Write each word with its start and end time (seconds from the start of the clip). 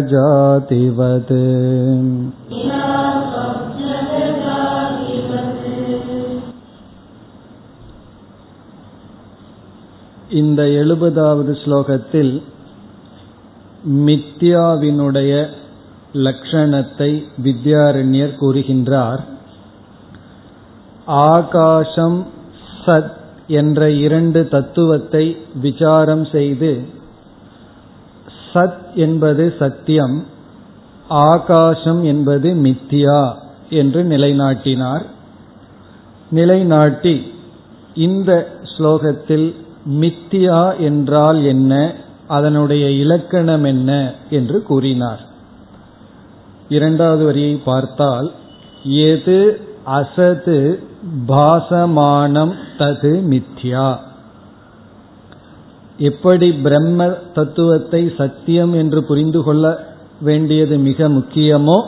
இந்த 10.31 10.63
எழுபதாவது 10.81 11.53
ஸ்லோகத்தில் 11.63 12.33
மித்யாவினுடைய 14.07 15.33
லட்சணத்தை 16.19 17.11
வித்யாரண்யர் 17.43 18.39
கூறுகின்றார் 18.41 19.23
ஆகாசம் 21.31 22.19
சத் 22.85 23.13
என்ற 23.55 23.91
இரண்டு 23.99 24.49
தத்துவத்தை 24.49 25.25
விசாரம் 25.61 26.25
செய்து 26.25 26.73
சத் 28.56 28.94
என்பது 28.96 29.56
சத்தியம் 29.60 30.26
ஆகாசம் 31.08 32.04
என்பது 32.04 32.54
மித்தியா 32.54 33.34
என்று 33.70 34.04
நிலைநாட்டினார். 34.04 35.06
நிலைநாட்டி 36.32 37.32
இந்த 37.94 38.32
ஸ்லோகத்தில் 38.78 39.56
மித்தியா 39.90 40.80
என்றால் 40.80 41.44
என்ன 41.44 41.94
அதனுடைய 42.28 42.90
இலக்கணம் 42.90 43.64
என்ன 43.64 44.14
என்று 44.30 44.64
கூறினார். 44.64 45.22
இரண்டாவது 46.70 47.26
வரியை 47.26 47.56
பார்த்தால் 47.66 48.32
எது 48.84 49.62
அசது 49.86 50.80
பாசமானம் 51.28 52.54
தது 52.78 53.14
மித்யா 53.32 54.00
எப்படி 55.98 56.52
பிரம்ம 56.52 57.06
தத்துவத்தை 57.06 58.14
சத்தியம் 58.18 58.74
என்று 58.74 59.04
புரிந்து 59.04 59.44
கொள்ள 59.44 59.88
வேண்டியது 60.22 60.78
மிக 60.78 61.10
முக்கியமோ 61.10 61.84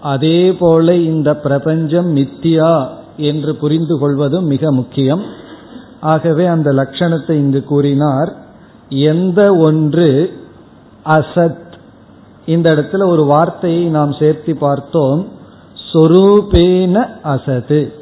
அதே 0.00 0.52
போல 0.52 0.94
இந்த 0.94 1.36
பிரபஞ்சம் 1.36 2.16
மித்தியா 2.16 2.88
என்று 3.16 3.56
புரிந்து 3.56 3.98
கொள்வதும் 3.98 4.44
மிக 4.44 4.72
முக்கியம். 4.72 5.22
ஆகவே 6.00 6.46
அந்த 6.46 6.72
லட்சணத்தை 6.72 7.30
இங்கு 7.30 7.64
கூறினார். 7.64 8.36
எந்த 8.88 9.54
ஒன்று 9.54 10.32
அசத்? 11.04 11.72
இந்த 12.46 12.74
இடத்துல 12.74 13.06
ஒரு 13.06 13.24
வார்த்தையை 13.24 13.84
நாம் 13.84 14.12
சேர்த்து 14.12 14.56
பார்த்தோம். 14.56 15.28
சொரூபேன 15.92 17.06
அசது. 17.24 17.92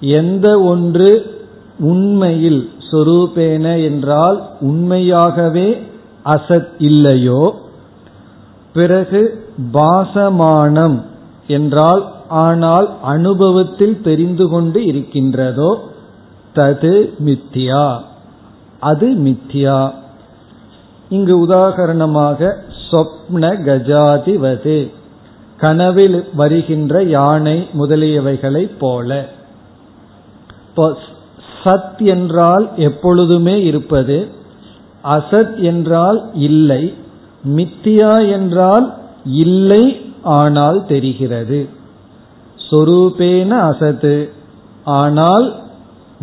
எந்த 0.00 0.60
ஒன்று 0.60 1.40
உண்மையில் 1.78 2.70
சொரூபேன 2.90 3.84
என்றால் 3.84 4.48
உண்மையாகவே 4.60 5.86
அசத் 6.24 6.68
இல்லையோ? 6.78 7.60
பிறகு 8.72 9.46
பாசமானம் 9.72 11.02
என்றால் 11.46 12.12
ஆனால் 12.28 12.96
அனுபவத்தில் 13.02 14.02
தெரிந்து 14.02 14.48
கொண்டு 14.48 14.84
இருக்கின்றதோ? 14.84 15.88
தது 16.54 17.12
மித்தியா. 17.24 18.00
அது 18.80 19.08
மித்தியா. 19.08 19.92
இங்கு 21.08 21.46
உதாகரணமாக 21.46 22.54
சொப்ன 22.90 23.52
கஜாதிவது. 23.64 24.90
கனவில் 25.56 26.24
வருகின்ற 26.34 27.02
யானை 27.02 27.68
முதலியவைகளைப் 27.78 28.78
போல. 28.78 29.28
சத் 31.64 32.06
என்றால் 32.06 32.68
எப்பொழுதுமே 32.76 33.62
இருப்பது 33.62 34.28
அசத் 35.04 35.62
என்றால் 35.62 36.30
இல்லை 36.34 36.94
மித்தியா 37.56 38.30
என்றால் 38.32 38.94
இல்லை 39.24 39.96
ஆனால் 40.22 40.86
தெரிகிறது. 40.86 41.68
சொரூபேன 42.70 43.48
அசத்து 43.48 44.32
ஆனால் 44.84 45.54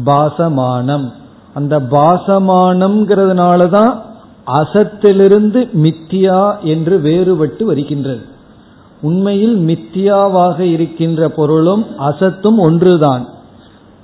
பாசமானம். 0.05 1.11
அந்த 1.53 1.79
பாசமானம்ங்கிறதுனால 1.79 3.69
தான் 3.69 4.01
அசத்திலிருந்து 4.53 5.61
மித்தியா 5.83 6.59
என்று 6.61 6.97
வேறுபட்டு 6.97 7.63
வருகின்றது. 7.63 8.25
உண்மையில் 9.01 9.57
மித்தியாவாக 9.57 10.59
இருக்கின்ற 10.59 11.29
பொருளும் 11.29 11.85
அசத்தும் 11.99 12.57
ஒன்றுதான். 12.57 13.27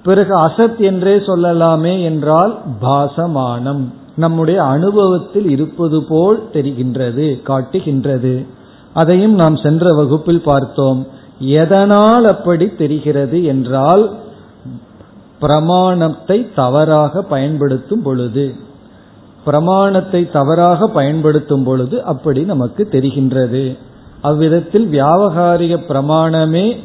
பிறகு 0.04 0.38
அசத் 0.38 0.80
என்றே 0.80 1.16
சொல்லலாமே 1.16 2.04
என்றால் 2.04 2.62
பாசமானம். 2.82 3.84
நம்முடைய 4.16 4.64
அனுபவத்தில் 4.64 5.50
இருப்பது 5.50 6.04
போல் 6.04 6.50
தெரிகின்றது 6.54 7.42
காட்டுகின்றது. 7.42 8.46
அதையும் 8.94 9.34
நாம் 9.34 9.56
சென்ற 9.56 9.94
வகுப்பில் 9.94 10.42
பார்த்தோம். 10.42 11.08
எதனால் 11.40 12.26
அப்படி 12.26 12.68
தெரிகிறது 12.68 13.44
என்றால் 13.44 14.12
பிரமாணத்தை 15.40 16.54
தவறாக 16.56 17.22
பயன்படுத்தும் 17.22 18.02
பொழுது. 18.02 18.54
பிரமாணத்தை 19.46 20.32
தவறாக 20.32 20.88
பயன்படுத்தும் 20.88 21.64
பொழுது 21.64 22.04
அப்படி 22.04 22.42
நமக்கு 22.42 22.88
தெரிகின்றது. 22.92 23.78
அவ்விதத்தில் 24.22 24.88
வியாவகாரிக 24.92 25.80
பிரமாணமே 25.88 26.78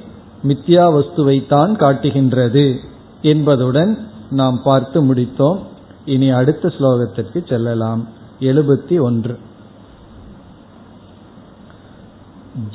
மித்யா 0.49 0.87
வஸ்துவைத்தான் 0.97 1.77
காட்டுகின்றது. 1.77 2.67
என்பதுடன் 3.22 3.92
நாம் 4.31 4.58
பார்த்து 4.64 5.02
முடித்தோம் 5.04 5.59
இனி 6.06 6.30
அடுத்த 6.30 6.68
ஸ்லோகத்திற்கு 6.68 7.42
செல்லலாம் 7.48 8.02
எழுபத்தி 8.40 8.96
ஒன்று 9.02 9.36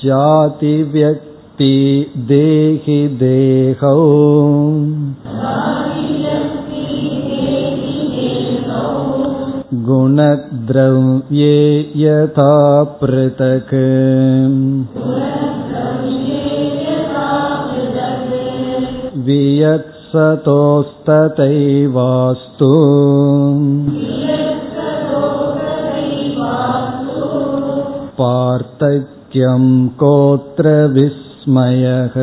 ஜாதி 0.03 0.75
வியக்தி 0.93 1.75
தேகி 2.27 3.01
தேகோ 3.19 3.95
गुणद्रव्ये 9.89 11.57
यथा 11.95 12.53
पृथक् 13.01 13.73
वियत्सतोस्तथैवास्तु 20.13 22.69
पार्थक्यं 28.39 29.89
कोत्र 29.97 30.95
विस्मयः 30.95 32.15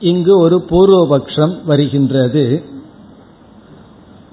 இங்கு 0.00 0.38
ஒரு 0.38 0.64
பூர்வபக்ஷம் 0.70 1.66
வருகின்றது 1.66 2.64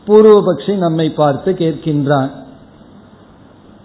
பூர்வபக்ஷி 0.07 0.77
நம்மை 0.77 1.13
பார்த்து 1.13 1.53
கேட்கின்றான் 1.53 2.40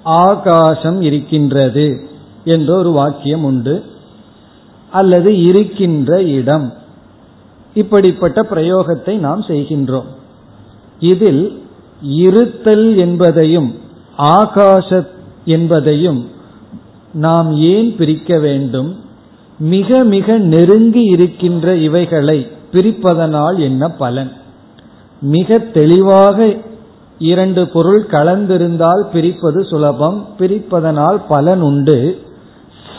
ஆகாசம் 0.07 1.01
இருக்கின்றது 1.01 2.07
என்ற 2.43 2.77
ஒரு 2.77 2.91
வாக்கியம் 2.91 3.43
உண்டு. 3.43 3.83
அல்லது 4.91 5.43
இருக்கின்ற 5.43 6.23
இடம். 6.23 6.73
இப்படிப்பட்ட 7.73 8.41
பிரயோகத்தை 8.41 9.17
நாம் 9.17 9.41
செய்கின்றோம். 9.41 10.05
இதில் 10.99 11.63
இருத்தல் 12.01 12.97
என்பதையும் 12.97 13.75
ஆகாச 14.17 15.07
என்பதையும் 15.45 16.27
நாம் 17.13 17.57
ஏன் 17.57 17.95
பிரிக்க 17.95 18.39
வேண்டும்? 18.39 18.99
மிக 19.59 20.03
மிக 20.03 20.37
நெருங்கி 20.37 21.03
இருக்கின்ற 21.03 21.75
இவைகளை 21.75 22.47
பிரிப்பதனால் 22.71 23.57
என்ன 23.57 23.89
பலன்? 23.89 24.31
மிக 25.21 25.57
தெளிவாக 25.57 26.55
இரண்டு 27.19 27.67
பொருள் 27.67 28.01
கலந்திருந்தால் 28.11 29.03
பிரிப்பது 29.11 29.63
சுலபம் 29.63 30.25
பிரிப்பதனால் 30.39 31.19
பலன் 31.27 31.61
உண்டு. 31.61 32.19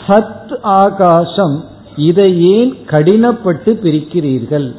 சத் 0.07 0.53
ஆகாசம் 0.61 1.63
இதை 1.95 2.29
ஏன் 2.51 2.71
கடினப்பட்டு 2.87 3.71
பிரிக்கிறீர்கள்? 3.83 4.75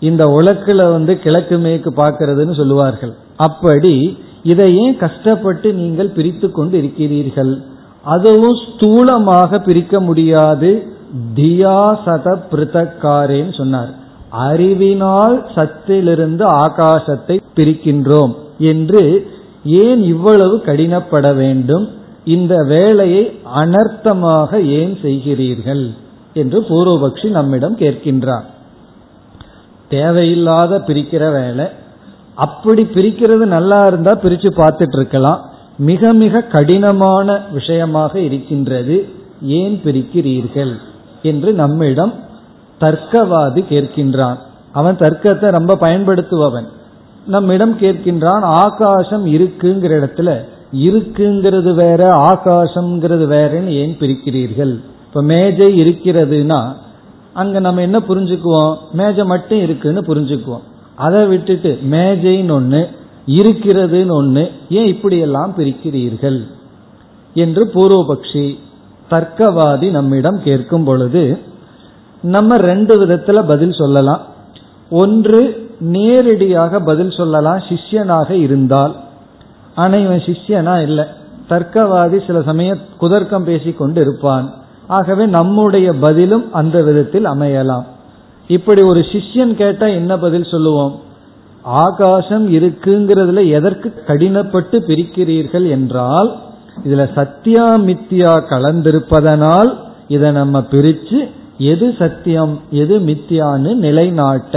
இந்த 0.00 0.24
உலக்கில் 0.26 0.90
வந்து 0.90 1.18
கிழக்கு 1.18 1.58
மேற்கு 1.58 1.90
பார்க்கறதுன்னு 1.90 2.56
சொல்லுவார்கள். 2.56 3.14
அப்படி 3.36 4.18
இதை 4.42 4.68
ஏன் 4.76 4.96
கஷ்டப்பட்டு 4.96 5.72
நீங்கள் 5.72 6.14
பிரித்து 6.16 6.50
கொண்டு 6.50 6.78
இருக்கிறீர்கள் 6.78 7.62
அதுவும் 8.04 8.56
ஸ்தூலமாக 8.66 9.58
பிரிக்க 9.64 10.00
முடியாது. 10.00 10.70
தியாசத 11.34 12.36
பிருத்தக்காரேன்னு 12.52 13.54
சொன்னார். 13.56 13.92
அறிவினால் 14.32 15.46
சத்திலிருந்து 15.54 16.46
ஆகாசத்தை 16.46 17.40
பிரிக்கின்றோம் 17.56 18.34
என்று 18.58 19.30
ஏன் 19.64 20.02
இவ்வளவு 20.02 20.56
கடினப்பட 20.56 21.34
வேண்டும்? 21.34 21.88
இந்த 22.24 22.64
வேலையை 22.68 23.40
அனர்த்தமாக 23.56 24.64
ஏன் 24.64 24.98
செய்கிறீர்கள்? 25.02 25.94
என்று 26.34 26.60
பூர்வபக்ஷி 26.60 27.30
நம்மிடம் 27.30 27.76
கேட்கின்றார். 27.76 28.44
தேவையில்லாத 29.88 30.78
பிரிக்கிற 30.78 31.32
வேலை. 31.32 31.64
அப்படி 32.34 32.82
பிரிக்கிறது 32.82 33.44
நல்லா 33.46 33.84
இருந்தா 33.86 34.18
பிரிச்சு 34.22 34.50
பார்த்துட்டு 34.56 34.96
இருக்கலாம் 34.96 35.50
மிக 35.76 36.12
மிக 36.12 36.40
கடினமான 36.40 37.40
விஷயமாக 37.52 38.20
இருக்கின்றது. 38.20 39.08
ஏன் 39.42 39.80
பிரிக்கிறீர்கள்? 39.84 40.72
என்று 41.22 41.52
நம்மிடம் 41.52 42.14
தர்க்கவாதி 42.82 43.60
கேட்கின்றான். 43.70 44.38
அவன் 44.72 44.96
தர்க்கத்தை 44.96 45.48
ரொம்ப 45.50 45.76
பயன்படுத்துபவன். 45.76 46.68
நம்மிடம் 47.26 47.78
கேட்கின்றான் 47.78 48.42
ஆகாசம் 48.42 49.26
இருக்குங்கிற 49.26 49.92
இடத்துல 50.00 50.30
இருக்குங்கிறது 50.76 51.70
வேற 51.74 52.02
ஆகாசம்ங்கிறது 52.32 53.24
வேறன்னு 53.34 53.72
ஏன் 53.80 53.96
பிரிக்கிறீர்கள்? 54.00 54.74
இப்ப 55.06 55.22
மேஜை 55.22 55.68
இருக்கிறதுனா 55.74 56.60
அங்க 57.32 57.58
நம்ம 57.58 57.80
என்ன 57.80 57.98
புரிஞ்சுக்குவோம்? 57.98 58.76
மேஜை 58.92 59.24
மட்டும் 59.24 59.58
இருக்குன்னு 59.58 60.00
புரிஞ்சுக்குவோம். 60.00 60.66
அதை 60.94 61.26
விட்டுட்டு 61.26 61.78
மேஜைன்னு 61.90 62.54
ஒண்ணு 62.58 62.80
இருக்கிறதுன்னு 63.26 64.14
ஒண்ணு 64.20 64.50
ஏன் 64.70 64.86
இப்படியெல்லாம் 64.86 65.54
பிரிக்கிறீர்கள்? 65.58 66.40
என்று 67.34 67.70
பூர்வபக்ஷி 67.74 68.46
தர்க்கவாதி 69.10 69.90
நம்மிடம் 69.90 70.42
கேட்கும் 70.42 70.84
பொழுது 70.84 71.22
நம்ம 72.22 72.56
ரெண்டு 72.56 73.06
விதத்துல 73.06 73.46
பதில் 73.46 73.72
சொல்லலாம். 73.72 74.20
ஒன்று 74.90 75.70
நேரடியாக 75.80 76.80
பதில் 76.80 77.10
சொல்லலாம் 77.10 77.56
சிஷ்யனாக 77.56 78.30
இருந்தால். 78.30 78.96
ஆனா 79.74 79.96
இவன் 79.96 80.18
சிஷ்யனா 80.18 80.82
இல்லை. 80.82 81.04
தர்க்கவாதி 81.48 82.26
சில 82.26 82.42
சமயம் 82.42 82.78
குதர்க்கம் 83.00 83.44
பேசி 83.44 83.72
கொண்டு 83.72 84.00
இருப்பான் 84.00 84.52
ஆகவே 84.86 85.26
நம்முடைய 85.26 85.92
பதிலும் 85.92 86.52
அந்த 86.52 86.82
விதத்தில் 86.82 87.24
அமையலாம். 87.24 87.84
இப்படி 88.48 88.82
ஒரு 88.82 89.00
சிஷ்யன் 89.00 89.54
கேட்டா 89.54 89.86
என்ன 89.86 90.18
பதில் 90.18 90.50
சொல்லுவோம்? 90.50 91.00
ஆகாசம் 91.62 92.52
இருக்குங்கிறதுல 92.52 93.50
எதற்கு 93.50 94.02
கடினப்பட்டு 94.06 94.78
பிரிக்கிறீர்கள் 94.86 95.68
என்றால் 95.68 96.36
இதுல 96.84 97.04
சத்தியா 97.14 97.66
மித்தியா 97.78 98.32
கலந்திருப்பதனால் 98.50 99.76
இதை 100.08 100.30
நம்ம 100.30 100.60
பிரிச்சு 100.60 101.30
எது 101.70 101.86
சத்தியம் 101.98 102.54
எது 102.82 102.94
மித்தியான்னு 103.08 103.70
நிலைநாட்ட 103.84 104.56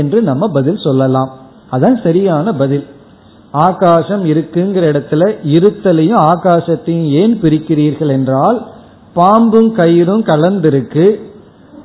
என்று 0.00 0.18
நம்ம 0.22 0.48
பதில் 0.48 0.84
சொல்லலாம். 0.86 1.30
அதான் 1.72 1.98
சரியான 2.02 2.54
பதில். 2.62 2.84
ஆகாசம் 3.66 4.22
இருக்குங்கிற 4.24 4.84
இடத்துல 4.92 5.22
இருத்தலையும் 5.56 6.22
ஆகாசத்தையும் 6.30 7.08
ஏன் 7.22 7.34
பிரிக்கிறீர்கள் 7.42 8.12
என்றால் 8.16 8.58
பாம்பும் 9.14 9.70
கயிறும் 9.76 10.24
கலந்திருக்கு. 10.30 11.06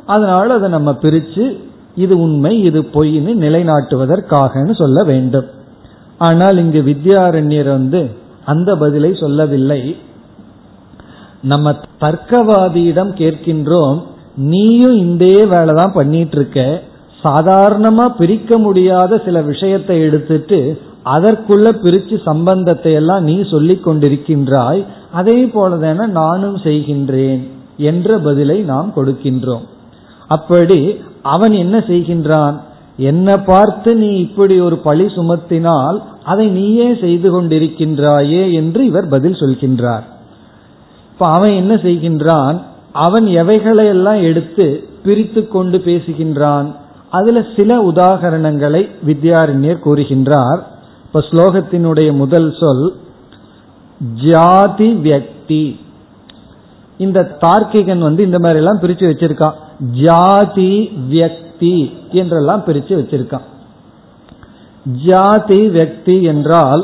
அதனால 0.05 0.47
அதை 0.53 0.67
நம்ம 0.69 0.91
பிரிச்சு 1.01 1.45
இது 1.95 2.15
உண்மை 2.19 2.53
இது 2.59 2.81
பொய்ன்னு 2.95 3.31
நிலைநாட்டுவதற்காகன்னு 3.43 4.73
சொல்ல 4.75 4.97
வேண்டும். 5.03 5.47
ஆனால் 6.17 6.57
இங்கு 6.57 6.81
வித்யாரண்யர் 6.81 7.69
வந்து 7.77 8.01
அந்த 8.45 8.69
பதிலை 8.75 9.11
சொல்லவில்லை. 9.13 9.81
நம்ம 11.41 11.73
தர்க்கவாதியிடம் 12.03 13.11
கேட்கின்றோம் 13.21 13.99
நீயும் 14.37 14.95
இந்த 14.95 15.25
வேலை 15.53 15.73
தான் 15.75 15.93
பண்ணிட்டு 15.93 16.35
இருக்க 16.37 16.83
சாதாரணமா 17.23 18.05
பிரிக்க 18.17 18.57
முடியாத 18.57 19.21
சில 19.25 19.41
விஷயத்தை 19.41 19.95
எடுத்துட்டு 19.99 20.59
அதற்குள்ள 21.05 21.67
பிரிச்சு 21.83 22.15
சம்பந்தத்தை 22.23 22.93
எல்லாம் 22.93 23.23
நீ 23.23 23.35
சொல்லிக் 23.49 23.85
கொண்டிருக்கின்றாய். 23.87 24.81
அதே 25.11 25.45
போலதான 25.45 26.07
நானும் 26.07 26.55
செய்கின்றேன் 26.55 27.41
என்ற 27.77 28.17
பதிலை 28.19 28.57
நாம் 28.61 28.93
கொடுக்கின்றோம். 28.95 29.65
அப்படி 30.27 30.79
அவன் 31.21 31.53
என்ன 31.53 31.77
செய்கின்றான்? 31.77 32.55
என்ன 32.97 33.37
பார்த்து 33.37 33.95
நீ 33.95 34.17
இப்படி 34.17 34.59
ஒரு 34.59 34.77
பழி 34.77 35.05
சுமத்தினால் 35.05 35.97
அதை 36.23 36.47
நீயே 36.49 36.95
செய்து 36.95 37.27
கொண்டிருக்கின்றாயே 37.33 38.51
என்று 38.51 38.85
இவர் 38.85 39.07
பதில் 39.07 39.39
சொல்கின்றார். 39.41 40.05
இப்ப 41.11 41.25
அவன் 41.27 41.51
என்ன 41.51 41.73
செய்கின்றான்? 41.73 42.61
அவன் 42.97 43.25
எவைகளை 43.25 43.85
எல்லாம் 43.85 44.21
எடுத்து 44.21 44.65
பிரித்து 45.03 45.47
கொண்டு 45.47 45.77
பேசுகின்றான் 45.77 46.75
அதுல 47.09 47.45
சில 47.55 47.77
உதாகரணங்களை 47.83 48.81
வித்யாரண்யர் 49.05 49.83
கூறுகின்றார். 49.85 50.59
இப்ப 51.05 51.19
ஸ்லோகத்தினுடைய 51.19 52.09
முதல் 52.13 52.49
சொல் 52.59 52.85
ஜாதி 54.25 54.89
வியக்தி. 54.93 55.79
இந்த 56.97 57.37
தார்க்கிகன் 57.41 57.97
வந்து 57.97 58.23
இந்த 58.23 58.39
மாதிரி 58.39 58.59
எல்லாம் 58.59 58.81
பிரிச்சு 58.81 59.05
வச்சிருக்கான். 59.11 59.57
ஜாதி 60.03 60.73
வியக்தி 61.11 61.75
என்றெல்லாம் 62.11 62.63
பிரிச்சு 62.65 62.93
வச்சிருக்கான். 62.99 63.45
ஜாதி 65.05 65.69
வியக்தி 65.69 66.21
என்றால் 66.21 66.83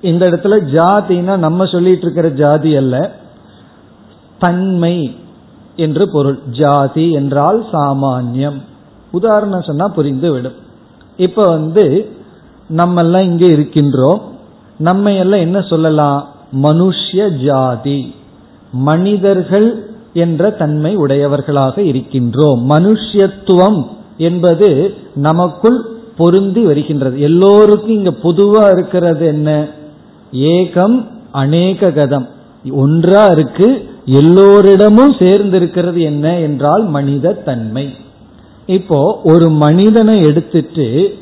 இந்த 0.00 0.28
இடத்துல 0.28 0.56
ஜாதினா 0.76 1.36
நம்ம 1.36 1.66
சொல்லிட்டு 1.66 2.00
இருக்கிற 2.00 2.28
ஜாதி 2.28 2.76
அல்ல. 2.76 2.96
தன்மை 4.40 5.16
என்று 5.76 6.10
பொருள். 6.10 6.38
ஜாதி 6.50 7.10
என்றால் 7.10 7.64
சாமானியம். 7.72 8.58
உதாரணம் 9.10 9.62
சொன்னா 9.62 9.88
புரிந்து 9.88 10.32
விடும் 10.32 10.58
இப்ப 11.16 11.42
வந்து 11.42 12.10
நம்ம 12.68 13.02
எல்லாம் 13.02 13.22
இங்கே 13.22 13.48
இருக்கின்றோம். 13.48 14.20
நம்ம 14.78 15.12
எல்லாம் 15.12 15.40
என்ன 15.40 15.60
சொல்லலாம்? 15.60 16.28
மனுஷ்ய 16.62 17.44
ஜாதி. 17.44 18.14
மனிதர்கள் 18.72 19.90
என்ற 20.12 20.50
தன்மை 20.50 20.96
உடையவர்களாக 20.96 21.82
இருக்கின்றோம். 21.82 22.60
மனுஷ்யத்துவம் 22.68 23.86
என்பது 24.16 24.94
நமக்குள் 25.14 25.78
பொருந்தி 26.16 26.62
வருகின்றது. 26.64 27.20
எல்லோருக்கும் 27.20 27.88
இங்க 27.88 28.10
பொதுவா 28.10 28.70
இருக்கிறது 28.70 29.26
என்ன? 29.26 29.68
ஏகம் 30.32 31.06
அநேக 31.30 31.90
கதம் 31.90 32.26
ஒன்றா 32.70 33.24
இருக்கு 33.24 33.89
எல்லோரிடமும் 34.04 35.14
சேர்ந்து 35.18 35.56
இருக்கிறது 35.56 36.00
என்ன 36.00 36.38
என்றால் 36.38 36.84
மனித 36.84 37.32
தன்மை 37.32 37.94
இப்போ 38.66 39.20
ஒரு 39.24 39.50
மனிதனை 39.50 40.22
எடுத்துட்டு 40.22 41.18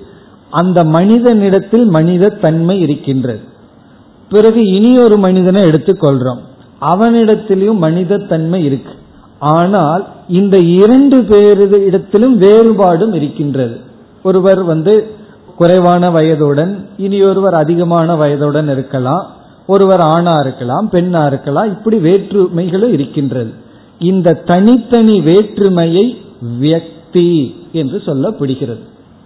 அந்த 0.51 0.85
மனிதனிடத்தில் 0.85 1.85
மனித 1.85 2.29
தன்மை 2.29 2.81
இருக்கின்றது. 2.81 3.41
பிறகு 4.29 4.67
இனி 4.67 4.99
ஒரு 4.99 5.17
மனிதனை 5.17 5.63
எடுத்துக்கொள்றோம். 5.63 6.39
அவனிடத்திலும் 6.81 7.77
மனித 7.77 8.19
தன்மை 8.19 8.65
இருக்கு. 8.65 8.93
ஆனால் 9.39 10.07
இந்த 10.29 10.59
இரண்டு 10.59 11.17
பேரிடத்திலும் 11.23 12.37
வேறுபாடும் 12.37 13.15
இருக்கின்றது. 13.15 13.81
ஒருவர் 14.23 14.63
வந்து 14.63 15.11
குறைவான 15.57 16.11
வயதுடன் 16.11 16.79
இனி 16.97 17.23
ஒருவர் 17.23 17.55
அதிகமான 17.55 18.15
வயதுடன் 18.15 18.71
இருக்கலாம். 18.71 19.31
ஒருவர் 19.69 20.03
ஆணா 20.17 20.35
இருக்கலாம் 20.41 20.87
பெண்ணா 20.93 21.23
இருக்கலாம் 21.27 21.71
இப்படி 21.75 21.97
வேற்றுமைகளும் 22.07 22.93
இருக்கின்றது. 22.93 23.53
இந்த 24.11 24.35
தனித்தனி 24.51 25.17
வேற்றுமையை 25.21 26.07
வியக்தி 26.61 27.31
என்று 27.73 27.99
சொல்லப்படுகிறது. 28.07 28.85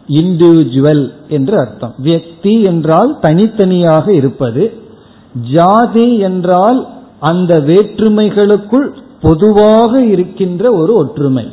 இண்டிவிஜுவல் 0.09 1.05
என்று 1.29 1.55
அர்த்தம். 1.59 1.95
வியக்தி 2.05 2.55
என்றால் 2.65 3.11
தனித்தனியாக 3.21 4.07
இருப்பது 4.13 4.65
ஜாதி 5.53 6.09
என்றால் 6.29 6.81
அந்த 7.21 7.53
வேற்றுமைகளுக்குள் 7.61 8.89
பொதுவாக 9.21 9.93
இருக்கின்ற 10.05 10.73
ஒரு 10.73 10.93
ஒற்றுமை. 10.95 11.47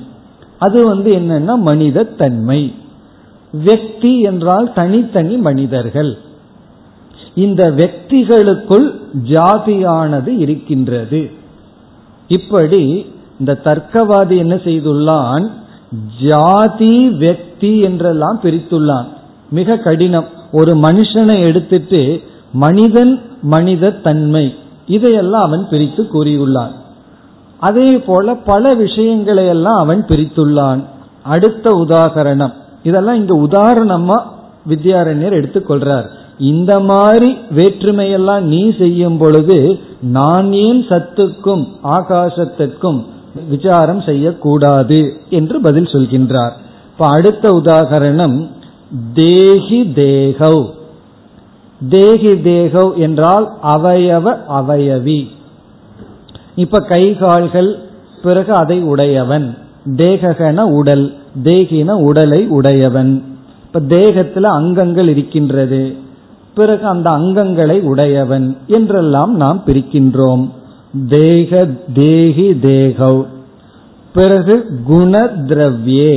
அது 0.57 0.79
வந்து 0.85 1.09
என்னன்னா 1.15 1.55
மனித 1.61 2.03
தன்மை 2.21 2.61
வெக்தி 3.53 4.13
என்றால் 4.21 4.67
தனித்தனி 4.73 5.35
மனிதர்கள். 5.47 6.11
இந்த 7.35 7.71
வெக்திகளுக்குள் 7.71 8.99
ஜாதியானது 9.23 10.27
இருக்கின்றது. 10.27 11.31
இப்படி 12.27 13.11
இந்த 13.39 13.59
தர்க்கவாதி 13.63 14.37
என்ன 14.37 14.55
செய்துள்ளான்? 14.55 15.51
ஜாதி 16.25 17.09
வெக்தி 17.09 17.81
என்றெல்லாம் 17.81 18.39
பிரித்துள்ளான். 18.43 19.05
மிக 19.49 19.77
கடினம். 19.77 20.27
ஒரு 20.51 20.75
மனுஷனை 20.75 21.45
எடுத்துட்டு 21.45 22.21
மனிதன் 22.53 23.21
மனித 23.41 23.89
தன்மை 23.89 24.55
இதையெல்லாம் 24.87 25.41
அவன் 25.41 25.67
பிரித்து 25.69 26.03
கூறியுள்ளான். 26.03 26.71
அதே 27.59 27.99
போல 27.99 28.35
பல 28.35 28.73
விஷயங்களை 28.73 29.47
எல்லாம் 29.47 29.77
அவன் 29.77 30.05
பிரித்துள்ளான். 30.07 30.83
அடுத்த 31.23 31.85
உதாகரணம். 31.87 32.53
இதெல்லாம் 32.83 33.15
இங்க 33.15 33.35
உதாரணமா 33.35 34.21
வித்யாரண்யர் 34.69 35.33
எடுத்துக்கொள்றார் 35.33 36.17
இந்த 36.39 36.79
மாதிரி 36.79 37.37
வேற்றுமையெல்லாம் 37.55 38.41
நீ 38.41 38.73
செய்யும் 38.77 39.17
பொழுது 39.17 39.79
நான் 40.01 40.53
ஏன் 40.53 40.81
சத்துக்கும் 40.87 41.67
ஆகாசத்திற்கும் 41.83 43.05
விசாரம் 43.49 44.01
செய்யக்கூடாது 44.01 45.13
என்று 45.29 45.61
பதில் 45.61 45.85
சொல்கின்றார். 45.85 46.51
இப்ப 46.91 47.07
அடுத்த 47.07 47.51
உதாகரணம் 47.51 48.47
தேகி 49.13 49.81
தேகவ் 49.95 50.69
தேகி 51.89 52.27
தேகவ் 52.27 52.95
என்றால் 52.95 53.51
அவயவ 53.63 54.37
அவயவி. 54.49 55.27
இப்ப 56.55 56.79
கை 56.79 57.17
கால்கள் 57.17 57.79
பிறகு 58.23 58.53
அதை 58.53 58.81
உடையவன். 58.81 59.57
தேகன 59.85 60.61
உடல் 60.61 61.17
தேகின 61.43 61.91
உடலை 61.91 62.47
உடையவன். 62.47 63.23
இப்ப 63.65 63.95
தேகத்துல 63.95 64.41
அங்கங்கள் 64.41 65.07
இருக்கின்றது. 65.07 65.95
பிறகு 66.55 66.85
அந்த 66.85 67.09
அங்கங்களை 67.09 67.81
உடையவன் 67.81 68.57
என்றெல்லாம் 68.67 69.35
நாம் 69.35 69.63
பிரிக்கின்றோம். 69.65 70.49
தேக 71.07 71.65
தேகி 71.93 72.47
தேகவ் 72.51 73.25
பிறகு 74.13 74.65
குண 74.85 75.19
திரவியே 75.47 76.13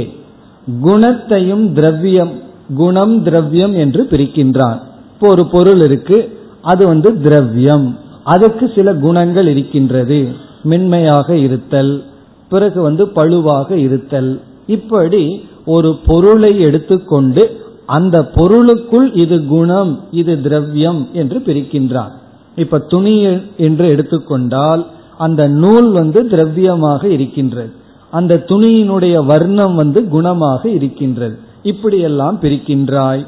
குணத்தையும் 0.81 1.75
திரவியம் 1.75 2.33
குணம் 2.75 3.23
திரவியம் 3.23 3.75
என்று 3.75 4.03
பிரிக்கின்றான். 4.11 4.79
இப்போ 5.13 5.29
ஒரு 5.29 5.47
பொருள் 5.47 5.81
இருக்கு 5.81 6.39
அது 6.63 6.87
வந்து 6.87 7.21
திரவியம். 7.21 7.99
அதுக்கு 8.25 8.71
சில 8.75 8.95
குணங்கள் 8.95 9.47
இருக்கின்றது. 9.47 10.29
மென்மையாக 10.63 11.37
இருத்தல் 11.37 12.05
பிறகு 12.49 12.83
வந்து 12.83 13.05
பழுவாக 13.07 13.71
இருத்தல். 13.77 14.41
இப்படி 14.67 15.45
ஒரு 15.67 15.99
பொருளை 16.07 16.61
எடுத்துக்கொண்டு 16.61 17.43
அந்த 17.93 18.17
பொருளுக்குள் 18.35 19.09
இது 19.15 19.37
குணம் 19.47 19.93
இது 20.11 20.35
திரவியம் 20.43 21.09
என்று 21.13 21.39
பிரிக்கின்றான் 21.39 22.13
இப்ப 22.57 22.79
துணி 22.79 23.15
என்று 23.57 23.87
எடுத்துக்கொண்டால் 23.89 24.83
அந்த 25.19 25.43
நூல் 25.49 25.89
வந்து 25.91 26.21
திரவியமாக 26.23 27.03
இருக்கின்றது. 27.05 27.73
அந்த 28.11 28.43
துணியினுடைய 28.49 29.17
வர்ணம் 29.27 29.75
வந்து 29.75 30.01
குணமாக 30.13 30.63
இருக்கின்றது. 30.67 31.37
இப்படியெல்லாம் 31.63 32.37
பிரிக்கின்றாய். 32.43 33.23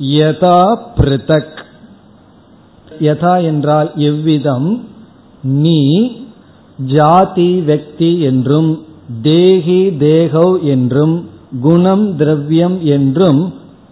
யதா 0.00 0.60
பிருதக். 0.96 1.58
யதா 3.00 3.34
என்றால் 3.42 3.90
எவ்விதம்? 3.94 4.68
நீ 5.62 5.80
ஜாதி 6.78 7.50
வெக்தி 7.66 8.10
என்றும் 8.20 8.70
தேகி 9.22 9.82
தேகவ் 10.00 10.56
என்றும் 10.62 11.16
குணம் 11.60 12.06
திரவியம் 12.16 12.78
என்றும் 12.86 13.42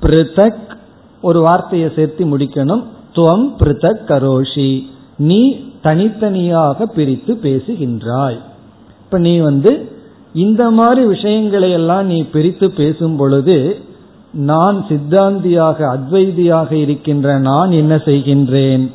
பிருதக் 0.02 0.76
ஒரு 1.22 1.40
வார்த்தையை 1.40 1.90
சேர்த்து 1.96 2.38
முடிக்கணும். 2.38 2.84
துவம் 3.14 3.46
பிருதக் 3.58 4.04
கரோஷி 4.06 4.86
நீ 5.18 5.56
தனித்தனியாக 5.82 6.86
பிரித்து 6.86 7.34
பேசுகின்றாய். 7.42 8.38
இப்ப 9.00 9.18
நீ 9.18 9.38
வந்து 9.38 9.92
இந்த 10.32 10.70
மாதிரி 10.70 11.06
விஷயங்களை 11.06 11.70
எல்லாம் 11.70 12.06
நீ 12.06 12.22
பிரித்து 12.22 12.70
பேசும் 12.70 13.16
பொழுது 13.16 13.80
நான் 14.32 14.86
சித்தாந்தியாக 14.88 15.78
அத்வைதியாக 15.96 16.72
இருக்கின்ற 16.72 17.38
நான் 17.38 17.70
என்ன 17.70 17.96
செய்கின்றேன்? 17.96 18.90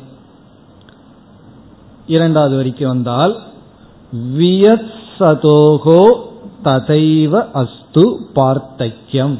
இரண்டாவது 2.06 2.56
வரைக்கும் 2.56 2.88
வந்தால் 2.88 3.36
வியத் 4.38 4.92
சதோகோ 5.18 6.02
ததைவ 6.64 7.44
அஸ்து 7.54 8.04
பார்த்தைக்கியம். 8.34 9.38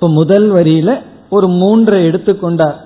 இப்ப 0.00 0.12
முதல் 0.12 0.52
வரியில 0.52 0.90
ஒரு 1.30 1.48
மூன்றை 1.48 2.08
எடுத்துக்கொண்டார். 2.08 2.76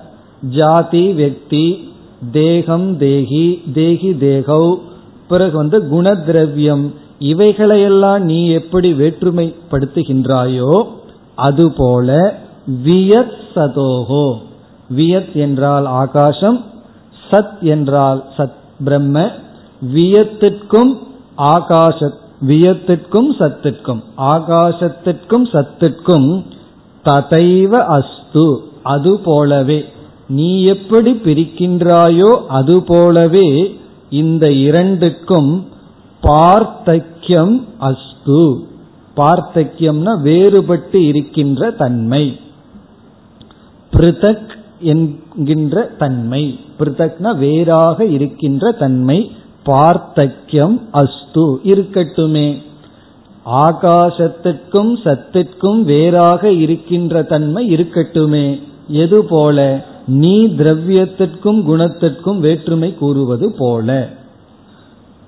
ஜாதி 0.49 1.03
வெக்தி 1.11 1.83
தேகம் 2.31 2.97
தேகி 2.97 3.61
தேகி 3.73 4.09
தேகவ் 4.13 4.73
பிறகு 5.27 5.57
வந்து 5.57 5.77
குணதிரவியம். 5.91 6.83
இவைகளையெல்லாம் 7.19 8.23
நீ 8.23 8.39
எப்படி 8.49 8.93
வேற்றுமைப்படுத்துகின்றாயோ 8.93 10.83
அதுபோல 11.35 12.17
வியத் 12.83 13.39
சதோகோ. 13.55 14.27
வியத் 14.89 15.31
என்றால் 15.35 15.85
ஆகாசம் 15.85 16.59
சத் 17.31 17.59
என்றால் 17.59 18.23
சத் 18.37 18.59
பிரம்ம. 18.83 19.25
வியத்திற்கும் 19.93 20.93
ஆகாச 21.37 22.11
வியத்திற்கும் 22.47 23.31
சத்திற்கும் 23.39 24.03
ஆகாசத்திற்கும் 24.17 25.47
சத்திற்கும் 25.51 26.29
ததைவ 27.05 27.99
அஸ்து 27.99 28.57
அது 28.83 29.19
போலவே. 29.19 29.85
நீ 30.27 30.63
எப்படி 30.63 31.11
பிரிக்கின்றாயோ 31.11 32.45
அது 32.47 32.83
போலவே 32.83 33.79
இந்த 34.09 34.51
இரண்டுக்கும் 34.51 35.67
பார்த்தக்கியம் 36.21 37.65
அஸ்து. 37.79 38.57
பார்த்தக்கியம்னா 39.17 40.19
வேறுபட்டு 40.23 40.95
இருக்கின்ற 40.95 41.71
தன்மை. 41.71 42.39
பிருதக் 43.93 44.49
என்கின்ற 44.79 45.83
தன்மை. 45.83 46.59
பிருதக்னா 46.79 47.37
வேறாக 47.37 48.05
இருக்கின்ற 48.05 48.71
தன்மை. 48.71 49.31
பார்த்தக்கியம் 49.65 50.81
அஸ்து 50.93 51.57
இருக்கட்டுமே. 51.63 52.61
ஆகாசத்திற்கும் 53.45 55.01
சத்திற்கும் 55.03 55.83
வேறாக 55.83 56.51
இருக்கின்ற 56.51 57.23
தன்மை 57.23 57.69
இருக்கட்டுமே. 57.69 58.61
எது 58.87 59.25
போல? 59.25 59.83
நீ 60.07 60.47
திரவியத்திற்கும் 60.47 61.63
குணத்திற்கும் 61.63 62.39
வேற்றுமை 62.39 62.95
கூறுவது 62.95 63.55
போல. 63.57 64.09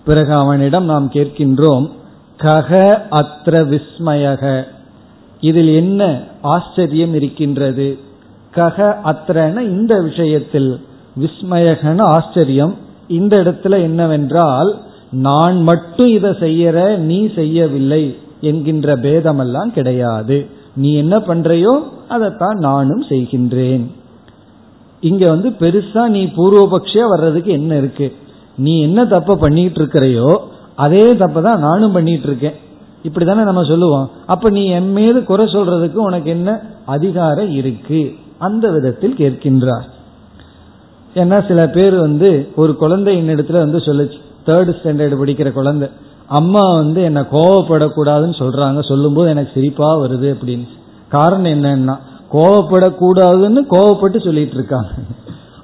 பிறகு 0.05 0.33
அவனிடம் 0.33 0.85
நாம் 0.85 1.11
கேட்கின்றோம் 1.13 1.89
கக 2.37 3.01
அத்திர 3.11 3.63
விஸ்மயக. 3.63 4.63
இதில் 5.41 5.67
என்ன 5.67 6.23
ஆச்சரியம் 6.41 7.13
இருக்கின்றது? 7.13 7.97
கக 8.55 8.95
அத்திரன 9.03 9.59
இந்த 9.59 10.01
விஷயத்தில் 10.01 10.85
விஸ்மயகன 11.19 12.01
ஆச்சரியம் 12.01 12.75
இந்த 13.07 13.37
இடத்துல 13.37 13.71
என்னவென்றால் 13.71 14.81
நான் 15.11 15.61
மட்டும் 15.61 16.07
இதை 16.07 16.29
செய்யற 16.29 16.97
நீ 16.97 17.33
செய்யவில்லை 17.35 18.17
என்கின்ற 18.41 18.95
பேதமெல்லாம் 18.95 19.71
கிடையாது. 19.71 20.45
நீ 20.75 20.93
என்ன 20.93 21.17
பண்றையோ 21.17 21.79
அதைத்தான் 22.07 22.57
நானும் 22.57 23.03
செய்கின்றேன். 23.09 23.85
இங்க 24.99 25.25
வந்து 25.29 25.49
பெருசா 25.49 26.07
நீ 26.07 26.23
பூர்வபக்ஷியா 26.25 27.09
வர்றதுக்கு 27.09 27.51
என்ன 27.51 27.77
இருக்கு? 27.77 28.13
நீ 28.57 28.81
என்ன 28.81 29.05
தப்ப 29.05 29.35
பண்ணிட்டு 29.35 29.81
இருக்கிறையோ 29.81 30.37
அதே 30.75 31.15
தப்ப 31.15 31.41
தான் 31.41 31.59
நானும் 31.59 31.91
பண்ணிட்டு 31.91 32.23
இருக்கேன் 32.23 32.53
இப்படிதானே 33.03 33.43
நம்ம 33.43 33.63
சொல்லுவோம். 33.63 34.09
அப்ப 34.25 34.49
நீ 34.49 34.65
என் 34.65 34.91
மீது 34.91 35.23
குறை 35.23 35.45
சொல்றதுக்கு 35.45 35.95
உனக்கு 35.95 36.29
என்ன 36.29 36.61
அதிகாரம் 36.85 37.51
இருக்கு? 37.51 38.15
அந்த 38.37 38.69
விதத்தில் 38.69 39.15
கேட்கின்றார். 39.15 39.85
ஏன்னா 41.15 41.47
சில 41.47 41.67
பேர் 41.67 41.95
வந்து 41.95 42.49
ஒரு 42.55 42.75
குழந்தை 42.75 43.17
என்னிடத்துல 43.17 43.53
வந்து 43.53 43.77
சொல்லுச்சு. 43.77 44.25
தேர்ட் 44.47 44.71
ஸ்டாண்டர்டு 44.77 45.15
படிக்கிற 45.21 45.51
குழந்தை. 45.51 45.87
அம்மா 46.27 46.73
வந்து 46.73 47.03
என்ன 47.03 47.21
கோவப்படக்கூடாதுன்னு 47.31 48.35
சொல்றாங்க. 48.43 48.79
சொல்லும்போது 48.87 49.29
எனக்கு 49.29 49.51
சிரிப்பா 49.53 49.89
வருது 49.97 50.29
அப்படின்னு. 50.35 50.67
காரணம் 51.09 51.53
என்னன்னா 51.53 51.95
கோவப்படக்கூடாதுன்னு 52.33 53.61
கோவப்பட்டு 53.71 54.23
சொல்லிட்டு 54.23 54.53
இருக்காங்க. 54.53 54.89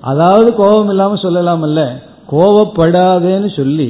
அதாவது 0.01 0.55
கோபம் 0.55 0.89
இல்லாம 0.89 1.15
சொல்லலாமல்ல. 1.15 1.81
கோவப்படாதேன்னு 2.31 3.55
சொல்லி 3.55 3.89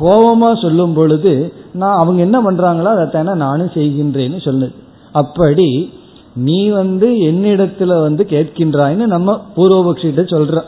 கோபமா 0.00 0.50
சொல்லும் 0.62 0.94
பொழுது 0.94 1.52
நான் 1.72 1.98
அவங்க 1.98 2.20
என்ன 2.20 2.38
பண்றாங்களோ 2.42 2.90
அதைத்தானே 2.96 3.34
நானும் 3.34 3.72
செய்கின்றேன்னு 3.74 4.38
சொல்லுது. 4.48 4.74
அப்படி 5.12 5.92
நீ 6.34 6.68
வந்து 6.68 7.08
என்னிடத்துல 7.08 8.00
வந்து 8.00 8.26
கேட்கின்றாய்ன்னு 8.30 9.06
நம்ம 9.14 9.40
பூர்வபக்ஷிட்ட 9.56 10.22
சொல்ற 10.34 10.62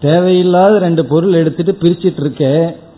தேவையில்லாத 0.00 0.78
ரெண்டு 0.78 1.04
பொருள் 1.04 1.32
எடுத்துட்டு 1.32 1.72
பிரிச்சிட்டு 1.80 2.20
இருக்க 2.20 2.44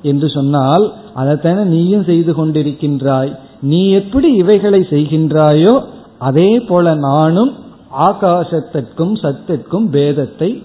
என்று 0.02 0.28
சொன்னால் 0.28 0.94
அதைத்தானே 1.16 1.64
நீயும் 1.64 2.04
செய்து 2.04 2.32
கொண்டிருக்கின்றாய். 2.32 3.36
நீ 3.60 3.90
எப்படி 3.90 4.34
இவைகளை 4.34 4.86
செய்கின்றாயோ 4.90 5.84
அதே 6.18 6.60
போல 6.60 6.94
நானும் 6.94 7.52
ஆகாசத்திற்கும் 7.90 9.14
சத்திற்கும் 9.22 9.92
பேதத்தை 9.92 10.62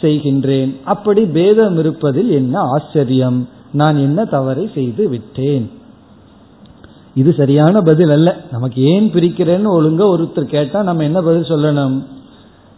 செய்கின்றேன். 0.00 0.76
அப்படி 0.84 1.24
பேதம் 1.24 1.78
இருப்பதில் 1.78 2.30
என்ன 2.30 2.60
ஆச்சரியம்? 2.60 3.48
நான் 3.72 3.96
என்ன 3.96 4.24
தவறை 4.24 4.70
செய்து 4.74 5.08
விட்டேன்? 5.08 5.70
இது 7.14 7.34
சரியான 7.34 7.80
பதில் 7.80 8.10
அல்ல. 8.10 8.36
நமக்கு 8.50 8.82
ஏன் 8.82 9.10
பிரிக்கிறேன்னு 9.14 9.68
ஒழுங்கா 9.78 10.06
ஒருத்தர் 10.14 10.44
கேட்டா 10.44 10.82
நம்ம 10.82 11.02
என்ன 11.02 11.22
பதில் 11.22 11.50
சொல்லணும்? 11.50 12.02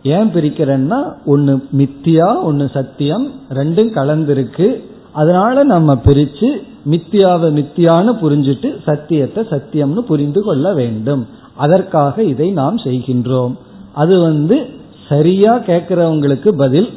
ஏன் 0.02 0.28
பிரிக்கிறேன்னா 0.28 1.12
ஒன்னு 1.24 1.62
மித்தியா 1.78 2.42
ஒன்னு 2.42 2.68
சத்தியம் 2.68 3.30
ரெண்டும் 3.50 3.90
கலந்திருக்கு. 3.98 4.80
அதனால 5.12 5.64
நம்ம 5.64 5.94
பிரிச்சு 5.94 6.48
மித்தியாவை 6.90 7.48
மித்தியான்னு 7.58 8.12
புரிஞ்சிட்டு 8.22 8.82
சத்தியத்தை 8.84 9.44
சத்தியம்னு 9.50 9.98
புரிந்து 9.98 10.42
கொள்ள 10.42 10.72
வேண்டும். 10.72 11.26
அதற்காக 11.56 12.22
இதை 12.22 12.50
நாம் 12.50 12.76
செய்கின்றோம். 12.76 13.54
அது 13.92 14.20
வந்து 14.20 14.66
சரியா 15.08 15.58
கேட்கிறவங்களுக்கு 15.58 16.48
பதில் 16.48 16.88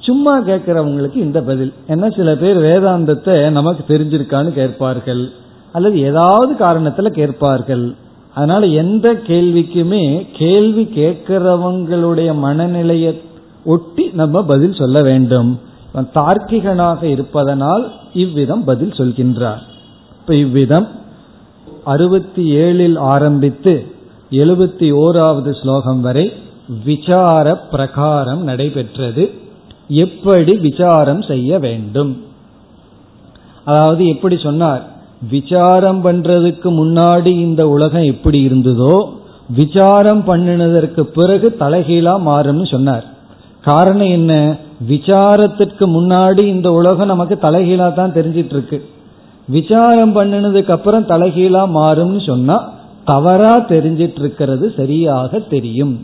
சும்மா 0.00 0.40
கேட்கிறவங்களுக்கு 0.40 1.16
இந்த 1.16 1.42
பதில். 1.42 1.72
ஏன்னா 1.88 2.16
சில 2.16 2.36
பேர் 2.36 2.56
வேதாந்தத்தை 2.56 3.50
நமக்கு 3.50 3.98
தெரிஞ்சிருக்கான்னு 3.98 4.50
கேட்பார்கள். 4.50 5.30
அல்லது 5.72 6.00
ஏதாவது 6.00 6.54
காரணத்துல 6.54 7.08
கேட்பார்கள். 7.08 7.94
அதனால 8.34 8.66
எந்த 8.66 9.12
கேள்விக்குமே 9.12 10.26
கேள்வி 10.38 10.84
கேட்கிறவங்களுடைய 10.84 12.34
மனநிலையை 12.34 13.20
ஒட்டி 13.64 14.10
நம்ம 14.12 14.42
பதில் 14.42 14.74
சொல்ல 14.74 15.02
வேண்டும். 15.02 15.60
தார்க்கிகனாக 16.00 17.02
இருப்பதனால் 17.02 17.92
இவ்விதம் 18.12 18.64
பதில் 18.64 18.90
சொல்கின்றார். 18.90 19.62
இப்ப 20.20 20.34
இவ்விதம் 20.34 20.86
அறுபத்தி 21.84 22.54
ஏழில் 22.56 22.98
ஆரம்பித்து 22.98 23.86
எழுபத்தி 24.30 24.88
ஓராவது 25.04 25.50
ஸ்லோகம் 25.62 26.00
வரை 26.00 26.32
விசார 26.84 27.56
பிரகாரம் 27.56 28.42
நடைபெற்றது. 28.42 29.24
எப்படி 29.88 30.58
விசாரம் 30.58 31.22
செய்ய 31.22 31.58
வேண்டும்? 31.58 32.12
அதாவது 33.64 34.06
எப்படி 34.06 34.36
சொன்னார்? 34.36 34.82
விசாரம் 35.30 36.04
பண்றதுக்கு 36.04 36.68
முன்னாடி 36.80 37.26
இந்த 37.26 37.68
உலகம் 37.68 38.02
எப்படி 38.02 38.38
இருந்ததோ 38.48 38.96
விசாரம் 39.48 40.22
பண்ணினதற்கு 40.26 41.00
பிறகு 41.00 41.56
தலைகீழா 41.60 42.14
மாறும்னு 42.28 42.70
சொன்னார். 42.70 43.04
காரணம் 43.62 44.08
என்ன? 44.08 44.32
விசாரத்திற்கு 44.90 45.84
முன்னாடி 45.96 46.42
இந்த 46.54 46.68
உலகம் 46.78 47.12
நமக்கு 47.12 47.36
தலைகீழா 47.46 47.88
தான் 47.94 48.16
தெரிஞ்சிட்டு 48.18 48.54
இருக்கு 48.56 48.78
விசாரம் 49.48 50.14
பண்ணினதுக்கு 50.16 50.72
அப்புறம் 50.76 51.08
தலைகீழா 51.12 51.62
மாறும்னு 51.78 52.20
சொன்னா 52.30 52.56
தவறா 53.10 53.54
தெரிஞ்சிட்டு 53.72 54.20
இருக்கிறது 54.22 54.66
சரியாக 54.78 55.38
தெரியும். 55.54 55.94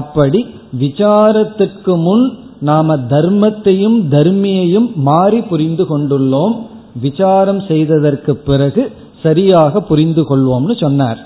அப்படி 0.00 0.40
விசாரத்திற்கு 0.82 1.94
முன் 2.06 2.24
நாம 2.68 2.96
தர்மத்தையும் 3.14 3.98
தர்மியையும் 4.14 4.88
மாறி 5.08 5.40
புரிந்து 5.50 5.84
கொண்டுள்ளோம். 5.90 6.54
விசாரம் 7.06 7.62
செய்ததற்கு 7.70 8.32
பிறகு 8.48 8.82
சரியாக 9.24 9.80
புரிந்து 9.90 10.22
கொள்வோம்னு 10.30 10.76
சொன்னார். 10.84 11.20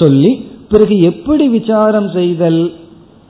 சொல்லி 0.00 0.32
பிறகு 0.72 0.96
எப்படி 1.10 1.48
விசாரம் 1.58 2.08
செய்தல் 2.18 2.60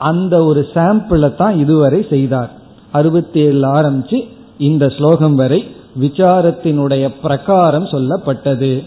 அந்த 0.09 0.33
ஒரு 0.49 0.61
சாம்பிளை 0.73 1.29
தான் 1.35 1.55
இதுவரை 1.63 2.01
செய்தார். 2.13 2.51
அறுபத்தி 2.91 3.39
ஏழு 3.39 3.73
ஆரம்பிச்சு 3.73 4.27
இந்த 4.57 4.89
ஸ்லோகம் 4.89 5.35
வரை 5.35 5.65
விசாரத்தினுடைய 6.01 7.11
பிரகாரம் 7.21 7.85
சொல்லப்பட்டது. 7.85 8.83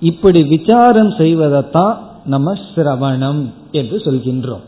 இப்படி 0.00 0.42
விசாரம் 0.42 1.10
செய்வதைத்தான் 1.10 1.98
நம்ம 2.24 2.54
சிரவணம் 2.74 3.50
என்று 3.70 3.96
சொல்கின்றோம். 3.96 4.64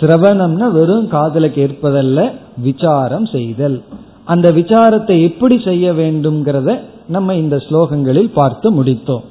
சிரவணம்னா 0.00 0.70
வெறும் 0.72 1.08
காதல 1.08 1.46
கேட்பதல்ல 1.46 2.32
விசாரம் 2.58 3.26
செய்தல். 3.26 3.82
அந்த 4.24 4.52
விசாரத்தை 4.52 5.22
எப்படி 5.22 5.60
செய்ய 5.64 5.92
வேண்டும்ங்கிறத 5.92 6.80
நம்ம 7.08 7.34
இந்த 7.34 7.56
ஸ்லோகங்களில் 7.56 8.32
பார்த்து 8.32 8.82
முடித்தோம். 8.82 9.24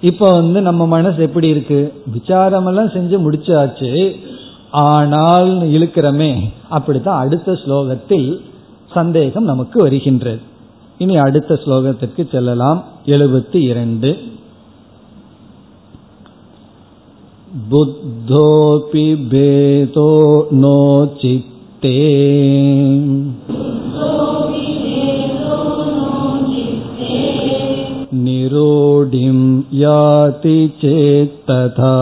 இப்ப 0.00 0.32
வந்து 0.32 0.60
நம்ம 0.60 0.86
மனசு 0.86 1.22
எப்படி 1.22 1.48
இருக்கு? 1.48 1.92
விசாரம் 2.12 2.66
எல்லாம் 2.66 2.88
செஞ்சு 2.88 3.16
முடிச்சாச்சு. 3.26 4.16
ஆனால் 4.87 5.49
இழுக்கிறமே 5.69 6.31
அப்படித்தான் 6.69 7.21
அடுத்த 7.25 7.51
ஸ்லோகத்தில் 7.63 8.29
சந்தேகம் 8.91 9.43
நமக்கு 9.43 9.77
வருகின்றது 9.81 10.41
இனி 10.97 11.15
அடுத்த 11.19 11.59
ஸ்லோகத்திற்கு 11.63 12.23
செல்லலாம் 12.27 12.79
எழுபத்தி 13.05 13.59
இரண்டு 13.71 14.09
बुद्धोऽपि 17.67 19.03
भेदो 19.29 20.09
नो 20.53 20.79
चित्ते 21.21 21.93
निरूढिं 28.17 29.39
याति 29.75 30.57
चेत्तथा 30.81 31.95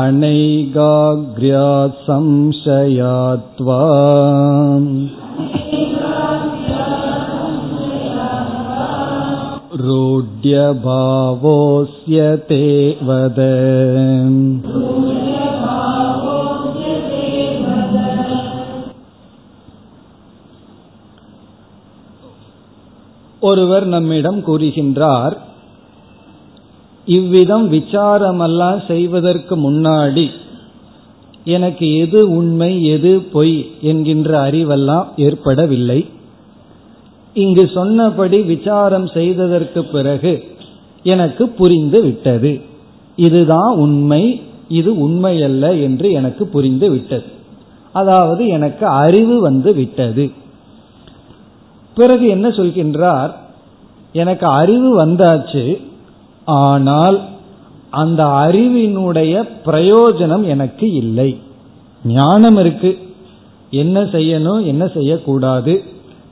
अनैगाग्र्यात् 0.00 1.98
संशयात्वा 2.06 3.80
रूढ्यभावोऽस्य 10.88 12.36
ते 12.48 12.64
वद 13.02 13.38
ஒருவர் 23.42 23.86
நம்மிடம் 23.86 24.42
கூறுகின்றார் 24.46 25.36
இவ்விதம் 27.15 27.71
விசாரமெல்லாம் 27.71 28.79
செய்வதற்கு 28.87 29.71
முன்னாடி 29.71 30.25
எனக்கு 31.45 31.87
எது 31.97 32.19
உண்மை 32.35 32.85
எது 32.85 33.11
பொய் 33.33 33.55
என்கின்ற 33.81 34.51
அறிவெல்லாம் 34.51 35.05
ஏற்படவில்லை. 35.17 35.99
இங்கு 37.33 37.69
சொன்னபடி 37.73 38.41
விசாரம் 38.41 39.07
செய்ததற்கு 39.07 39.83
பிறகு 39.85 40.33
எனக்கு 41.03 41.43
புரிந்து 41.49 42.01
விட்டது. 42.01 42.51
இதுதான் 43.15 43.75
உண்மை 43.75 44.41
இது 44.67 44.91
உண்மையல்ல 45.09 45.81
என்று 45.81 46.11
எனக்கு 46.11 46.47
புரிந்து 46.47 46.89
விட்டது. 46.89 47.29
அதாவது 47.93 48.47
எனக்கு 48.47 48.85
அறிவு 48.85 49.39
வந்து 49.39 49.73
விட்டது. 49.73 50.31
பிறகு 51.97 52.27
என்ன 52.27 52.47
சொல்கின்றார்? 52.49 53.31
எனக்கு 54.13 54.47
அறிவு 54.47 54.89
வந்தாச்சு. 55.05 55.65
ஆனால் 56.45 57.29
அந்த 57.89 58.23
அறிவினுடைய 58.23 59.49
பிரயோஜனம் 59.65 60.45
எனக்கு 60.45 60.91
இல்லை. 60.91 61.39
ஞானம் 62.03 62.57
இருக்கு. 62.57 62.97
என்ன 63.69 64.01
செய்யணும் 64.01 64.65
என்ன 64.65 64.87
செய்யக்கூடாது? 64.87 65.83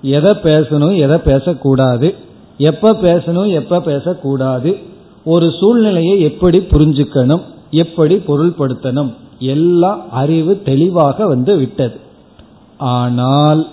எதை 0.02 0.38
பேசணும் 0.44 0.98
எதை 0.98 1.18
பேசக்கூடாது? 1.18 2.16
எப்ப 2.58 2.94
பேசணும் 3.02 3.52
எப்ப 3.52 3.80
பேசக்கூடாது? 3.80 4.78
ஒரு 5.24 5.52
சூழ்நிலையை 5.60 6.22
எப்படி 6.22 6.58
புரிஞ்சுக்கணும் 6.58 7.42
எப்படி 7.72 8.16
பொருள்படுத்தணும்? 8.16 9.14
எல்லா 9.40 10.06
அறிவு 10.12 10.62
தெளிவாக 10.62 11.28
வந்து 11.28 11.58
விட்டது. 11.58 12.00
ஆனால் 12.78 13.68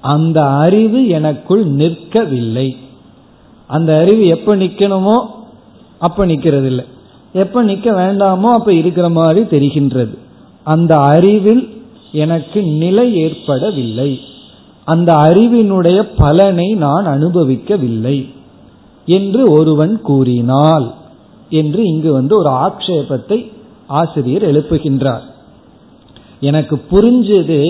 அந்த 0.00 0.44
அறிவு 0.44 1.08
எனக்குள் 1.08 1.66
நிற்கவில்லை. 1.66 2.76
அந்த 3.66 3.98
அறிவு 3.98 4.26
எப்ப 4.26 4.56
நிக்கணுமோ 4.56 5.16
அப்ப 6.06 6.26
நிக்கிறது 6.26 6.68
இல்லை 6.72 6.84
எப்ப 7.42 7.64
நிக்க 7.64 7.88
வேண்டாமோ 8.00 8.48
அப்ப 8.58 8.70
இருக்கிற 8.72 9.06
மாதிரி 9.18 9.42
தெரிகின்றது. 9.54 10.14
அந்த 10.66 10.92
அறிவில் 11.14 11.62
எனக்கு 12.24 12.60
நிலை 12.82 13.06
ஏற்படவில்லை. 13.24 14.10
அந்த 14.88 15.10
அறிவினுடைய 15.26 15.98
பலனை 16.16 16.68
நான் 16.84 17.06
அனுபவிக்கவில்லை 17.06 18.16
என்று 19.08 19.42
ஒருவன் 19.50 19.94
கூறினால் 20.00 20.86
என்று 21.60 21.80
இங்கு 21.84 22.10
வந்து 22.12 22.34
ஒரு 22.38 22.50
ஆக்ஷேபத்தை 22.66 23.38
ஆசிரியர் 24.00 24.44
எழுப்புகின்றார். 24.50 25.24
எனக்கு 26.40 26.76
புரிஞ்சது 26.90 27.60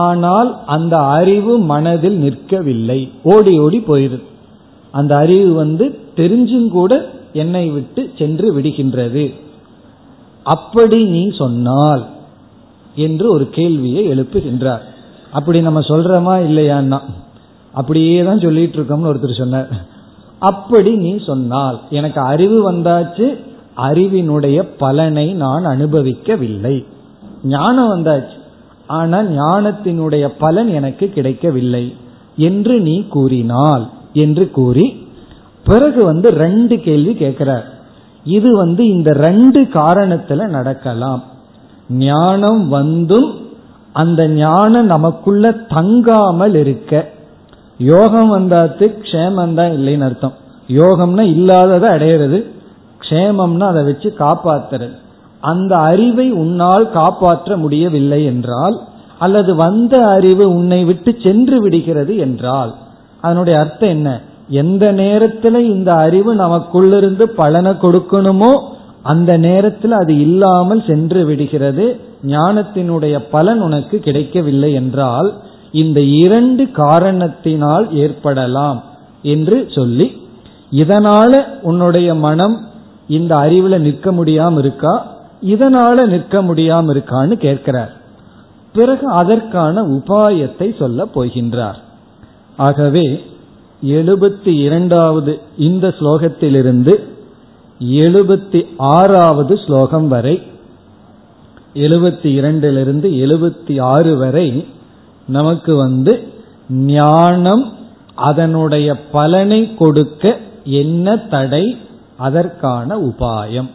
ஆனால் 0.00 0.50
அந்த 0.66 0.94
அறிவு 1.18 1.54
மனதில் 1.72 2.18
நிற்கவில்லை. 2.24 3.00
ஓடி 3.24 3.52
ஓடி 3.58 3.78
போயிருது. 3.86 4.26
அந்த 4.94 5.12
அறிவு 5.16 5.50
வந்து 5.54 5.84
தெரிஞ்சும் 6.16 6.68
கூட 6.68 6.92
என்னை 7.32 7.68
விட்டு 7.68 8.10
சென்று 8.18 8.60
விடுகின்றது. 8.60 9.34
அப்படி 10.42 11.04
நீ 11.04 11.28
சொன்னால் 11.28 12.06
என்று 12.94 13.30
ஒரு 13.30 13.50
கேள்வியை 13.50 14.08
எழுப்புகின்றார். 14.08 14.80
அப்படி 15.30 15.60
நம்ம 15.60 15.80
சொல்றோமா 15.80 16.34
இல்லையான்னா? 16.50 16.98
அப்படியே 17.72 18.22
தான் 18.22 18.40
சொல்லிட்டு 18.40 18.78
இருக்கோம்னு 18.78 19.10
ஒருத்தர் 19.10 19.38
சொன்னார். 19.38 19.68
அப்படி 20.38 20.96
நீ 20.96 21.18
சொன்னால் 21.26 21.80
எனக்கு 21.90 22.20
அறிவு 22.20 22.72
வந்தாச்சு 22.72 23.38
அறிவினுடைய 23.76 24.68
பலனை 24.78 25.32
நான் 25.32 25.64
அனுபவிக்கவில்லை. 25.64 26.84
ஞானம் 27.42 27.92
வந்தாச்சு 27.96 28.38
ஆனால் 28.86 29.30
ஞானத்தினுடைய 29.30 30.28
பலன் 30.38 30.68
எனக்கு 30.68 31.10
கிடைக்கவில்லை 31.10 31.94
என்று 32.36 32.80
நீ 32.80 33.02
கூறினால் 33.08 33.90
என்று 34.12 34.50
கூறி 34.50 34.99
பிறகு 35.64 36.04
வந்து 36.04 36.30
ரெண்டு 36.30 36.80
கேள்வி 36.80 37.14
கேட்கிறார். 37.14 37.66
இது 38.24 38.56
வந்து 38.56 38.86
இந்த 38.86 39.12
ரெண்டு 39.12 39.60
காரணத்துல 39.60 40.48
நடக்கலாம். 40.48 41.22
ஞானம் 41.88 42.68
வந்தும் 42.68 43.34
அந்த 43.92 44.28
ஞானம் 44.28 44.86
நமக்குள்ள 44.86 45.50
தங்காமல் 45.50 46.54
இருக்க. 46.54 47.10
யோகம் 47.78 48.32
வந்தாத்து 48.32 48.86
க்ஷேமம் 49.02 49.54
தான் 49.54 49.70
இல்லைன்னு 49.70 50.00
அர்த்தம். 50.00 50.34
யோகம்னா 50.68 51.22
இல்லாததை 51.22 51.90
அடையிறது. 51.90 52.46
க்ஷேமம்னா 53.00 53.66
அதை 53.66 53.82
வச்சு 53.82 54.14
காப்பாத்துறது. 54.18 54.96
அந்த 55.40 55.76
அறிவை 55.76 56.30
உன்னால் 56.32 56.90
காப்பாற்ற 56.90 57.56
முடியவில்லை 57.56 58.24
என்றால் 58.24 58.76
அல்லது 59.18 59.54
வந்த 59.54 60.06
அறிவு 60.06 60.54
உன்னை 60.54 60.84
விட்டு 60.84 61.16
சென்று 61.22 61.60
விடுகிறது 61.60 62.16
என்றால் 62.16 62.74
அதனுடைய 63.20 63.58
அர்த்தம் 63.58 63.88
என்ன? 63.88 64.20
எந்த 64.50 64.92
நேரத்தில் 64.92 65.54
இந்த 65.54 65.94
அறிவு 65.94 66.34
நமக்குள்ளிருந்து 66.34 67.22
பலனை 67.22 67.72
கொடுக்கணுமோ 67.72 68.52
அந்த 69.02 69.36
நேரத்தில் 69.36 69.92
அது 69.92 70.20
இல்லாமல் 70.20 70.84
சென்று 70.86 71.24
விடுகிறது. 71.24 72.00
ஞானத்தினுடைய 72.26 73.24
பலன் 73.30 73.60
உனக்கு 73.60 73.98
கிடைக்கவில்லை 73.98 74.72
என்றால் 74.72 75.34
இந்த 75.72 76.00
இரண்டு 76.00 76.70
காரணத்தினால் 76.70 77.94
ஏற்படலாம் 77.94 78.82
என்று 79.22 79.68
சொல்லி 79.74 80.22
இதனால 80.72 81.32
உன்னுடைய 81.62 82.14
மனம் 82.14 82.56
இந்த 83.08 83.36
அறிவுல 83.36 83.78
நிற்க 83.78 84.12
முடியாம 84.12 84.58
இருக்கா? 84.58 85.06
இதனால 85.42 86.06
நிற்க 86.06 86.42
முடியாம 86.42 86.92
இருக்கான்னு 86.94 87.32
கேட்கிறார். 87.32 87.92
பிறகு 88.72 89.06
அதற்கான 89.06 89.82
உபாயத்தை 89.82 90.78
சொல்ல 90.78 91.06
போகின்றார். 91.14 91.78
ஆகவே 92.56 93.24
எழுபத்தி 93.86 94.48
இரண்டாவது 94.48 95.40
இந்த 95.58 95.88
ஸ்லோகத்திலிருந்து 95.88 97.04
எழுபத்தி 97.90 98.66
ஆறாவது 98.76 99.56
ஸ்லோகம் 99.56 100.08
வரை 100.08 100.42
எழுபத்தி 101.74 102.26
இரண்டிலிருந்து 102.40 103.08
எழுபத்தி 103.10 103.80
ஆறு 103.80 104.16
வரை 104.16 104.66
நமக்கு 105.26 105.74
வந்து 105.74 106.28
ஞானம் 106.68 107.72
அதனுடைய 108.14 109.04
பலனை 109.06 109.74
கொடுக்க 109.74 110.38
என்ன 110.64 111.16
தடை? 111.16 111.76
அதற்கான 112.16 112.98
உபாயம். 112.98 113.70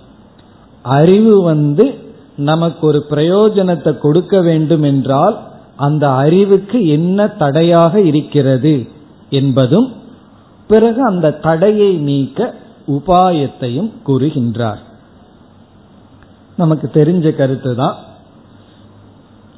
அறிவு 0.82 1.42
வந்து 1.42 1.94
நமக்கு 2.38 2.88
ஒரு 2.88 3.06
பிரயோஜனத்தை 3.10 3.98
கொடுக்க 3.98 4.42
வேண்டும் 4.42 4.84
என்றால் 4.84 5.42
அந்த 5.76 6.10
அறிவுக்கு 6.10 6.88
என்ன 6.88 7.28
தடையாக 7.28 8.02
இருக்கிறது? 8.02 8.88
என்பதும் 9.30 9.94
பிறகு 10.68 11.04
அந்த 11.04 11.32
தடையை 11.32 11.98
நீக்க 11.98 12.54
உபாயத்தையும் 12.88 13.92
கூறுகின்றார். 14.06 14.80
நமக்கு 16.58 16.90
தெரிஞ்ச 16.94 17.36
கருத்து 17.36 17.76
தான். 17.76 17.96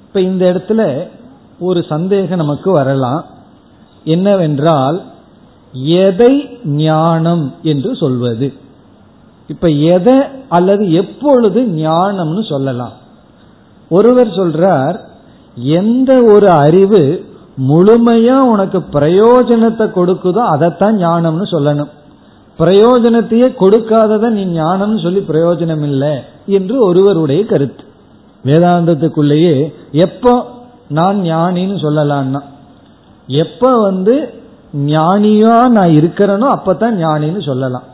இப்ப 0.08 0.22
இந்த 0.22 0.52
இடத்துல 0.52 1.10
ஒரு 1.60 1.84
சந்தேகம் 1.84 2.38
நமக்கு 2.38 2.72
வரலாம். 2.72 3.26
என்னவென்றால் 4.04 5.04
எதை 5.72 6.60
ஞானம் 6.64 7.56
என்று 7.64 7.96
சொல்வது? 7.96 8.54
இப்ப 9.48 9.68
எதை 9.68 10.22
அல்லது 10.50 10.92
எப்பொழுது 10.92 11.62
ஞானம்னு 11.62 12.50
சொல்லலாம். 12.50 12.94
ஒருவர் 13.90 14.28
சொல்றார் 14.28 15.00
எந்த 15.56 16.24
ஒரு 16.24 16.50
அறிவு 16.50 17.26
முழுமையா 17.58 18.38
உனக்கு 18.54 18.80
பிரயோஜனத்தை 18.96 19.86
கொடுக்குதோ 19.98 20.42
அதைத்தான் 20.54 20.98
ஞானம்னு 20.98 21.46
சொல்லணும். 21.54 21.92
பிரயோஜனத்தையே 22.60 23.48
கொடுக்காததை 23.62 24.30
நீ 24.30 24.44
ஞானம்னு 24.60 25.00
சொல்லி 25.02 25.22
பிரயோஜனம் 25.32 25.84
இல்லை 25.90 26.14
என்று 26.58 26.76
ஒருவருடைய 26.88 27.46
கருத்து. 27.46 27.84
வேதாந்தத்துக்குள்ளேயே 28.44 29.56
எப்போ 30.06 30.34
நான் 30.90 31.18
ஞானின்னு 31.22 31.78
சொல்லலான்னா 31.86 32.42
எப்ப 33.28 33.72
வந்து 33.78 34.16
ஞானியா 34.86 35.56
நான் 35.78 35.94
இருக்கிறேனோ 36.00 36.48
அப்பதான் 36.56 36.96
ஞானின்னு 37.04 37.42
சொல்லலாம். 37.50 37.88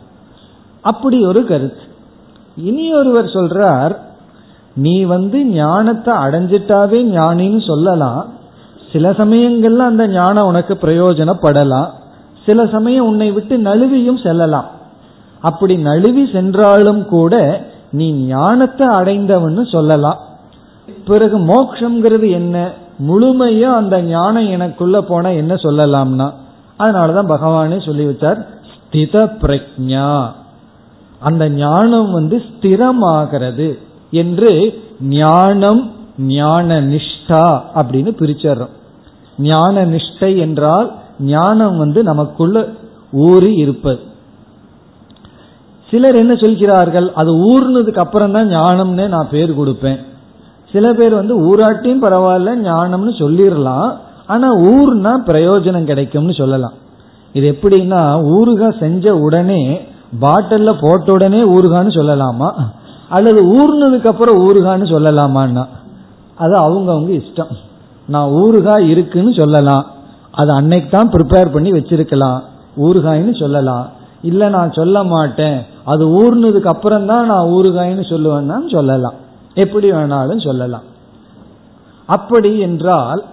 அப்படி 0.81 1.17
ஒரு 1.25 1.41
கருத்து. 1.45 1.83
இனி 2.57 2.85
ஒருவர் 2.93 3.35
சொல்றார் 3.37 3.93
நீ 4.75 4.95
வந்து 5.03 5.37
ஞானத்தை 5.45 6.13
அடைஞ்சிட்டாவே 6.13 6.99
ஞானின்னு 7.17 7.61
சொல்லலாம் 7.67 8.23
சில 8.93 9.09
சமயங்கள்ல 9.09 9.85
அந்த 9.91 10.07
ஞானம் 10.07 10.47
உனக்கு 10.47 10.73
பிரயோஜனப்படலாம். 10.81 11.89
சில 12.45 12.65
சமயம் 12.65 13.05
உன்னை 13.05 13.31
விட்டு 13.31 13.57
நழுவியும் 13.57 14.21
செல்லலாம். 14.23 14.69
அப்படி 15.39 15.75
நழுவி 15.77 16.29
சென்றாலும் 16.31 17.05
கூட 17.05 17.33
நீ 17.91 18.11
ஞானத்தை 18.11 18.87
அடைந்தவன்னு 18.87 19.63
சொல்லலாம். 19.71 20.19
பிறகு 21.05 21.37
மோக்ஷங்கிறது 21.39 22.31
என்ன? 22.31 22.71
முழுமையா 23.07 23.69
அந்த 23.73 24.01
ஞானம் 24.01 24.49
எனக்குள்ள 24.49 25.01
போனா 25.01 25.29
என்ன 25.29 25.53
சொல்லலாம்னா? 25.53 26.27
அதனாலதான் 26.79 27.31
பகவானே 27.33 27.85
சொல்லி 27.85 28.05
ஸ்தித 28.71 29.15
பிரஜா 29.41 30.27
அந்த 31.19 31.49
ஞானம் 31.49 32.11
வந்து 32.11 32.43
ஸ்திரமாகிறது 32.47 33.67
என்று 34.11 34.51
ஞானம் 35.01 35.81
ஞான 36.17 36.81
நிஷ்டா 36.81 37.45
அப்படின்னு 37.75 38.11
பிரிச்சர்றோம். 38.21 38.73
ஞான 39.37 39.85
நிஷ்டை 39.85 40.37
என்றால் 40.37 40.91
ஞானம் 41.19 41.77
வந்து 41.77 42.03
நமக்குள்ள 42.03 42.67
ஊறி 43.11 43.53
இருப்பது. 43.53 43.99
சிலர் 45.89 46.15
என்ன 46.15 46.35
சொல்கிறார்கள் 46.35 47.11
அது 47.13 47.31
ஊர்னதுக்கு 47.35 47.97
அப்புறம் 47.97 48.31
தான் 48.31 48.47
ஞானம்னே 48.47 49.07
நான் 49.07 49.29
பேர் 49.31 49.57
கொடுப்பேன். 49.59 49.99
சில 50.71 50.93
பேர் 50.93 51.13
வந்து 51.13 51.35
ஊராட்டியும் 51.39 52.03
பரவாயில்ல 52.03 52.55
ஞானம்னு 52.55 53.13
சொல்லிடலாம். 53.19 53.93
ஆனா 54.27 54.53
ஊர்னா 54.55 55.13
பிரயோஜனம் 55.25 55.83
கிடைக்கும்னு 55.83 56.33
சொல்லலாம். 56.33 56.73
இது 57.33 57.57
எப்படின்னா 57.59 58.01
ஊருகா 58.37 58.79
செஞ்ச 58.79 59.15
உடனே 59.15 59.87
பாட்டில்ல 60.21 60.77
போட்ட 60.81 61.11
உடனே 61.11 61.39
ஊருகான்னு 61.39 61.91
சொல்லலாமா? 61.99 62.53
அல்லது 63.09 63.41
ஊர்னதுக்கு 63.47 64.07
அப்புறம் 64.07 64.47
ஊருகான்னு 64.47 64.85
சொல்லலாமான்னா? 64.93 65.65
அது 66.35 66.55
அவங்கவுங்க 66.55 67.21
இஷ்டம். 67.21 67.47
நான் 68.07 68.29
ஊறுகாய் 68.29 68.87
இருக்குன்னு 68.87 69.33
சொல்லலாம். 69.33 69.85
அது 70.31 70.51
அன்னைக்கு 70.51 70.89
தான் 70.89 71.09
ப்ரிப்பேர் 71.09 71.53
பண்ணி 71.53 71.71
வச்சிருக்கலாம். 71.71 72.39
ஊறுகாய்னு 72.77 73.39
சொல்லலாம். 73.39 73.89
இல்ல 74.21 74.49
நான் 74.49 74.71
சொல்ல 74.71 75.03
மாட்டேன். 75.03 75.65
அது 75.83 76.07
ஊர்னதுக்கு 76.07 76.65
அப்புறம் 76.65 77.05
தான் 77.05 77.25
நான் 77.25 77.47
ஊறுகாய்ன்னு 77.47 78.03
சொல்லுவேன்னா 78.09 78.71
சொல்லலாம். 78.71 79.13
எப்படி 79.53 79.91
வேணாலும் 79.91 80.43
சொல்லலாம். 80.43 80.81
அப்படி 82.05 82.59
என்றால் 82.59 83.23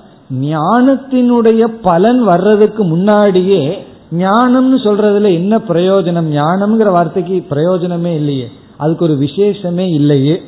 ஞானத்தினுடைய 0.41 1.67
பலன் 1.83 2.25
வர்றதுக்கு 2.25 2.85
முன்னாடியே 2.85 3.87
ஞானம்னு 4.13 4.79
சொல்றதுல 4.85 5.33
என்ன 5.33 5.59
பிரயோஜனம்? 5.59 6.29
ஞானம்ங்கிற 6.31 6.91
வார்த்தைக்கு 6.91 7.47
பிரயோஜனமே 7.51 8.15
இல்லையே. 8.15 8.49
அதுக்கு 8.77 9.05
ஒரு 9.05 9.15
விசேஷமே 9.15 9.93
இல்லையே. 9.95 10.43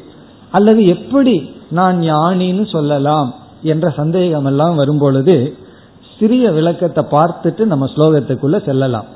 அல்லது 0.50 0.86
எப்படி 0.86 1.50
நான் 1.70 2.00
ஞானின்னு 2.00 2.70
சொல்லலாம்? 2.70 3.34
என்ற 3.62 3.90
சந்தேகம் 3.90 4.44
எல்லாம் 4.44 4.74
வரும்பொழுது 4.74 5.56
சிறிய 6.18 6.50
விளக்கத்தை 6.50 7.04
பார்த்துட்டு 7.10 7.64
நம்ம 7.64 7.88
ஸ்லோகத்துக்குள்ள 7.96 8.64
செல்லலாம். 8.64 9.08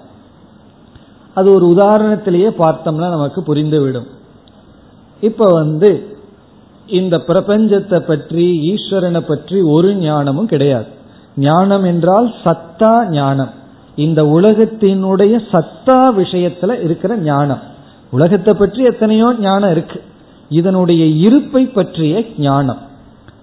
அது 1.35 1.53
ஒரு 1.53 1.67
உதாரணத்திலேயே 1.75 2.51
பார்த்தோம்னா 2.59 3.09
நமக்கு 3.09 3.41
புரிந்துவிடும். 3.41 4.07
இப்ப 5.21 5.45
வந்து 5.51 5.91
இந்த 6.87 7.17
பிரபஞ்சத்தை 7.17 7.99
பற்றி 8.01 8.47
ஈஸ்வரனை 8.73 9.21
பற்றி 9.21 9.61
ஒரு 9.61 9.95
ஞானமும் 9.95 10.47
கிடையாது. 10.47 10.87
ஞானம் 11.37 11.85
என்றால் 11.85 12.35
சத்தா 12.45 13.09
ஞானம். 13.11 13.53
இந்த 13.95 14.23
உலகத்தினுடைய 14.25 15.35
சத்தா 15.53 16.01
விஷயத்துல 16.17 16.83
இருக்கிற 16.83 17.17
ஞானம். 17.17 17.63
உலகத்தை 18.11 18.55
பற்றி 18.55 18.83
எத்தனையோ 18.83 19.35
ஞானம் 19.39 19.71
இருக்கு. 19.71 20.01
இதனுடைய 20.49 21.05
இருப்பை 21.05 21.67
பற்றிய 21.67 22.25
ஞானம். 22.39 22.83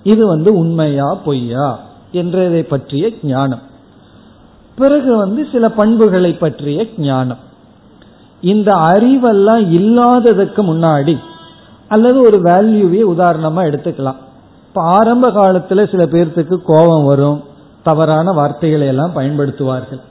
இது 0.03 0.27
வந்து 0.27 0.57
உண்மையா 0.57 1.15
பொய்யா 1.25 1.79
என்றதை 2.11 2.63
பற்றிய 2.63 3.11
ஞானம். 3.23 3.61
பிறகு 4.75 5.15
வந்து 5.15 5.47
சில 5.51 5.69
பண்புகளை 5.69 6.33
பற்றிய 6.33 6.87
ஞானம். 6.97 7.37
இந்த 8.41 8.73
அறிவெல்லாம் 8.73 9.63
இல்லாததுக்கு 9.79 10.61
முன்னாடி 10.63 11.17
அல்லது 11.87 12.21
ஒரு 12.21 12.37
வேல்யூவே 12.41 13.01
உதாரணமா 13.15 13.61
எடுத்துக்கலாம். 13.69 14.21
இப்ப 14.67 14.81
ஆரம்ப 14.81 15.29
காலத்துல 15.29 15.91
சில 15.91 16.05
பேர்த்துக்கு 16.05 16.57
கோபம் 16.65 17.05
வரும் 17.05 17.43
தவறான 17.83 18.31
வார்த்தைகளை 18.31 18.87
எல்லாம் 18.87 19.15
பயன்படுத்துவார்கள். 19.15 20.01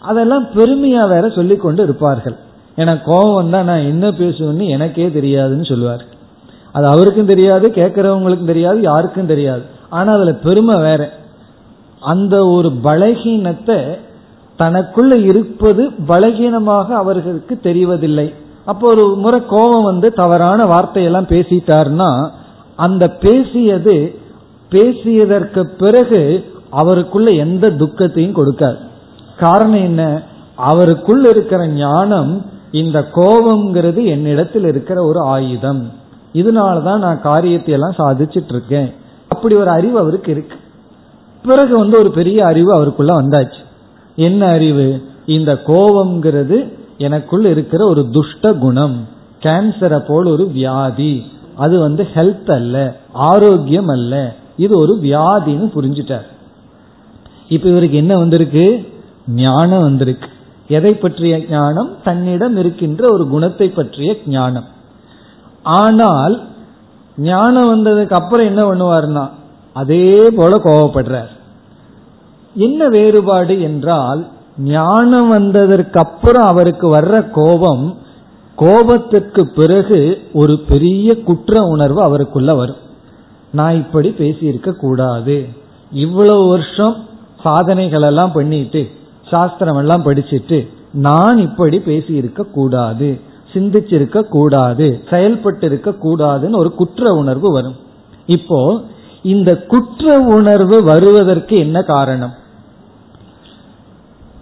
அதெல்லாம் 0.00 0.44
பெருமையா 0.44 1.08
வேற 1.08 1.28
சொல்லி 1.28 1.56
கொண்டு 1.56 1.82
இருப்பார்கள். 1.82 2.36
ஏன்னா 2.76 3.02
கோபம் 3.04 3.34
வந்தா 3.34 3.62
நான் 3.62 3.88
என்ன 3.92 4.10
பேசுவேன்னு 4.10 4.68
எனக்கே 4.68 5.08
தெரியாதுன்னு 5.08 5.68
சொல்லுவார் 5.68 6.09
அது 6.72 6.86
அவருக்கும் 6.86 7.26
தெரியாது 7.26 7.72
கேட்கறவங்களுக்கும் 7.74 8.44
தெரியாது 8.44 8.80
யாருக்கும் 8.80 9.26
தெரியாது. 9.26 9.62
ஆனா 9.88 10.12
அதுல 10.12 10.32
பெருமை 10.32 10.76
வேற. 10.76 11.12
அந்த 12.00 12.46
ஒரு 12.46 12.72
பலகீனத்தை 12.84 13.98
தனக்குள்ள 14.58 15.24
இருப்பது 15.24 15.90
பலகீனமாக 16.08 16.88
அவர்களுக்கு 16.88 17.60
தெரிவதில்லை. 17.62 18.34
அப்போ 18.64 18.88
ஒரு 18.88 19.14
முறை 19.16 19.46
கோபம் 19.46 19.84
வந்து 19.84 20.12
தவறான 20.12 20.64
வார்த்தையெல்லாம் 20.64 21.26
பேசிட்டார்னா 21.26 22.30
அந்த 22.76 23.08
பேசியது 23.08 24.18
பேசியதற்கு 24.70 25.64
பிறகு 25.78 26.44
அவருக்குள்ள 26.70 27.36
எந்த 27.36 27.70
துக்கத்தையும் 27.70 28.36
கொடுக்காது. 28.36 28.78
காரணம் 29.38 29.82
என்ன? 29.82 30.22
அவருக்குள் 30.56 31.28
இருக்கிற 31.28 31.66
ஞானம் 31.66 32.46
இந்த 32.70 33.08
கோபம்ங்கிறது 33.14 34.04
என்னிடத்தில் 34.04 34.66
இருக்கிற 34.66 35.04
ஒரு 35.04 35.20
ஆயுதம். 35.20 35.92
இதனாலதான் 36.34 36.98
நான் 36.98 37.20
காரியத்தை 37.20 37.72
எல்லாம் 37.74 37.94
சாதிச்சிட்டு 37.98 38.44
இருக்கேன் 38.48 38.94
அப்படி 39.28 39.54
ஒரு 39.54 39.70
அறிவு 39.70 39.98
அவருக்கு 39.98 40.32
இருக்கு. 40.32 40.56
பிறகு 41.42 41.76
வந்து 41.76 41.98
ஒரு 41.98 42.10
பெரிய 42.10 42.46
அறிவு 42.46 42.72
அவருக்குள்ள 42.72 43.22
வந்தாச்சு. 43.22 43.58
என்ன 44.16 44.46
அறிவு? 44.46 45.02
இந்த 45.26 45.60
கோபம்ங்கிறது 45.66 46.72
எனக்குள் 46.98 47.44
இருக்கிற 47.44 47.86
ஒரு 47.86 48.08
துஷ்ட 48.10 48.52
குணம். 48.52 49.06
கேன்சரை 49.40 50.04
போல் 50.06 50.26
ஒரு 50.26 50.48
வியாதி. 50.48 51.24
அது 51.56 51.80
வந்து 51.80 52.08
ஹெல்த் 52.14 52.50
அல்ல 52.50 52.96
ஆரோக்கியம் 53.12 53.86
அல்ல. 53.86 54.34
இது 54.56 54.78
ஒரு 54.78 54.98
வியாதின்னு 55.02 55.70
புரிஞ்சிட்டார். 55.74 56.26
இப்ப 57.48 57.68
இவருக்கு 57.68 57.96
என்ன 57.96 58.16
வந்திருக்கு? 58.16 58.88
ஞானம் 59.28 59.80
வந்திருக்கு. 59.80 60.28
எதை 60.68 60.94
பற்றிய 60.94 61.44
ஞானம்? 61.50 61.96
தன்னிடம் 62.04 62.56
இருக்கின்ற 62.56 63.12
ஒரு 63.12 63.28
குணத்தை 63.28 63.68
பற்றிய 63.68 64.16
ஞானம். 64.26 64.78
ஆனால் 65.64 66.34
ஞானம் 67.16 67.70
வந்ததுக்கு 67.72 68.12
அப்புறம் 68.12 68.46
என்ன 68.46 68.62
பண்ணுவார்னா 68.64 69.24
அதே 69.72 70.30
போல 70.36 70.52
கோவப்படுறார். 70.64 71.32
என்ன 72.54 72.88
வேறுபாடு 72.88 73.60
என்றால் 73.60 74.20
ஞானம் 74.58 75.28
வந்ததற்கு 75.28 75.98
அப்புறம் 75.98 76.46
அவருக்கு 76.46 76.86
வர்ற 76.96 77.30
கோபம் 77.30 77.84
கோபத்திற்கு 78.58 79.42
பிறகு 79.54 80.00
ஒரு 80.32 80.58
பெரிய 80.58 81.22
குற்ற 81.22 81.62
உணர்வு 81.64 82.00
அவருக்குள்ள 82.02 82.54
வரும். 82.54 82.80
நான் 83.52 83.74
இப்படி 83.74 84.08
பேசியிருக்க 84.18 84.70
கூடாது. 84.72 85.36
இவ்வளவு 85.90 86.48
வருஷம் 86.48 86.96
சாதனைகள் 87.42 88.02
எல்லாம் 88.02 88.32
பண்ணிட்டு 88.32 88.90
சாஸ்திரம் 89.30 89.76
எல்லாம் 89.76 90.04
படிச்சுட்டு 90.04 90.68
நான் 90.92 91.38
இப்படி 91.38 91.78
பேசியிருக்க 91.78 92.50
கூடாது. 92.50 93.20
சிந்திச்சிருக்க 93.52 94.22
கூடாது 94.22 95.02
செயல்பட்டு 95.10 95.66
இருக்க 95.66 95.90
கூடாதுன்னு 95.90 96.56
ஒரு 96.56 96.74
குற்ற 96.74 97.12
உணர்வு 97.12 97.52
வரும். 97.52 97.76
இப்போ 98.26 98.80
இந்த 99.22 99.56
குற்ற 99.56 100.18
உணர்வு 100.18 100.84
வருவதற்கு 100.84 101.56
என்ன 101.58 101.82
காரணம்? 101.82 102.34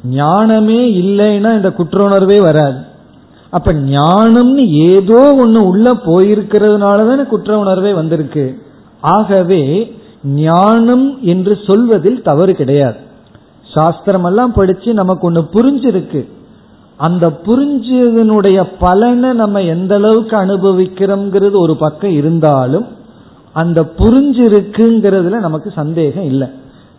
ஞானமே 0.05 0.81
இல்லைன்னா 1.03 1.55
இந்த 1.55 1.73
குற்ற 1.73 2.05
உணர்வே 2.05 2.40
வராது. 2.40 2.77
அப்ப 3.51 3.73
ஞானம்னு 3.73 4.64
ஏதோ 4.68 5.21
ஒண்ணு 5.44 5.57
உள்ள 5.57 5.94
போயிருக்கிறதுனால 5.94 7.07
தானே 7.07 7.23
குற்ற 7.23 7.59
உணர்வே 7.59 7.92
வந்திருக்கு. 7.92 8.62
ஆகவே 9.01 9.97
ஞானம் 10.25 11.18
என்று 11.23 11.59
சொல்வதில் 11.66 12.23
தவறு 12.23 12.55
கிடையாது. 12.55 12.97
சாஸ்திரம் 13.75 14.25
எல்லாம் 14.25 14.53
படிச்சு 14.53 14.94
நமக்கு 14.94 15.31
ஒண்ணு 15.31 15.42
புரிஞ்சிருக்கு. 15.53 16.29
அந்த 16.98 17.28
புரிஞ்சதனுடைய 17.28 18.66
பலனை 18.78 19.32
நம்ம 19.32 19.61
எந்த 19.61 19.94
அளவுக்கு 19.94 20.37
அனுபவிக்கிறோம்ங்கிறது 20.37 21.56
ஒரு 21.56 21.76
பக்கம் 21.76 22.11
இருந்தாலும் 22.11 22.87
அந்த 23.52 23.82
புரிஞ்சிருக்குங்கிறதுல 23.82 25.38
நமக்கு 25.38 25.70
சந்தேகம் 25.70 26.24
இல்லை. 26.24 26.48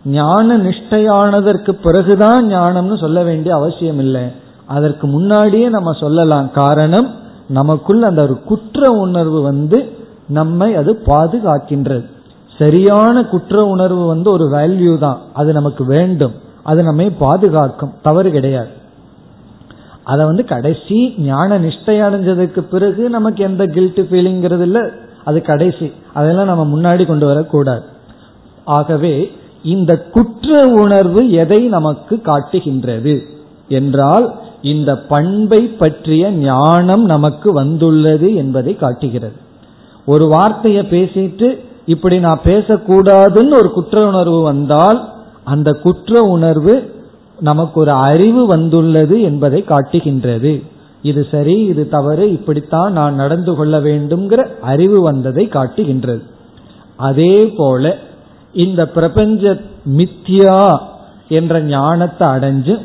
ஞான 0.05 0.57
நிஷ்டையானதற்கு 0.57 1.71
பிறகுதான் 1.71 2.47
ஞானம்னு 2.47 2.99
சொல்ல 2.99 3.23
வேண்டிய 3.23 3.55
அவசியம் 3.55 3.99
இல்லை. 3.99 4.21
அதற்கு 4.65 5.07
முன்னாடியே 5.07 5.69
நம்ம 5.69 5.91
சொல்லலாம். 5.91 6.51
காரணம் 6.51 7.07
நமக்குள்ள 7.47 8.07
அந்த 8.07 8.21
ஒரு 8.21 8.39
குற்ற 8.39 8.91
உணர்வு 8.91 9.41
வந்து 9.41 9.89
நம்மை 10.27 10.75
அது 10.75 11.01
பாதுகாக்கின்றது. 11.05 12.05
சரியான 12.57 13.23
குற்ற 13.23 13.65
உணர்வு 13.65 14.07
வந்து 14.07 14.31
ஒரு 14.31 14.43
வேல்யூ 14.43 14.97
தான். 14.97 15.19
அது 15.33 15.53
நமக்கு 15.53 15.85
வேண்டும். 15.85 16.31
அது 16.63 16.83
நம்மை 16.83 17.09
பாதுகாக்கும். 17.09 17.93
தவறு 18.01 18.31
கிடையாது. 18.31 18.77
அதை 20.09 20.25
வந்து 20.25 20.43
கடைசி 20.45 20.97
ஞான 21.17 21.59
நிஷ்டை 21.59 21.95
அடைஞ்சதுக்கு 22.05 22.59
பிறகு 22.59 23.09
நமக்கு 23.09 23.43
எந்த 23.43 23.65
கில்ட் 23.65 23.99
ஃபீலிங்கிறது 23.99 24.61
இல்லை. 24.61 24.81
அது 25.23 25.41
கடைசி. 25.41 25.87
அதெல்லாம் 26.13 26.51
நம்ம 26.51 26.65
முன்னாடி 26.75 27.03
கொண்டு 27.05 27.25
வரக்கூடாது. 27.25 27.83
ஆகவே 28.65 29.31
இந்த 29.63 29.91
குற்ற 30.13 30.65
உணர்வு 30.65 31.21
எதை 31.31 31.61
நமக்கு 31.67 32.15
காட்டுகின்றது 32.21 33.15
என்றால் 33.69 34.25
இந்த 34.61 34.91
பண்பை 34.97 35.61
பற்றிய 35.81 36.31
ஞானம் 36.31 37.03
நமக்கு 37.05 37.53
வந்துள்ளது 37.53 38.29
என்பதை 38.35 38.75
காட்டுகிறது. 38.75 39.37
ஒரு 40.05 40.27
வார்த்தையை 40.27 40.83
பேசிட்டு 40.85 41.47
இப்படி 41.85 42.19
நான் 42.19 42.41
பேசக்கூடாதுன்னு 42.43 43.53
ஒரு 43.53 43.69
குற்ற 43.73 44.07
உணர்வு 44.07 44.41
வந்தால் 44.41 44.99
அந்த 45.43 45.71
குற்ற 45.83 46.21
உணர்வு 46.21 46.75
நமக்கு 47.39 47.79
ஒரு 47.79 47.91
அறிவு 47.91 48.45
வந்துள்ளது 48.45 49.21
என்பதை 49.21 49.63
காட்டுகின்றது. 49.63 50.63
இது 51.01 51.27
சரி 51.31 51.65
இது 51.65 51.89
தவறு 51.89 52.31
இப்படித்தான் 52.31 52.91
நான் 52.91 53.13
நடந்து 53.13 53.55
கொள்ள 53.55 53.79
வேண்டும்ங்கிற 53.79 54.47
அறிவு 54.61 55.01
வந்ததை 55.01 55.47
காட்டுகின்றது. 55.47 56.23
அதே 56.95 57.45
போல 57.57 57.97
இந்த 58.53 58.85
பிரபஞ்ச 58.85 59.57
மித்யா 59.97 60.77
என்ற 61.27 61.61
ஞானத்தை 61.61 62.27
அடைஞ்சு 62.27 62.77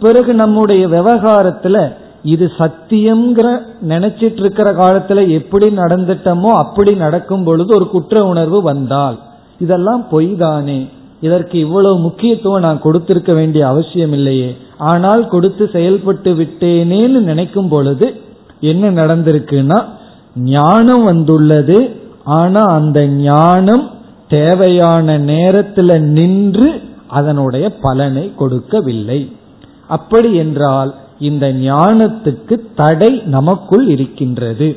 பிறகு 0.00 0.34
நம்முடைய 0.34 0.88
விவகாரத்துல 0.88 1.92
இது 2.22 2.50
சத்தியம்ங்கிற 2.58 3.60
நினைச்சிட்டு 3.82 4.40
இருக்கிற 4.40 4.72
காலத்துல 4.72 5.28
எப்படி 5.28 5.66
நடந்துட்டோமோ 5.66 6.50
அப்படி 6.54 6.94
நடக்கும் 6.94 7.44
பொழுது 7.44 7.74
ஒரு 7.74 7.88
குற்ற 7.88 8.24
உணர்வு 8.26 8.62
வந்தால் 8.62 9.18
இதெல்லாம் 9.58 10.06
பொய் 10.10 10.36
தானே 10.36 10.88
இதற்கு 11.20 11.58
இவ்வளவு 11.58 11.98
முக்கியத்துவம் 11.98 12.62
நான் 12.62 12.78
கொடுத்திருக்க 12.78 13.34
வேண்டிய 13.34 13.66
அவசியம் 13.66 14.12
இல்லையே. 14.12 14.56
ஆனால் 14.78 15.28
கொடுத்து 15.28 15.68
செயல்பட்டு 15.72 16.34
விட்டேனேன்னு 16.34 17.20
நினைக்கும் 17.20 17.68
பொழுது 17.68 18.20
என்ன 18.60 18.90
நடந்திருக்குன்னா 18.90 19.84
ஞானம் 20.34 21.02
வந்துள்ளது. 21.02 21.96
ஆனா 22.24 22.60
அந்த 22.60 23.06
ஞானம் 23.06 23.90
தேவையான 24.28 25.18
நேரத்தில் 25.18 26.02
நின்று 26.02 26.80
அதனுடைய 27.08 27.70
பலனை 27.70 28.32
கொடுக்கவில்லை. 28.36 29.32
அப்படி 29.86 30.34
என்றால் 30.34 30.94
இந்த 31.18 31.46
ஞானத்துக்கு 31.46 32.60
தடை 32.74 33.22
நமக்குள் 33.24 33.88
இருக்கின்றது. 33.88 34.76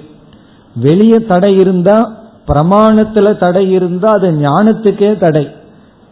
வெளியே 0.76 1.18
தடை 1.26 1.56
இருந்தா 1.56 2.18
பிரமாணத்துல 2.48 3.38
தடை 3.38 3.72
இருந்தா 3.72 4.12
அது 4.12 4.32
ஞானத்துக்கே 4.32 5.18
தடை. 5.18 5.48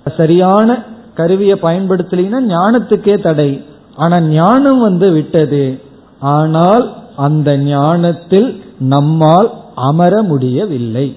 சரியான 0.09 0.83
கருவியை 1.13 1.59
பயன்படுத்தலைன்னா 1.61 2.39
ஞானத்துக்கே 2.47 3.21
தடை. 3.21 3.65
ஆனா 3.95 4.21
ஞானம் 4.21 4.79
வந்து 4.79 5.11
விட்டது. 5.11 5.81
ஆனால் 6.19 6.93
அந்த 7.15 7.57
ஞானத்தில் 7.57 8.63
நம்மால் 8.79 9.53
அமர 9.75 10.21
முடியவில்லை. 10.21 11.15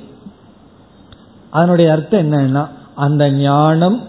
அதனுடைய 1.50 1.92
அர்த்தம் 1.92 2.32
என்னன்னா 2.32 2.68
அந்த 2.94 3.30
ஞானம் 3.30 4.02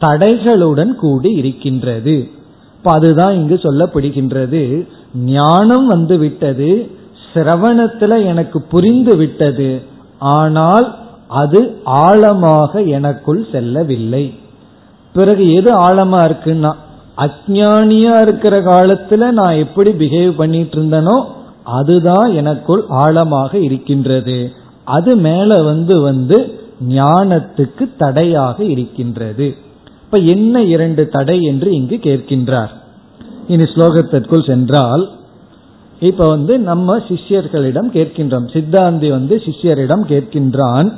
தடைகளுடன் 0.00 0.94
கூடி 0.94 1.30
இருக்கின்றது. 1.30 2.30
இப்ப 2.76 2.90
அதுதான் 2.90 3.34
இங்கு 3.34 3.54
சொல்லப்படுகின்றது. 3.54 4.88
ஞானம் 5.14 5.86
வந்து 5.86 6.18
விட்டது 6.18 6.90
சிரவணத்துல 7.34 8.24
எனக்கு 8.24 8.62
புரிந்து 8.62 9.16
விட்டது. 9.16 9.82
ஆனால் 10.18 10.98
அது 11.30 11.60
ஆழமாக 11.84 12.82
எனக்குள் 12.82 13.46
செல்லவில்லை. 13.52 14.34
பிறகு 15.14 15.44
எது 15.54 15.70
ஆழமா 15.78 16.20
இருக்குன்னா 16.28 16.72
அஜானியா 17.16 18.14
இருக்கிற 18.20 18.56
காலத்துல 18.60 19.30
நான் 19.30 19.56
எப்படி 19.56 19.90
பிஹேவ் 19.92 20.32
பண்ணிட்டு 20.36 20.76
இருந்தனோ 20.78 21.16
அதுதான் 21.78 22.28
எனக்குள் 22.32 22.82
ஆழமாக 22.88 23.52
இருக்கின்றது. 23.58 24.38
அது 24.84 25.16
மேல 25.16 25.62
வந்து 25.62 26.00
வந்து 26.00 26.38
ஞானத்துக்கு 26.88 27.84
தடையாக 27.98 28.64
இருக்கின்றது. 28.64 29.48
இப்ப 30.04 30.18
என்ன 30.34 30.62
இரண்டு 30.74 31.02
தடை 31.08 31.38
என்று 31.42 31.70
இங்கு 31.72 31.96
கேட்கின்றார். 32.02 32.72
இனி 33.48 33.62
ஸ்லோகத்திற்குள் 33.62 34.46
சென்றால் 34.46 35.04
இப்ப 36.00 36.28
வந்து 36.28 36.58
நம்ம 36.58 36.96
சிஷ்யர்களிடம் 37.08 37.88
கேட்கின்றோம். 37.96 38.46
சித்தாந்தி 38.54 39.08
வந்து 39.10 39.36
சிஷ்யரிடம் 39.36 40.04
கேட்கின்றான். 40.08 40.88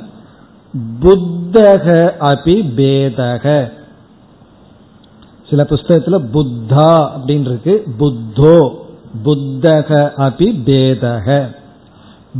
புத்தக 0.99 2.15
அபி 2.19 2.63
பேதக. 2.77 3.71
சில 5.49 5.63
புஸ்தகத்துல 5.63 6.25
புத்தா 6.33 7.09
அப்படின்னு 7.17 7.41
இருக்கு 7.41 7.83
புத்தோ. 7.99 8.85
புத்தக 9.23 10.13
அபி 10.17 10.59
பேதக. 10.65 11.55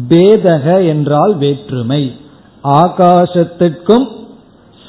பேதக 0.09 0.87
என்றால் 0.87 1.37
வேற்றுமை. 1.37 2.15
ஆகாசத்திற்கும் 2.63 4.07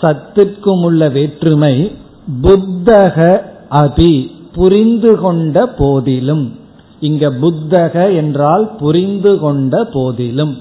சத்திற்கும் 0.01 0.83
உள்ள 0.83 1.09
வேற்றுமை 1.09 1.97
புத்தக 2.43 3.45
அபி 3.71 4.31
புரிந்து 4.53 5.17
கொண்ட 5.17 5.67
போதிலும். 5.67 6.59
இங்க 7.01 7.31
புத்தக 7.31 8.11
என்றால் 8.11 8.77
புரிந்து 8.77 9.39
கொண்ட 9.39 9.85
போதிலும். 9.85 10.59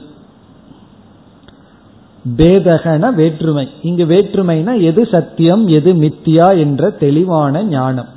பேதகன 2.38 3.14
வேற்றுமை. 3.14 3.68
இங்கு 3.82 4.06
வேற்றுமைனா 4.06 4.82
எது 4.82 5.08
சத்தியம் 5.12 5.68
எது 5.68 5.94
மித்தியா 5.94 6.58
என்ற 6.58 6.90
தெளிவான 6.90 7.64
ஞானம். 7.64 8.08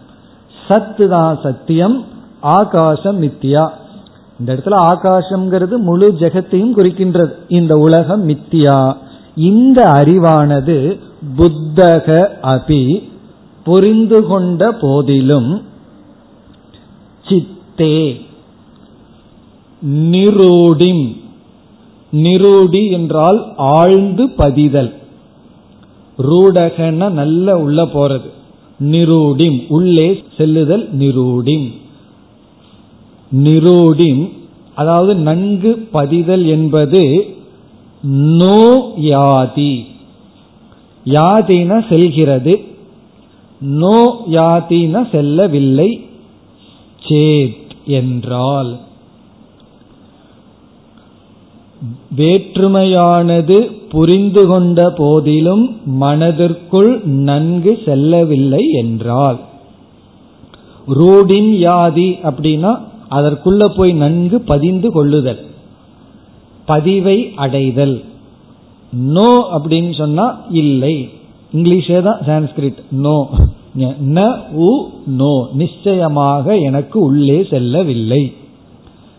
சத்து 0.68 1.08
தான் 1.08 1.38
சத்தியம் 1.42 2.04
ஆகாசம் 2.40 3.22
மித்தியா. 3.22 3.68
இந்த 4.38 4.54
இடத்துல 4.54 4.92
ஆகாசம்ங்கிறது 4.92 5.76
முழு 5.76 6.12
ஜெகத்தையும் 6.12 6.76
குறிக்கின்றது. 6.76 7.32
இந்த 7.48 7.74
உலகம் 7.74 8.28
மித்தியா. 8.28 8.96
இந்த 9.36 9.90
அறிவானது 9.90 11.00
புத்தக 11.36 12.36
அபி 12.42 13.02
புரிந்து 13.64 14.26
கொண்ட 14.26 14.72
போதிலும் 14.72 15.62
சித்தே 17.28 18.20
நிரூடிம். 19.86 21.16
நிரூடி 22.10 22.86
என்றால் 22.86 23.52
ஆழ்ந்து 23.56 24.26
பதிதல். 24.26 24.94
ரூடகன 26.18 27.10
நல்ல 27.10 27.58
உள்ள 27.58 27.84
போறது. 27.84 28.30
நிரூடிம் 28.84 29.64
உள்ளே 29.68 30.22
செல்லுதல் 30.36 30.88
நிரூடிம். 30.98 31.70
நிரூடிம் 33.36 34.32
அதாவது 34.74 35.14
நன்கு 35.14 35.88
பதிதல் 35.92 36.46
என்பது 36.46 37.34
நோ 38.02 38.92
யாதி. 39.00 39.84
யாதின 41.04 41.88
செல்கிறது. 41.88 42.64
நோ 43.60 44.24
யாதின 44.30 45.10
செல்லவில்லை. 45.10 46.00
சேத் 47.08 47.54
என்றால் 47.84 48.78
வேற்றுமையானது 52.16 53.70
புரிந்து 53.88 54.46
கொண்ட 54.46 54.90
போதிலும் 54.96 55.80
மனதிற்குள் 55.84 57.00
நன்கு 57.04 57.78
செல்லவில்லை 57.84 58.70
என்றால். 58.72 59.40
ரூடின் 60.94 61.50
யாதி 61.66 62.08
அப்படின்னா 62.22 62.78
அதற்குள்ள 63.10 63.68
போய் 63.76 63.92
நன்கு 63.92 64.40
பதிந்து 64.40 64.92
கொள்ளுதல். 64.92 65.46
பதிவை 66.66 67.32
அடைதல். 67.36 68.02
நோ 68.92 69.48
அப்படின்னு 69.52 69.94
சொன்னா 69.94 70.40
இல்லை. 70.50 71.08
இங்கிலீஷே 71.54 72.02
தான் 72.02 72.20
சான்ஸ்கிரிட். 72.26 72.80
நோ. 72.90 73.28
ந 74.14 74.40
உ 74.52 74.70
நோ. 75.06 75.48
நிச்சயமாக 75.52 76.56
எனக்கு 76.56 77.00
உள்ளே 77.00 77.46
செல்லவில்லை. 77.50 78.32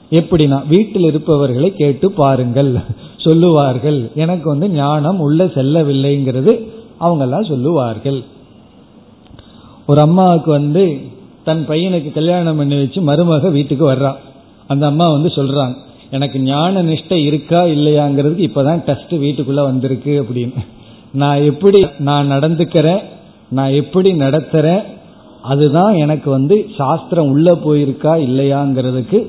எப்படின்னா 0.09 0.67
வீட்டில் 0.67 1.03
இருப்பவர்களை 1.03 1.75
கேட்டு 1.75 2.11
பாருங்கள் 2.11 2.71
சொல்லுவார்கள். 3.17 4.11
எனக்கு 4.15 4.49
வந்து 4.49 4.69
ஞானம் 4.69 5.19
உள்ள 5.19 5.45
செல்லவில்லைங்கிறது 5.45 6.53
அவங்கெல்லாம் 6.99 7.47
சொல்லுவார்கள். 7.47 8.23
ஒரு 9.85 10.01
அம்மாவுக்கு 10.01 10.51
வந்து 10.51 10.83
தன் 11.43 11.65
பையனுக்கு 11.67 12.13
கல்யாணம் 12.13 12.57
பண்ணி 12.57 12.75
வச்சு 12.75 13.01
மருமக 13.01 13.51
வீட்டுக்கு 13.51 13.91
வர்றான் 13.91 14.15
அந்த 14.67 14.85
அம்மா 14.85 15.09
வந்து 15.09 15.29
சொல்றாங்க 15.35 15.75
எனக்கு 16.11 16.39
ஞான 16.39 16.83
நிஷ்டை 16.83 17.19
இருக்கா 17.25 17.63
இல்லையாங்கிறதுக்கு 17.63 18.43
இப்பதான் 18.49 18.83
டெஸ்ட் 18.83 19.13
வீட்டுக்குள்ள 19.13 19.61
வந்திருக்கு 19.61 20.13
அப்படின்னு. 20.23 20.63
நான் 21.11 21.41
எப்படி 21.41 21.85
நான் 21.99 22.31
நடந்துக்கிறேன் 22.31 23.01
நான் 23.49 23.71
எப்படி 23.71 24.11
நடத்துறேன் 24.11 24.83
அதுதான் 25.41 25.95
எனக்கு 25.95 26.29
வந்து 26.29 26.69
சாஸ்திரம் 26.77 27.29
உள்ள 27.29 27.51
போயிருக்கா 27.51 28.13
இல்லையாங்கிறதுக்கு 28.27 29.27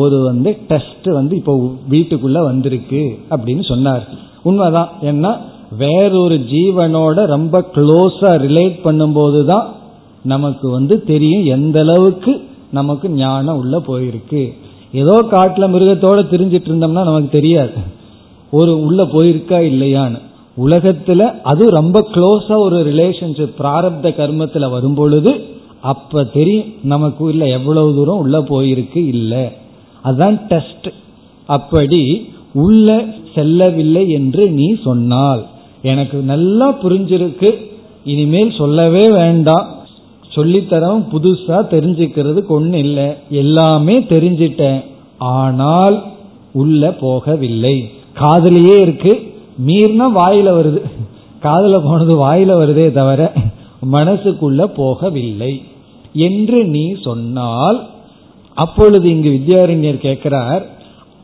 ஒரு 0.00 0.18
வந்து 0.22 0.50
டெஸ்ட் 0.68 1.08
வந்து 1.18 1.36
இப்போ 1.36 1.54
வீட்டுக்குள்ள 1.90 2.38
வந்திருக்கு 2.42 3.02
அப்படின்னு 3.30 3.64
சொன்னார். 3.64 4.04
உண்மைதான். 4.42 4.90
ஏன்னா 5.02 5.30
வேறொரு 5.78 6.36
ஜீவனோட 6.52 7.18
ரொம்ப 7.26 7.64
க்ளோஸா 7.74 8.30
ரிலேட் 8.46 8.78
பண்ணும்போது 8.84 9.44
தான் 9.44 9.66
நமக்கு 10.22 10.66
வந்து 10.70 10.94
தெரியும் 11.02 11.44
எந்த 11.44 11.80
அளவுக்கு 11.80 12.32
நமக்கு 12.70 13.06
ஞானம் 13.10 13.56
உள்ள 13.56 13.76
போயிருக்கு. 13.86 14.42
ஏதோ 14.92 15.14
காட்டுல 15.30 15.66
மிருகத்தோட 15.74 16.20
தெரிஞ்சிட்டு 16.32 16.68
இருந்தோம்னா 16.70 17.04
நமக்கு 17.08 17.28
தெரியாது. 17.28 17.72
ஒரு 18.50 18.72
உள்ள 18.84 19.02
போயிருக்கா 19.12 19.58
இல்லையான்னு. 19.70 20.20
உலகத்துல 20.66 21.22
அது 21.42 21.64
ரொம்ப 21.70 21.98
க்ளோஸா 22.14 22.56
ஒரு 22.58 22.78
ரிலேஷன்ஷிப் 22.88 23.58
பிராரப்த 23.58 24.08
கர்மத்துல 24.20 24.70
வரும் 24.70 24.94
பொழுது 24.94 25.32
அப்ப 25.80 26.24
தெரியும் 26.24 26.68
நமக்கு 26.82 27.28
இல்ல 27.28 27.44
எவ்வளவு 27.48 27.94
தூரம் 27.94 28.18
உள்ள 28.18 28.38
போயிருக்கு 28.38 29.00
இல்லை. 29.14 29.44
அதுதான் 30.02 30.36
டெஸ்ட். 30.46 30.88
அப்படி 31.46 32.28
உள்ள 32.52 33.04
செல்லவில்லை 33.34 34.10
என்று 34.10 34.50
நீ 34.50 34.76
சொன்னால். 34.84 35.46
எனக்கு 35.82 36.18
நல்லா 36.18 36.82
புரிஞ்சிருக்கு. 36.82 37.50
இனிமேல் 38.04 38.54
சொல்லவே 38.58 39.08
வேண்டாம் 39.10 39.80
சொல்லித்தரவும் 40.34 41.04
புதுசா 41.12 41.58
தெரிஞ்சுக்கிறதுக்கு 41.72 42.52
ஒண்ணு 42.58 42.74
இல்லை. 42.74 43.14
எல்லாமே 43.30 44.00
தெரிஞ்சிட்டேன். 44.00 44.84
ஆனால் 45.18 46.02
உள்ள 46.52 46.90
போகவில்லை. 47.00 47.84
காதலியே 48.14 48.80
இருக்கு. 48.80 49.12
மீறினா 49.66 50.06
வாயில 50.16 50.48
வருது. 50.58 50.80
காதல 51.40 51.78
போனது 51.78 52.14
வாயில 52.26 52.50
வருதே 52.60 52.92
தவிர 52.92 53.32
மனசுக்குள்ள 53.92 54.64
போகவில்லை. 54.76 55.62
என்று 56.12 56.64
நீ 56.64 56.94
சொன்னால் 57.02 57.90
அப்பொழுது 58.54 59.10
இங்கு 59.10 59.30
வித்யாரண்யர் 59.30 59.98
கேட்கிறார் 59.98 60.66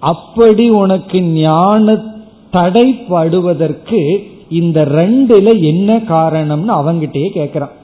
அப்படி 0.02 0.70
உனக்கு 0.70 1.22
ஞான 1.22 2.04
தடைப்படுவதற்கு 2.52 4.00
இந்த 4.48 4.84
ரெண்டுல 4.84 5.62
என்ன 5.62 5.96
காரணம்னு 6.08 6.72
அவங்கிட்டயே 6.72 7.28
கேட்கிறான். 7.34 7.74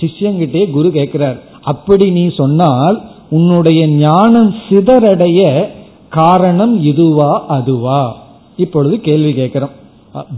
சிஷ்யங்கிட்டே 0.00 0.70
குரு 0.70 0.92
கேட்கிறார் 0.92 1.38
அப்படி 1.60 2.10
நீ 2.10 2.28
சொன்னால் 2.28 3.02
உன்னுடைய 3.30 3.86
ஞானம் 3.88 4.54
சிதறடைய 4.68 5.68
காரணம் 6.08 6.82
இதுவா 6.82 7.44
அதுவா? 7.48 8.16
இப்பொழுது 8.56 9.00
கேள்வி 9.00 9.32
கேட்கிறோம் 9.32 9.70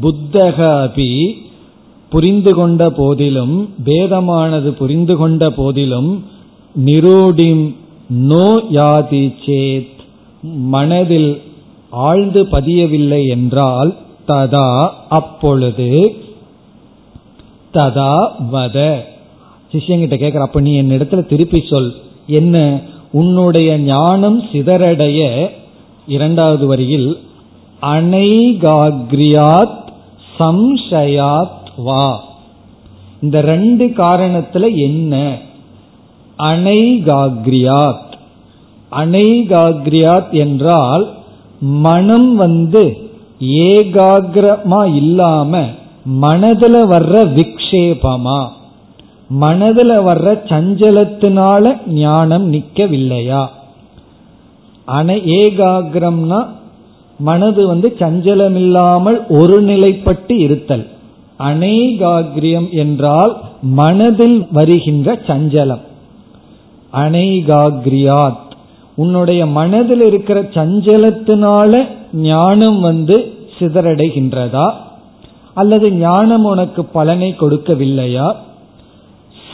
புத்தக 0.01 0.67
அபி 0.85 1.41
புரிந்து 2.09 2.55
கொண்ட 2.55 2.91
போதிலும் 2.91 3.69
வேதமானது 3.85 4.71
புரிந்து 4.71 5.17
கொண்ட 5.17 5.51
போதிலும் 5.51 6.25
நிரூடிம் 6.75 7.75
நோ 8.09 8.65
யாதி 8.73 9.33
சேத். 9.47 9.87
மனதில் 10.43 11.43
ஆழ்ந்து 11.91 12.45
பதியவில்லை 12.45 13.29
என்றால் 13.29 13.97
ததா 14.29 14.89
அப்பொழுது 15.09 16.21
ததா 17.73 18.31
வத. 18.53 19.05
சிஷ்யங்கிட்ட 19.73 20.09
கேட்கிற 20.09 20.41
அப்ப 20.41 20.61
நீ 20.61 20.75
என் 20.75 20.91
இடத்துல 20.91 21.27
திருப்பி 21.27 21.65
சொல். 21.71 21.95
என்ன? 22.27 22.81
உன்னுடைய 23.13 23.79
ஞானம் 23.79 24.43
சிதறடைய. 24.53 25.51
இரண்டாவது 26.07 26.67
வரியில் 26.67 27.19
அனைகாக்ரியாத் 27.83 29.83
சம்சயாத் 30.39 31.61
வா. 31.77 32.25
இந்த 33.21 33.41
ரெண்டு 33.41 33.87
காரணத்துல 33.87 34.75
என்ன? 34.75 35.39
அனைகாக்ரியாத் 36.39 38.13
அனைகாக்ரியாத் 38.91 40.31
என்றால் 40.31 41.09
மனம் 41.61 42.35
வந்து 42.35 42.97
ஏகாகிரமா 43.41 44.95
இல்லாம 44.95 45.63
மனதுல 46.21 46.75
வர்ற 46.91 47.15
விக்ஷேபமா? 47.37 48.49
மனதுல 49.41 49.93
வர்ற 50.09 50.39
சஞ்சலத்தினால 50.49 51.89
ஞானம் 51.89 52.53
நிக்கவில்லையா? 52.53 53.47
அன 54.85 55.15
ஏகாகிரம்னா 55.15 56.47
மனது 57.19 57.67
வந்து 57.67 57.97
சஞ்சலமில்லாமல் 57.99 59.21
ஒரு 59.29 59.63
நிலைப்பட்டு 59.63 60.37
இருத்தல். 60.37 60.89
அனைகாகிரியம் 61.39 62.71
என்றால் 62.71 63.37
மனதில் 63.63 64.47
வருகின்ற 64.53 65.21
சஞ்சலம். 65.27 65.81
அனைகாகிரியாத் 66.95 68.43
உன்னுடைய 68.97 69.47
மனதில் 69.47 70.01
இருக்கிற 70.01 70.43
சஞ்சலத்தினால 70.43 71.89
ஞானம் 72.13 72.81
வந்து 72.81 73.33
சிதறடைகின்றதா? 73.59 74.73
அல்லது 75.55 75.93
ஞானம் 75.93 76.45
உனக்கு 76.45 76.85
பலனை 76.85 77.35
கொடுக்கவில்லையா? 77.39 78.35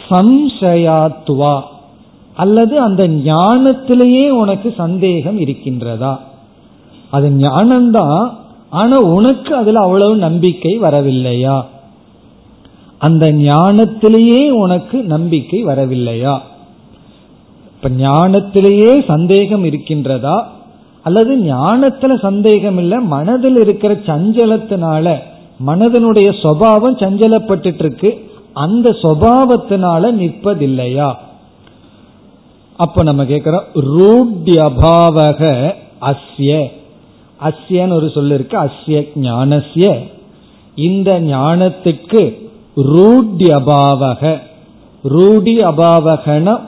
சம்சயாத்துவா 0.09 1.61
அல்லது 2.35 2.81
அந்த 2.81 3.09
ஞானத்திலேயே 3.09 4.29
உனக்கு 4.29 4.75
சந்தேகம் 4.77 5.41
இருக்கின்றதா? 5.41 6.19
அது 7.11 7.29
ஞானம்தான் 7.29 8.33
ஆனா 8.71 8.99
உனக்கு 8.99 9.57
அதுல 9.57 9.81
அவ்வளவு 9.81 10.17
நம்பிக்கை 10.17 10.81
வரவில்லையா? 10.81 11.63
அந்த 12.99 13.33
ஞானத்திலேயே 13.33 14.51
உனக்கு 14.51 15.03
நம்பிக்கை 15.03 15.65
வரவில்லையா? 15.65 16.39
இப்ப 17.83 17.95
ஞானத்திலேயே 18.03 19.05
சந்தேகம் 19.07 19.65
இருக்கின்றதா? 19.65 20.45
அல்லது 21.03 21.37
ஞானத்துல 21.37 22.21
சந்தேகம் 22.21 22.79
இல்லை 22.79 22.99
மனதில் 22.99 23.57
இருக்கிற 23.57 23.95
சஞ்சலத்தினால 23.95 25.19
மனதனுடைய 25.67 26.29
சுவாவம் 26.43 26.99
சஞ்சலப்பட்டு 26.99 27.75
இருக்கு 27.79 28.29
அந்த 28.53 28.91
சுவாவத்தினால 29.03 30.13
நிற்பதில்லையா? 30.13 31.15
அப்ப 32.77 33.03
நம்ம 33.03 33.25
கேட்கிறோம் 33.25 33.65
ரூட்யபாவக 33.75 35.41
அஸ்ய. 36.01 36.71
அஸ்யன்னு 37.41 37.93
ஒரு 37.93 38.11
சொல்லு 38.11 38.35
இருக்கு 38.35 38.59
அஸ்ய 38.59 39.09
ஞானசிய 39.15 40.01
இந்த 40.75 41.21
ஞானத்துக்கு 41.21 42.37
ரூடி 42.75 43.45
அபாவக 43.45 44.41
ரூடி 45.03 45.57
அபாவகன 45.57 46.59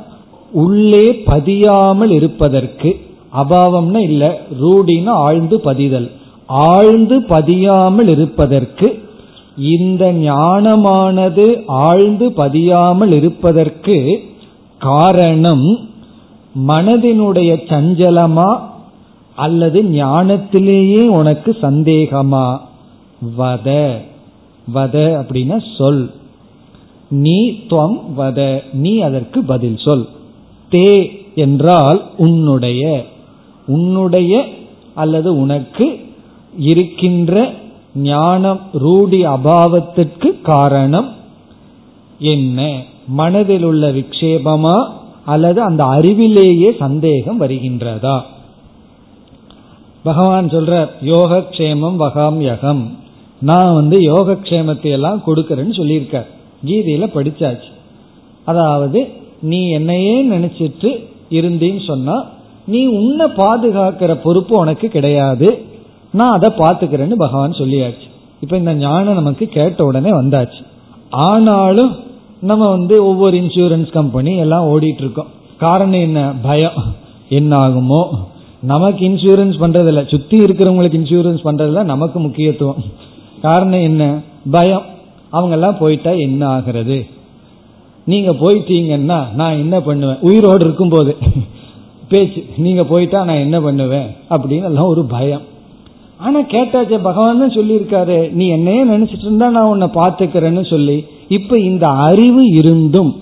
உள்ளே 0.53 1.23
பதியாமல் 1.27 2.11
இருப்பதற்கு 2.11 3.01
அபாவம்னா 3.37 3.99
இல்ல 3.99 4.41
ரூடினா 4.61 5.09
ஆழ்ந்து 5.09 5.61
பதிதல். 5.61 6.11
ஆழ்ந்து 6.47 7.21
பதியாமல் 7.21 8.11
இருப்பதற்கு 8.11 9.03
இந்த 9.57 10.13
ஞானமானது 10.13 11.63
ஆழ்ந்து 11.67 12.31
பதியாமல் 12.31 13.15
இருப்பதற்கு 13.15 14.21
காரணம் 14.79 15.79
மனதினுடைய 16.69 17.51
சஞ்சலமா 17.69 18.61
அல்லது 19.35 19.83
ஞானத்திலேயே 19.83 21.07
உனக்கு 21.07 21.57
சந்தேகமா? 21.63 22.59
வத. 23.39 23.95
வத 24.75 24.97
அப்படின்னா 25.23 25.77
சொல். 25.79 26.11
நீ 27.11 27.51
துவம் 27.51 27.99
வத. 28.17 28.63
நீ 28.73 28.99
அதற்கு 28.99 29.45
பதில் 29.45 29.77
சொல். 29.77 30.09
தே 30.73 31.11
என்றால் 31.35 32.11
உன்னுடைய 32.17 33.07
உன்னுடைய 33.67 34.45
அல்லது 34.95 35.37
உனக்கு 35.37 36.01
இருக்கின்ற 36.59 37.53
ஞானம் 37.95 38.61
ரூடி 38.73 39.27
அபாவத்திற்கு 39.27 40.41
காரணம் 40.43 41.13
என்ன? 42.19 42.83
மனதில் 43.07 43.63
உள்ள 43.63 43.91
விக்ஷேபமா? 43.91 44.91
அல்லது 45.25 45.63
அந்த 45.63 45.85
அறிவிலேயே 45.85 46.77
சந்தேகம் 46.79 47.41
வருகின்றதா? 47.41 48.23
பகவான் 50.03 50.49
சொல்ற 50.49 50.89
யோகக்ஷேமம் 51.05 51.97
வகாம் 51.97 52.41
யகம். 52.41 52.91
நான் 53.41 53.75
வந்து 53.75 53.99
யோகக்ஷேமத்தை 54.01 54.91
எல்லாம் 54.91 55.23
கொடுக்கறேன்னு 55.27 55.77
சொல்லியிருக்க 55.77 56.27
கீதையில 56.67 57.07
படிச்சாச்சு. 57.15 57.71
அதாவது 58.45 59.01
நீ 59.43 59.71
என்னையே 59.71 60.25
நினைச்சிட்டு 60.25 61.09
இருந்தீன்னு 61.31 61.87
சொன்னா 61.87 62.25
நீ 62.67 62.87
உன்னை 62.87 63.27
பாதுகாக்கிற 63.27 64.15
பொறுப்பு 64.15 64.59
உனக்கு 64.59 64.89
கிடையாது. 64.89 65.65
நான் 66.13 66.31
அதை 66.31 66.51
பார்த்துக்கிறேன்னு 66.51 67.15
பகவான் 67.15 67.51
சொல்லியாச்சு. 67.51 68.09
இப்ப 68.41 68.57
இந்த 68.57 68.75
ஞானம் 68.75 69.15
நமக்கு 69.15 69.47
கேட்ட 69.47 69.85
உடனே 69.85 70.11
வந்தாச்சு. 70.11 70.63
ஆனாலும் 71.11 71.97
நம்ம 72.41 72.69
வந்து 72.69 73.07
ஒவ்வொரு 73.07 73.37
இன்சூரன்ஸ் 73.37 73.93
கம்பெனி 73.93 74.37
எல்லாம் 74.37 74.67
ஓடிட்டு 74.67 75.01
இருக்கோம் 75.01 75.27
காரணம் 75.59 76.01
என்ன? 76.01 76.33
பயம். 76.43 76.73
என்ன 77.29 77.69
ஆகுமோ 77.69 78.09
நமக்கு 78.63 79.09
இன்சூரன்ஸ் 79.09 79.61
பண்றதில்ல. 79.61 80.09
சுத்தி 80.09 80.37
இருக்கிறவங்களுக்கு 80.37 81.01
இன்சூரன்ஸ் 81.01 81.41
பண்றதுல 81.45 81.85
நமக்கு 81.85 82.21
முக்கியத்துவம். 82.21 82.85
காரணம் 83.43 83.81
என்ன? 83.81 84.21
பயம். 84.51 84.83
அவங்க 85.31 85.55
எல்லாம் 85.55 85.79
போயிட்டா 85.79 86.11
என்ன 86.11 86.47
ஆகிறது? 86.47 87.07
நீங்க 88.07 88.31
போயிட்டீங்கன்னா 88.31 89.19
நான் 89.35 89.57
என்ன 89.57 89.81
பண்ணுவேன்? 89.81 90.19
உயிரோடு 90.21 90.65
இருக்கும் 90.65 90.89
போது 90.89 91.17
பேச்சு 92.11 92.45
நீங்க 92.57 92.85
போயிட்டா 92.85 93.25
நான் 93.25 93.43
என்ன 93.47 93.61
பண்ணுவேன்? 93.61 94.09
அப்படின்னு 94.31 94.63
எல்லாம் 94.63 94.87
ஒரு 94.87 95.05
பயம். 95.05 95.43
ஆனா 96.21 96.41
கேட்டாச்சே 96.41 96.99
பகவான் 97.03 97.39
தான் 97.39 97.57
சொல்லியிருக்காரு 97.59 98.33
நீ 98.33 98.49
என்னையே 98.49 98.85
நினைச்சிட்டு 98.85 99.27
இருந்தா 99.29 99.49
நான் 99.49 99.65
உன்னை 99.65 99.89
பாத்துக்கிறேன்னு 99.95 100.71
சொல்லி. 100.71 101.05
இப்ப 101.29 101.59
இந்த 101.59 101.89
அறிவு 101.89 102.47
இருந்தும் 102.47 103.13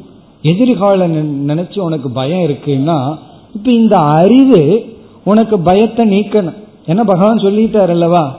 எதிர்கால 0.42 1.08
நினைச்சு 1.50 1.78
உனக்கு 1.78 2.10
பயம் 2.10 2.44
இருக்குன்னா 2.48 3.16
இப்ப 3.54 3.72
இந்த 3.72 3.98
அறிவு 3.98 4.90
உனக்கு 5.24 5.58
பயத்தை 5.58 6.08
நீக்கணும். 6.10 6.58
ஏன்னா 6.86 7.04
பகவான் 7.04 7.38
சொல்லிட்டார் 7.38 7.88
அல்லவா? 7.88 8.36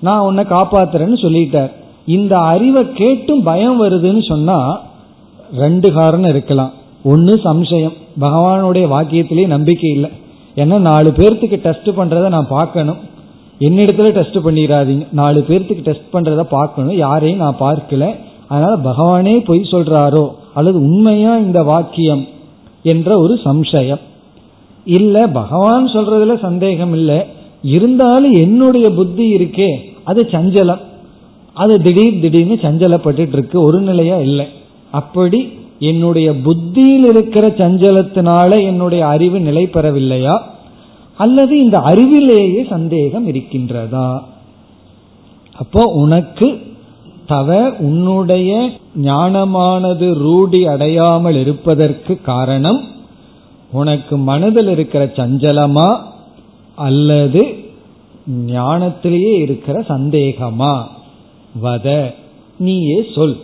நான் 0.00 0.18
உன்னை 0.18 0.44
காப்பாத்துறேன்னு 0.44 1.18
சொல்லிட்டார். 1.22 1.72
இந்த 2.06 2.38
அறிவை 2.38 2.92
கேட்டும் 2.92 3.42
பயம் 3.42 3.82
வருதுன்னு 3.82 4.28
சொன்னா 4.28 4.82
ரெண்டு 5.56 5.92
காரணம் 5.92 6.30
இருக்கலாம். 6.30 6.72
ஒன்னு 7.04 7.40
சம்சயம். 7.44 7.92
பகவானுடைய 8.20 8.86
வாக்கியத்திலேயே 8.86 9.46
நம்பிக்கை 9.46 9.90
இல்லை. 9.90 10.10
ஏன்னா 10.56 10.78
நாலு 10.78 11.10
பேர்த்துக்கு 11.10 11.56
டெஸ்ட் 11.56 11.88
பண்றதை 11.88 12.28
நான் 12.28 12.48
பார்க்கணும். 12.48 12.96
என்னிடத்துல 13.58 14.10
டெஸ்ட் 14.10 14.36
பண்ணிடாதீங்க. 14.36 15.06
நாலு 15.12 15.44
பேர்த்துக்கு 15.48 15.80
டெஸ்ட் 15.80 16.14
பண்ணுறத 16.14 16.40
பார்க்கணும். 16.40 16.96
யாரையும் 16.96 17.38
நான் 17.38 17.56
பார்க்கல. 17.60 18.16
அதனால 18.48 18.76
பகவானே 18.76 19.44
பொய் 19.44 19.60
சொல்றாரோ? 19.60 20.28
அல்லது 20.54 20.78
உண்மையா 20.78 21.36
இந்த 21.36 21.62
வாக்கியம்? 21.62 22.26
என்ற 22.82 23.18
ஒரு 23.18 23.34
சம்சயம். 23.44 24.00
இல்ல 24.84 25.26
பகவான் 25.26 25.86
சொல்றதுல 25.86 26.38
சந்தேகம் 26.38 26.92
இல்லை. 26.92 27.24
இருந்தாலும் 27.62 28.32
என்னுடைய 28.32 28.90
புத்தி 28.90 29.34
இருக்கே. 29.34 29.78
அது 30.04 30.22
சஞ்சலம். 30.22 30.80
அது 31.52 31.82
திடீர் 31.82 32.20
திடீர்னு 32.20 32.54
சஞ்சலப்பட்டு 32.54 33.18
இருக்கு. 33.18 33.62
ஒரு 33.62 33.80
நிலையா 33.80 34.16
இல்லை. 34.16 34.46
அப்படி 34.94 35.40
என்னுடைய 35.78 36.28
புத்தியில் 36.36 37.06
இருக்கிற 37.08 37.46
சஞ்சலத்தினால 37.48 38.50
என்னுடைய 38.62 39.02
அறிவு 39.06 39.38
நிலை 39.40 39.64
பெறவில்லையா? 39.72 40.36
அல்லது 41.16 41.54
இந்த 41.58 41.76
அறிவிலேயே 41.78 42.62
சந்தேகம் 42.68 43.26
இருக்கின்றதா? 43.28 44.08
அப்போ 45.56 45.82
உனக்கு 45.94 46.48
தவ 47.26 47.58
உன்னுடைய 47.78 48.50
ஞானமானது 49.02 50.06
ரூடி 50.18 50.60
அடையாமல் 50.66 51.38
இருப்பதற்கு 51.40 52.14
காரணம் 52.22 52.80
உனக்கு 53.72 54.14
மனதில் 54.28 54.68
இருக்கிற 54.68 55.04
சஞ்சலமா? 55.16 55.88
அல்லது 56.78 57.42
ஞானத்திலேயே 58.56 59.32
இருக்கிற 59.40 59.76
சந்தேகமா? 59.88 60.74
வத 61.62 61.88
நீயே 62.58 62.98
சொல் 63.14 63.36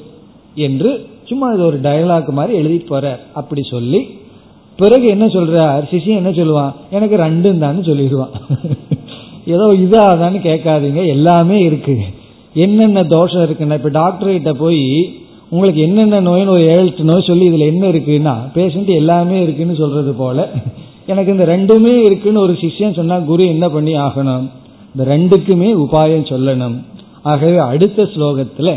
என்று 0.66 0.90
சும்மா 1.31 1.49
இது 1.55 1.64
ஒரு 1.64 1.78
டயலாக் 1.81 2.28
மாதிரி 2.31 2.55
எழுதி 2.59 2.78
போற 2.91 3.05
அப்படி 3.35 3.62
சொல்லி 3.70 4.01
பிறகு 4.78 5.07
என்ன 5.07 5.26
சொல்றார்? 5.26 5.83
சிஷியன் 5.91 6.20
என்ன 6.20 6.31
சொல்லுவான்? 6.31 6.72
எனக்கு 6.91 7.16
ரெண்டும் 7.16 7.59
தான் 7.59 7.81
சொல்லிடுவான். 7.81 8.35
ஏதோ 9.55 9.66
இதாதான்னு 9.83 10.39
கேட்காதீங்க 10.49 11.07
எல்லாமே 11.07 11.59
இருக்கு. 11.61 11.95
என்னென்ன 12.55 13.05
தோஷம் 13.05 13.43
இருக்குன்னா 13.43 13.74
இப்ப 13.74 13.89
டாக்டர் 13.89 14.28
கிட்ட 14.28 14.53
போய் 14.53 14.83
உங்களுக்கு 15.49 15.81
என்னென்ன 15.81 16.20
நோய்னு 16.20 16.55
ஒரு 16.55 16.64
ஏழு 16.68 16.95
நோய் 17.03 17.26
சொல்லி 17.26 17.51
இதுல 17.51 17.66
என்ன 17.66 17.85
இருக்குன்னா 17.89 18.35
பேஷண்ட் 18.55 18.91
எல்லாமே 18.95 19.43
இருக்குன்னு 19.43 19.74
சொல்றது 19.74 20.12
போல 20.12 20.49
எனக்கு 21.07 21.33
இந்த 21.33 21.45
ரெண்டுமே 21.47 21.95
இருக்குன்னு 22.05 22.41
ஒரு 22.41 22.53
சிஷ்யன் 22.53 22.95
சொன்னா 22.95 23.18
குரு 23.18 23.47
என்ன 23.47 23.68
பண்ணி 23.68 23.93
ஆகணும்? 23.99 24.45
இந்த 24.95 25.05
ரெண்டுக்குமே 25.14 25.70
உபாயம் 25.85 26.31
சொல்லணும். 26.33 26.76
ஆகவே 27.22 27.57
அடுத்த 27.57 28.03
ஸ்லோகத்துல 28.03 28.70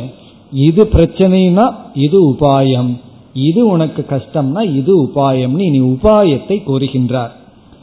இது 0.67 0.83
பிரச்சனைனா 0.95 1.65
இது 1.93 2.17
உபாயம். 2.31 2.91
இது 3.33 3.61
உனக்கு 3.67 4.05
கஷ்டம்னா 4.09 4.61
இது 4.79 4.93
உபாயம்னு 5.05 5.63
இனி 5.69 5.81
உபாயத்தை 5.81 6.57
கூறுகின்றார் 6.69 7.33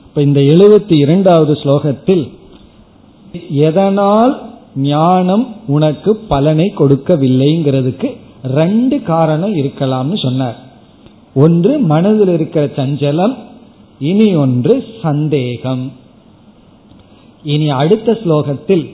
இப்ப 0.07 0.23
இந்த 0.23 0.41
எழுபத்தி 0.41 0.95
இரண்டாவது 0.95 1.53
ஸ்லோகத்தில் 1.63 2.25
எதனால் 3.51 4.33
ஞானம் 4.75 5.47
உனக்கு 5.67 6.17
பலனை 6.17 6.73
கொடுக்கவில்லைங்கிறதுக்கு 6.79 8.09
ரெண்டு 8.43 9.03
காரணம் 9.03 9.55
இருக்கலாம்னு 9.55 10.19
சொன்னார். 10.23 10.59
ஒன்று 11.35 11.73
மனதில் 11.79 12.29
இருக்கிற 12.29 12.65
சஞ்சலம் 12.77 13.35
இனி 14.01 14.35
ஒன்று 14.35 14.75
சந்தேகம். 15.03 15.93
இனி 17.45 17.69
அடுத்த 17.69 18.19
ஸ்லோகத்தில் 18.23 18.85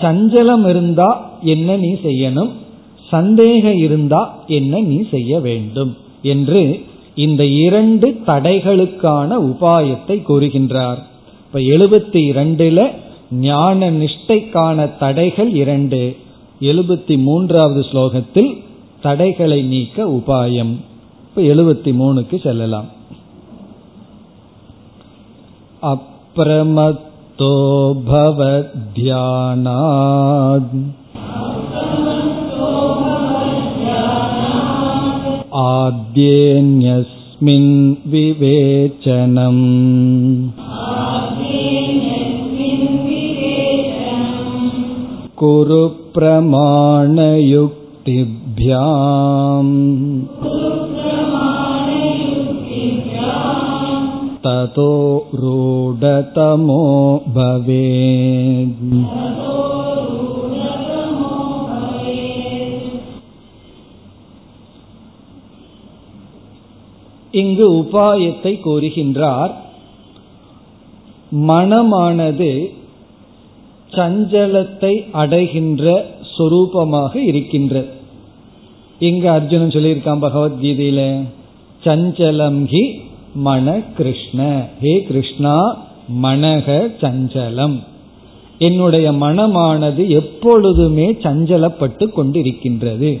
சஞ்சலம் 0.00 0.64
இருந்தா 0.68 1.10
என்ன 1.42 1.76
நீ 1.76 1.92
செய்யணும்? 2.06 2.50
சந்தேகம் 3.10 3.76
இருந்தா 3.76 4.38
என்ன 4.46 4.80
நீ 4.80 5.08
செய்ய 5.10 5.40
வேண்டும் 5.40 5.96
என்று 6.22 6.84
இந்த 7.14 7.44
இரண்டு 7.44 8.20
தடைகளுக்கான 8.26 9.30
உபாயத்தை 9.40 10.22
கூறுகின்றார். 10.28 10.98
இப்ப 11.46 11.58
எழுபத்தி 11.58 12.20
இரண்டுல 12.30 12.90
ஞான 13.30 13.90
நிஷ்டைக்கான 13.90 14.98
தடைகள் 14.98 15.50
இரண்டு. 15.54 16.16
எழுபத்தி 16.60 17.18
மூன்றாவது 17.18 17.80
ஸ்லோகத்தில் 17.80 18.62
தடைகளை 19.02 19.62
நீக்க 19.62 20.04
உபாயம். 20.04 20.76
இப்ப 21.22 21.42
எழுபத்தி 21.42 21.92
மூணுக்கு 22.00 22.42
செல்லலாம். 22.42 22.88
அப்பிரமத்தோ 25.82 27.52
பவத்யானாத் 28.10 28.76
आद्येऽन्यस्मिन् 35.60 37.14
विवेचनम् 38.10 39.62
कुरु 45.40 45.80
प्रमाणयुक्तिभ्याम् 46.14 47.34
ततो 54.46 54.92
रूढतमो 55.42 56.82
भवेत् 57.36 58.82
இங்கு 67.32 67.66
உபாயத்தை 67.72 68.52
கூறுகின்றார் 68.64 69.52
மனமானது 71.32 72.70
சஞ்சலத்தை 73.92 74.94
அடைகின்ற 75.12 75.84
சொரூபமாக 76.38 77.16
இருக்கின்றது. 77.16 77.88
இங்கு 78.98 79.28
அர்ஜுனன் 79.28 79.74
சொல்லியிருக்கான் 79.74 80.24
பகவத்கீதையில 80.24 81.22
சஞ்சலம் 81.84 82.62
ஹி 82.72 83.00
மன 83.34 83.82
கிருஷ்ண 83.96 84.66
ஹே 84.80 85.02
கிருஷ்ணா 85.02 85.84
மனக 86.22 86.66
சஞ்சலம். 87.00 87.76
என்னுடைய 88.58 89.12
மனமானது 89.12 90.08
எப்பொழுதுமே 90.08 91.12
சஞ்சலப்பட்டு 91.12 92.06
கொண்டிருக்கின்றது. 92.16 93.20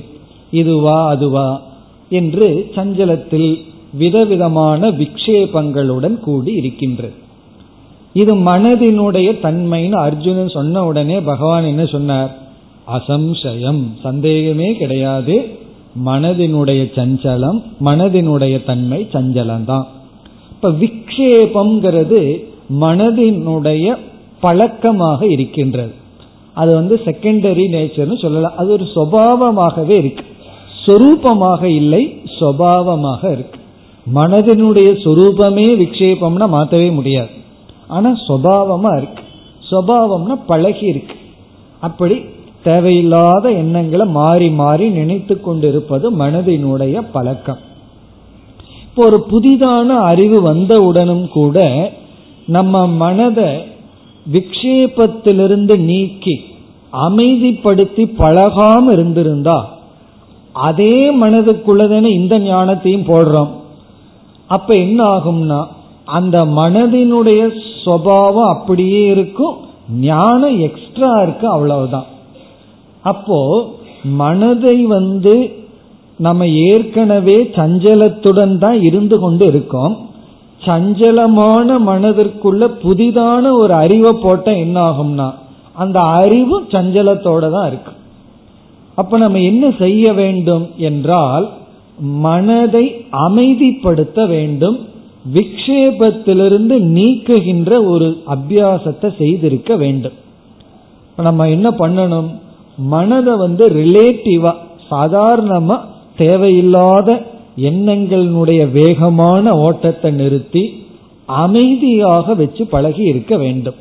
இதுவா 0.50 1.08
அதுவா 1.08 1.62
என்று 2.08 2.70
சஞ்சலத்தில் 2.76 3.50
விதவிதமான 3.92 4.90
விக்ஷேபங்களுடன் 4.90 6.20
கூடி 6.20 6.52
இருக்கின்றது. 6.52 7.12
இது 8.12 8.34
மனதினுடைய 8.34 9.38
தன்மைன்னு 9.42 9.92
அர்ஜுனன் 9.92 10.48
சொன்ன 10.48 10.84
உடனே 10.84 11.20
பகவான் 11.20 11.64
என்ன 11.64 11.84
சொன்னார்? 11.84 12.38
அசம்சயம் 12.92 13.82
சந்தேகமே 14.02 14.76
கிடையாது. 14.76 15.58
மனதினுடைய 16.06 16.90
சஞ்சலம் 16.94 17.62
மனதினுடைய 17.84 18.64
தன்மை 18.64 19.08
சஞ்சலம்தான். 19.12 19.84
இப்ப 20.50 20.70
விக்ஷேபம்ங்கிறது 20.70 22.44
மனதினுடைய 22.80 23.96
பழக்கமாக 24.40 25.26
இருக்கின்றது. 25.26 25.92
அது 26.54 26.74
வந்து 26.74 27.00
செகண்டரி 27.04 27.62
நேச்சர்னு 27.72 28.18
சொல்லலாம். 28.18 28.56
அது 28.56 28.70
ஒரு 28.70 28.84
சுவாவமாகவே 28.94 29.90
இருக்கு. 29.90 30.24
சொரூபமாக 30.86 31.62
இல்லை 31.62 32.20
சுவாவமாக 32.40 33.32
இருக்கு. 33.32 33.57
மனதினுடைய 34.14 34.88
சொரூபமே 35.04 35.66
விக்ஷேபம்னா 35.76 36.48
மாற்றவே 36.48 36.90
முடியாது. 36.90 37.28
ஆனா 37.88 38.16
சுவாவமா 38.28 38.96
இருக்கு. 38.96 39.22
சுவாவம்னா 39.70 40.38
பழகி 40.46 40.86
இருக்கு. 40.86 41.14
அப்படி 41.80 42.20
தேவையில்லாத 42.62 43.50
எண்ணங்களை 43.50 44.06
மாறி 44.06 44.50
மாறி 44.50 44.88
நினைத்து 44.88 45.40
கொண்டிருப்பது 45.40 46.16
மனதினுடைய 46.16 47.02
பழக்கம். 47.12 47.58
இப்போ 48.82 49.04
ஒரு 49.04 49.26
புதிதான 49.30 49.86
அறிவு 49.86 50.42
வந்தவுடனும் 50.42 51.28
கூட 51.28 51.58
நம்ம 52.46 52.86
மனதை 52.86 53.64
விக்ஷேபத்திலிருந்து 54.32 55.78
நீக்கி 55.78 56.44
அமைதிப்படுத்தி 56.92 58.04
பழகாம 58.18 58.92
இருந்திருந்தா 58.92 59.78
அதே 60.52 61.20
மனதுக்குள்ளதானே 61.20 62.08
இந்த 62.08 62.38
ஞானத்தையும் 62.38 63.08
போடுறோம். 63.08 63.57
அப்ப 64.50 64.68
என்ன 64.84 65.00
ஆகும்னா 65.14 65.60
அந்த 66.18 66.36
மனதினுடைய 66.58 67.40
சுவாவம் 67.82 68.52
அப்படியே 68.54 69.00
இருக்கும் 69.14 69.56
ஞானம் 70.06 70.56
எக்ஸ்ட்ரா 70.66 71.10
இருக்கு 71.24 71.46
அவ்வளவுதான். 71.54 72.08
அப்போ 73.04 73.38
மனதை 74.22 74.76
வந்து 74.96 75.34
நம்ம 76.18 76.46
ஏற்கனவே 76.68 77.36
சஞ்சலத்துடன் 77.58 78.54
தான் 78.64 78.78
இருந்து 78.88 79.16
கொண்டு 79.24 79.44
இருக்கோம். 79.52 79.94
சஞ்சலமான 80.62 81.78
மனதிற்குள்ள 81.90 82.64
புதிதான 82.84 83.44
ஒரு 83.60 83.74
அறிவை 83.82 84.12
போட்ட 84.24 84.48
என்ன 84.64 84.76
ஆகும்னா 84.88 85.28
அந்த 85.82 85.98
அறிவும் 86.20 86.66
சஞ்சலத்தோட 86.74 87.44
தான் 87.56 87.68
இருக்கு. 87.70 87.92
அப்ப 89.00 89.18
நம்ம 89.24 89.40
என்ன 89.50 89.64
செய்ய 89.82 90.04
வேண்டும் 90.20 90.66
என்றால் 90.88 91.46
மனதை 91.98 93.04
அமைதிப்படுத்த 93.28 94.26
வேண்டும். 94.28 94.78
விக்ஷேபத்திலிருந்து 95.34 96.78
நீக்குகின்ற 96.78 97.88
ஒரு 97.88 98.22
அபியாசத்தை 98.26 99.16
செய்திருக்க 99.16 99.76
வேண்டும். 99.76 100.12
நம்ம 101.16 101.48
என்ன 101.48 101.70
பண்ணணும்? 101.70 102.28
மனதை 102.76 103.36
வந்து 103.36 103.68
ரிலேட்டிவா 103.68 104.54
சாதாரணமா 104.90 105.80
தேவையில்லாத 106.16 107.22
எண்ணங்களினுடைய 107.56 108.72
வேகமான 108.72 109.56
ஓட்டத்தை 109.56 110.10
நிறுத்தி 110.10 110.86
அமைதியாக 111.26 112.34
வச்சு 112.34 112.66
பழகி 112.66 113.02
இருக்க 113.02 113.36
வேண்டும். 113.36 113.74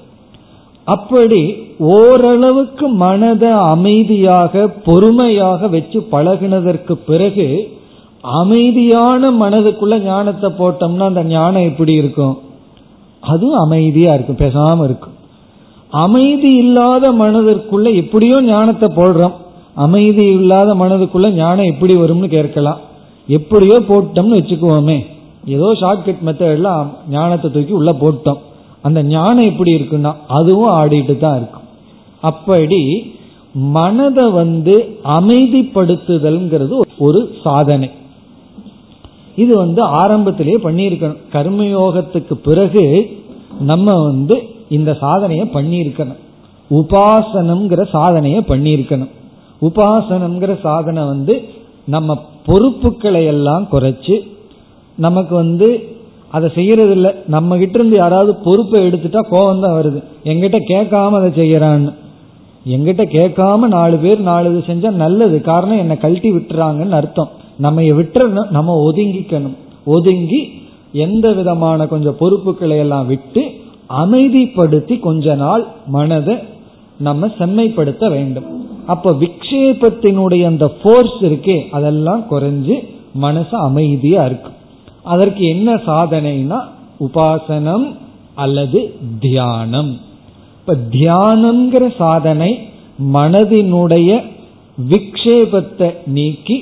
அப்படி 0.84 1.54
ஓரளவுக்கு 1.80 2.88
மனதை 2.88 3.50
அமைதியாக 3.50 4.68
பொறுமையாக 4.68 5.68
வச்சு 5.68 6.08
பழகினதற்கு 6.12 6.92
பிறகு 6.92 7.76
அமைதியான 8.24 9.32
மனதுக்குள்ள 9.32 9.96
ஞானத்தை 10.04 10.50
போட்டோம்னா 10.60 11.06
அந்த 11.12 11.24
ஞானம் 11.24 11.68
எப்படி 11.70 11.94
இருக்கும்? 11.94 12.36
அதுவும் 13.24 13.62
அமைதியா 13.66 14.14
இருக்கும் 14.14 14.42
பேசாம 14.44 14.84
இருக்கும். 14.84 15.16
அமைதி 16.06 16.50
இல்லாத 16.64 17.12
மனதிற்குள்ள 17.12 17.88
எப்படியோ 17.96 18.42
ஞானத்தை 18.42 18.90
போடுறோம். 19.00 19.36
அமைதி 19.86 20.26
இல்லாத 20.40 20.70
மனதுக்குள்ள 20.76 21.28
ஞானம் 21.34 21.66
எப்படி 21.66 21.94
வரும்னு 21.98 22.28
கேட்கலாம். 22.28 22.80
எப்படியோ 23.28 23.78
போட்டோம்னு 23.90 24.40
வச்சுக்குவோமே. 24.40 24.98
ஏதோ 25.56 25.68
ஷார்ட்கட் 25.82 26.26
மெத்தட்ல 26.28 26.72
ஞானத்தை 27.10 27.52
தூக்கி 27.52 27.74
உள்ள 27.74 27.92
போட்டோம். 28.04 28.40
அந்த 28.82 29.04
ஞானம் 29.04 29.50
எப்படி 29.52 29.72
இருக்குன்னா 29.78 30.12
அதுவும் 30.28 30.74
ஆடிட்டு 30.80 31.18
தான் 31.18 31.38
இருக்கும். 31.40 31.68
அப்படி 32.22 32.82
மனதை 33.54 34.26
வந்து 34.32 34.76
அமைதிப்படுத்துதல்ங்கிறது 35.18 36.76
ஒரு 37.08 37.38
சாதனை. 37.46 37.90
இது 39.44 39.54
வந்து 39.58 39.82
ஆரம்பத்திலேயே 40.02 40.60
பண்ணியிருக்கணும். 40.64 41.20
கர்மயோகத்துக்கு 41.34 42.36
பிறகு 42.48 42.84
நம்ம 43.72 43.94
வந்து 44.04 44.36
இந்த 44.78 44.92
சாதனையை 44.94 45.46
பண்ணியிருக்கணும். 45.54 46.22
உபாசனம்ங்கிற 46.70 47.84
சாதனையை 47.90 48.40
பண்ணியிருக்கணும். 48.48 49.12
உபாசனம்ங்கிற 49.68 50.54
சாதனை 50.62 51.04
வந்து 51.06 51.36
நம்ம 51.86 52.18
பொறுப்புகளை 52.46 53.22
எல்லாம் 53.26 53.68
குறைச்சு 53.72 54.16
நமக்கு 54.98 55.34
வந்து 55.36 55.68
அதை 56.32 56.48
செய்யறதில்ல. 56.56 57.10
நம்ம 57.36 57.58
கிட்ட 57.58 57.78
இருந்து 57.80 57.98
யாராவது 58.00 58.32
பொறுப்பை 58.36 58.80
எடுத்துட்டா 58.88 59.22
கோபம் 59.30 59.62
தான் 59.62 59.78
வருது. 59.80 60.00
எங்கிட்ட 60.24 60.60
கேட்காம 60.74 61.18
அதை 61.20 61.30
செய்யறான்னு. 61.42 61.92
எங்கிட்ட 62.68 63.04
கேட்காம 63.18 63.68
நாலு 63.76 63.98
பேர் 63.98 64.22
நாலு 64.32 64.48
இது 64.52 64.62
செஞ்சா 64.68 64.92
நல்லது. 65.04 65.42
காரணம் 65.42 65.82
என்னை 65.84 65.98
கழட்டி 65.98 66.32
விட்டுறாங்கன்னு 66.32 67.00
அர்த்தம். 67.02 67.30
நம்ம 67.58 67.82
விட்டுறணும் 67.82 68.50
நம்ம 68.50 68.92
ஒதுங்கிக்கணும். 68.92 69.56
ஒதுங்கி 69.86 70.42
எந்த 70.92 71.32
விதமான 71.32 71.88
கொஞ்சம் 71.88 72.20
பொறுப்புகளை 72.20 72.78
எல்லாம் 72.78 73.08
விட்டு 73.08 73.42
அமைதிப்படுத்தி 74.04 75.00
கொஞ்ச 75.00 75.36
நாள் 75.36 75.64
மனதை 75.88 76.36
நம்ம 76.98 77.28
செம்மைப்படுத்த 77.40 78.10
வேண்டும். 78.10 78.48
அப்ப 78.88 79.12
விக்ஷேபத்தினுடைய 79.12 80.44
அந்த 80.46 80.66
போர்ஸ் 80.84 81.20
இருக்கே 81.22 81.58
அதெல்லாம் 81.72 82.24
குறைஞ்சு 82.32 82.76
மனசு 83.14 83.58
அமைதியா 83.58 84.26
இருக்கும் 84.26 84.56
அதற்கு 85.04 85.44
என்ன 85.48 85.76
சாதனைனா 85.76 86.60
உபாசனம் 87.00 87.86
அல்லது 88.36 88.80
தியானம். 89.20 89.92
இப்ப 90.60 90.76
தியானம்ங்கிற 90.92 91.84
சாதனை 91.98 92.52
மனதினுடைய 93.14 94.10
விக்ஷேபத்தை 94.90 95.90
நீக்கி 96.06 96.58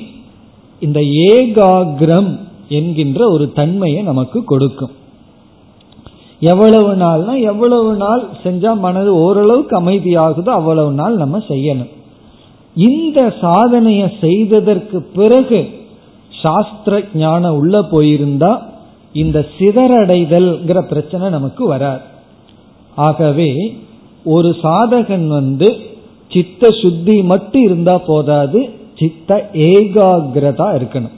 இந்த 0.80 1.00
ஏகாகிரம் 1.00 2.38
என்கின்ற 2.68 3.28
ஒரு 3.30 3.52
தன்மையை 3.52 4.02
நமக்கு 4.02 4.44
கொடுக்கும். 4.44 4.90
எவ்வளவு 6.40 6.94
நாள்னா 6.94 7.42
எவ்வளவு 7.42 7.94
நாள் 7.94 8.28
செஞ்சா 8.44 8.78
மனது 8.78 9.14
ஓரளவுக்கு 9.14 9.80
அமைதியாகுதோ 9.80 10.48
அவ்வளவு 10.48 10.92
நாள் 10.92 11.16
நம்ம 11.16 11.38
செய்யணும். 11.38 11.92
இந்த 12.74 13.34
சாதனையை 13.40 14.12
செய்ததற்கு 14.20 15.02
பிறகு 15.02 15.68
சாஸ்திர 16.42 17.02
ஞானம் 17.14 17.56
உள்ள 17.56 17.80
போயிருந்தா 17.80 18.58
இந்த 19.12 19.46
சிதறடைதல்ங்கிற 19.58 20.80
பிரச்சனை 20.80 21.28
நமக்கு 21.28 21.66
வராது. 21.66 22.00
ஆகவே 22.94 23.50
ஒரு 24.24 24.56
சாதகன் 24.62 25.26
வந்து 25.26 25.76
சித்த 26.32 26.70
சுத்தி 26.70 27.22
மட்டும் 27.22 27.62
இருந்தா 27.62 27.98
போதாது 27.98 28.70
சித்த 28.98 29.50
ஏகாகிரதா 29.52 30.68
இருக்கணும். 30.78 31.14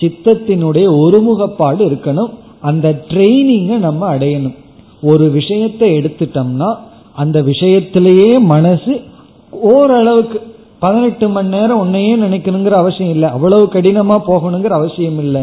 சித்தத்தினுடைய 0.00 0.86
ஒருமுகப்பாடு 1.02 1.82
இருக்கணும். 1.88 2.30
அந்த 2.60 3.04
ட்ரைனிங்கை 3.08 3.76
நம்ம 3.76 4.14
அடையணும். 4.16 4.56
ஒரு 5.02 5.30
விஷயத்தை 5.30 5.98
எடுத்துட்டோம்னா 5.98 6.74
அந்த 7.12 7.42
விஷயத்திலேயே 7.42 8.40
மனசு 8.40 9.00
ஓரளவுக்கு 9.50 10.40
பதினெட்டு 10.78 11.28
மணி 11.28 11.48
நேரம் 11.48 11.78
உன்னையே 11.78 12.16
நினைக்கணுங்கிற 12.16 12.70
அவசியம் 12.70 13.12
இல்லை. 13.12 13.28
அவ்வளவு 13.28 13.64
கடினமா 13.72 14.16
போகணுங்கிற 14.26 14.68
அவசியம் 14.68 15.18
இல்லை. 15.18 15.42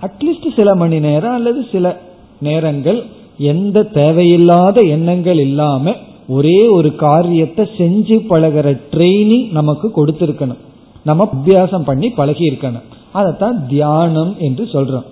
அட்லீஸ்ட் 0.00 0.56
சில 0.56 0.74
மணி 0.74 0.98
நேரம் 0.98 1.34
அல்லது 1.34 1.64
சில 1.72 2.00
நேரங்கள் 2.40 3.04
எந்த 3.38 3.82
தேவையில்லாத 3.82 4.80
எண்ணங்கள் 4.80 5.38
இல்லாம 5.38 5.94
ஒரே 6.28 6.66
ஒரு 6.66 6.94
காரியத்தை 6.94 7.68
செஞ்சு 7.78 8.16
பழகிற 8.30 8.80
ட்ரைனிங் 8.90 9.52
நமக்கு 9.52 9.92
கொடுத்திருக்கணும். 9.96 10.62
நம்ம 11.02 11.28
அபியாசம் 11.34 11.84
பண்ணி 11.84 12.08
பழகி 12.08 12.50
இருக்கணும். 12.50 12.82
அதைத்தான் 13.12 13.66
தியானம் 13.68 14.36
என்று 14.38 14.64
சொல்றோம். 14.64 15.04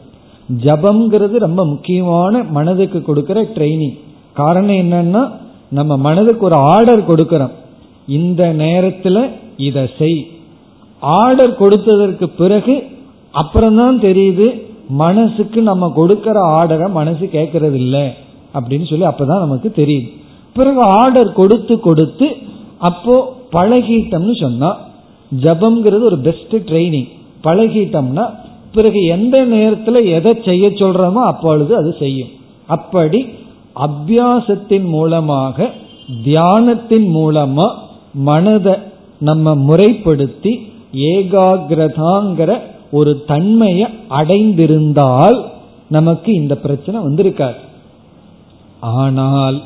ஜபம்ங்கிறது 0.62 1.36
ரொம்ப 1.38 1.66
முக்கியமான 1.66 2.42
மனதுக்கு 2.42 3.02
கொடுக்கிற 3.02 3.42
ட்ரைனிங் 3.42 3.98
காரணம் 4.32 4.74
என்னன்னா 4.74 5.30
நம்ம 5.68 5.96
மனதுக்கு 5.96 6.44
ஒரு 6.44 6.54
ஆர்டர் 6.54 7.10
கொடுக்கிறோம். 7.10 7.50
இந்த 8.08 8.54
நேரத்துல 8.58 9.30
இதை 9.56 9.90
செய். 9.98 10.26
ஆர்டர் 10.98 11.58
கொடுத்ததற்கு 11.58 12.26
பிறகு 12.26 12.82
அப்புறம்தான் 13.32 14.00
தெரியுது 14.00 14.62
மனசுக்கு 14.88 15.62
நம்ம 15.62 15.92
கொடுக்கிற 15.94 16.40
ஆர்டரை 16.40 16.90
மனசு 16.90 17.28
கேட்கறது 17.32 17.74
இல்லை 17.74 18.12
அப்படின்னு 18.54 18.88
சொல்லி 18.88 19.04
அப்பதான் 19.04 19.38
நமக்கு 19.38 19.72
தெரியுது. 19.76 20.08
பிறகு 20.54 20.80
ஆர்டர் 20.80 21.32
கொடுத்து 21.32 21.80
கொடுத்து 21.80 22.36
அப்போ 22.78 23.36
பழகிட்டோம்னு 23.52 24.40
சொன்னா 24.40 24.78
ஜபம்ங்கிறது 25.42 26.00
ஒரு 26.00 26.18
பெஸ்ட் 26.18 26.56
ட்ரைனிங் 26.56 27.08
பழகிட்டோம்னா 27.42 28.30
பிறகு 28.72 29.04
எந்த 29.04 29.44
நேரத்தில் 29.44 30.04
எதை 30.04 30.32
செய்ய 30.44 30.68
சொல்றோமோ 30.68 31.20
அப்பொழுது 31.22 31.76
அது 31.76 31.96
செய்யும். 31.98 32.28
அப்படி 32.66 33.26
அபியாசத்தின் 33.74 34.84
மூலமாக 34.84 35.70
தியானத்தின் 36.24 37.08
மூலமா 37.16 37.74
மனதை 38.12 38.74
நம்ம 39.18 39.54
முறைப்படுத்தி 39.54 40.52
ஏகாகிரதாங்கிற 40.92 42.60
ஒரு 42.90 43.24
தன்மையை 43.26 43.86
அடைந்திருந்தால் 44.08 45.44
நமக்கு 45.88 46.32
இந்த 46.32 46.54
பிரச்சனை 46.56 47.00
வந்திருக்காது. 47.00 47.60
ஆனால் 48.80 49.62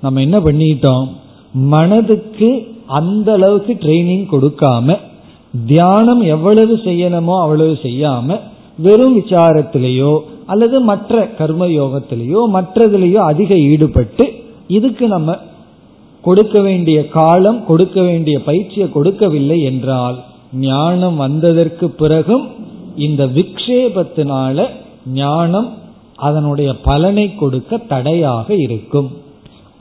நம்ம 0.00 0.20
என்ன 0.20 0.38
பண்ணிட்டோம்? 0.38 1.08
மனதுக்கு 1.52 2.73
அந்த 2.86 3.32
அளவுக்கு 3.32 3.72
ட்ரைனிங் 3.74 4.26
கொடுக்காம 4.30 4.98
தியானம் 5.66 6.22
எவ்வளவு 6.22 6.74
செய்யணுமோ 6.74 7.40
அவ்வளவு 7.40 7.78
செய்யாம 7.82 8.40
வெறும் 8.78 9.16
விசாரத்திலேயோ 9.18 10.18
அல்லது 10.46 10.80
மற்ற 10.80 11.26
கர்ம 11.26 11.66
யோகத்திலேயோ 11.66 12.40
மற்றதுலேயோ 12.52 13.14
அதிக 13.14 13.54
ஈடுபட்டு 13.54 14.32
இதுக்கு 14.66 15.08
நம்ம 15.08 15.38
கொடுக்க 16.22 16.60
வேண்டிய 16.60 17.08
காலம் 17.08 17.64
கொடுக்க 17.64 18.02
வேண்டிய 18.02 18.38
பயிற்சியை 18.40 18.90
கொடுக்கவில்லை 18.90 19.62
என்றால் 19.62 20.24
ஞானம் 20.52 21.16
வந்ததற்கு 21.16 21.90
பிறகும் 21.90 22.48
இந்த 22.96 23.26
விக்ஷேபத்தினால 23.26 24.68
ஞானம் 25.04 25.82
அதனுடைய 26.16 26.74
பலனை 26.74 27.34
கொடுக்க 27.34 27.76
தடையாக 27.76 28.54
இருக்கும். 28.54 29.10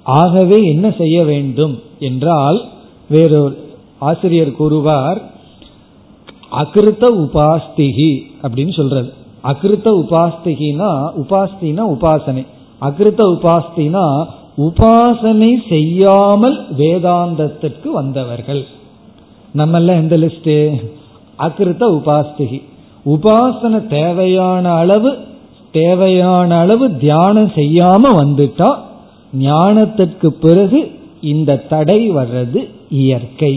ஆகவே 0.04 0.64
என்ன 0.64 0.92
செய்ய 0.92 1.24
வேண்டும் 1.24 1.80
என்றால் 2.00 2.66
வேறொரு 3.10 3.72
ஆசிரியர் 4.00 4.52
கூறுவார் 4.52 5.22
அகிருத்த 6.52 7.06
உபாஸ்திகி 7.10 8.22
அப்படின்னு 8.42 8.74
சொல்றது. 8.74 9.14
அகிருத்த 9.44 10.04
உபாஸ்திகினா 10.04 11.10
உபாஸ்தினா 11.18 11.84
உபாசனை. 11.96 12.46
அகிருத்த 12.82 13.22
உபாஸ்தினா 13.26 14.26
உபாசனை 14.58 15.68
செய்யாமல் 15.70 16.66
வேதாந்தத்திற்கு 16.78 17.88
வந்தவர்கள். 17.88 18.66
நம்மெல்லாம் 19.56 20.02
எந்த 20.02 20.18
லிஸ்ட்? 20.18 20.82
அகிருத்த 21.40 22.02
உபாஸ்திகி 22.02 22.62
உபாசனை 23.06 23.88
தேவையான 23.88 24.72
அளவு 24.72 25.18
தேவையான 25.72 26.60
அளவு 26.60 26.98
தியானம் 26.98 27.52
செய்யாம 27.56 28.04
வந்துட்டா 28.04 28.76
ஞானத்திற்கு 29.40 30.28
பிறகு 30.28 30.92
இந்த 31.22 31.56
தடை 31.56 32.12
வர்றது 32.12 32.70
இயற்கை. 32.94 33.54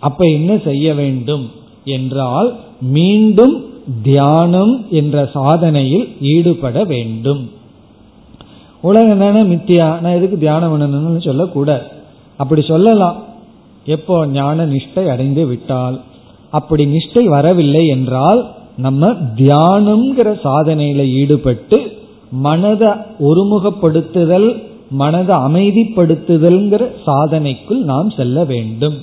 அப்ப 0.00 0.24
என்ன 0.24 0.58
செய்ய 0.58 0.94
வேண்டும் 0.94 1.50
என்றால் 1.84 2.48
மீண்டும் 2.80 3.64
தியானம் 4.02 4.72
என்ற 4.90 5.30
சாதனையில் 5.34 6.06
ஈடுபட 6.20 6.84
வேண்டும். 6.84 7.50
உலகம் 8.80 9.18
தானே 9.18 9.42
மித்தியா? 9.42 9.88
நான் 10.00 10.16
எதுக்கு 10.16 10.38
தியானம் 10.38 10.72
பண்ணணும்னு 10.72 11.20
சொல்லக்கூடாது. 11.20 11.84
அப்படி 12.36 12.62
சொல்லலாம். 12.62 13.18
எப்போ 13.84 14.26
ஞான 14.26 14.66
நிஷ்டை 14.66 15.04
அடைந்து 15.06 15.46
விட்டால்? 15.46 16.00
அப்படி 16.50 16.84
நிஷ்டை 16.86 17.24
வரவில்லை 17.24 17.86
என்றால் 17.86 18.40
நம்ம 18.76 19.08
தியானம்ங்கிற 19.36 20.28
சாதனையில 20.44 21.02
ஈடுபட்டு 21.10 21.78
மனதை 22.30 22.90
ஒருமுகப்படுத்துதல் 23.20 24.48
மனதை 24.92 25.36
அமைதிப்படுத்துதல்ங்கிற 25.36 26.86
சாதனைக்குள் 27.06 27.82
நாம் 27.82 28.10
செல்ல 28.10 28.44
வேண்டும். 28.44 28.94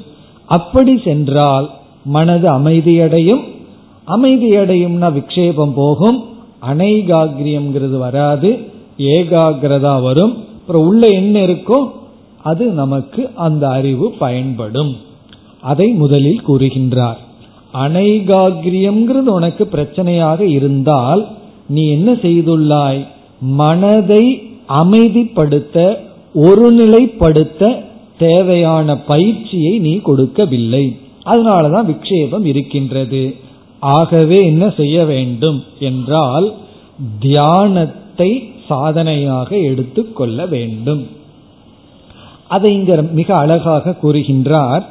அப்படி 0.45 1.01
சென்றால் 1.03 1.69
மனது 2.05 2.59
அமைதியடையும். 2.59 3.43
அமைதியடையும்னா 4.07 5.11
விக்ஷேபம் 5.11 5.73
போகும். 5.75 6.23
அனைகாகிரியம்ங்கிறது 6.73 7.97
வராது. 7.97 8.59
ஏகாகிரதா 8.97 10.01
வரும். 10.01 10.33
அப்புறம் 10.33 10.87
உள்ள 10.87 11.07
என்ன 11.07 11.39
இருக்கோ 11.39 11.91
அது 12.43 12.65
நமக்கு 12.65 13.29
அந்த 13.35 13.69
அறிவு 13.69 14.11
பயன்படும். 14.19 14.95
அதை 15.61 15.87
முதலில் 15.87 16.41
கூறுகின்றார். 16.47 17.17
அனைகாகிரியம்ங்கிறது 17.73 19.29
உனக்கு 19.29 19.69
பிரச்சனையாக 19.71 20.39
இருந்தால் 20.39 21.27
நீ 21.67 21.89
என்ன 21.89 22.11
செய்துள்ளாய்? 22.13 23.07
மனதை 23.41 24.48
அமைதிப்படுத்த 24.69 25.97
ஒருநிலைப்படுத்த 26.35 27.83
தேவையான 28.17 28.97
பயிற்சியை 28.97 29.79
நீ 29.79 29.97
கொடுக்கவில்லை. 29.97 30.99
அதனாலதான் 31.25 31.87
விக்ஷேபம் 31.91 32.45
இருக்கின்றது. 32.45 33.35
ஆகவே 33.79 34.45
என்ன 34.45 34.69
செய்ய 34.69 35.05
வேண்டும் 35.05 35.63
என்றால் 35.79 36.53
தியானத்தை 37.19 38.53
சாதனையாக 38.67 39.57
எடுத்துக்கொள்ள 39.57 40.45
வேண்டும். 40.45 41.07
அதை 42.47 42.73
இங்க 42.73 43.01
மிக 43.01 43.35
அழகாக 43.35 43.95
கூறுகின்றார். 44.03 44.85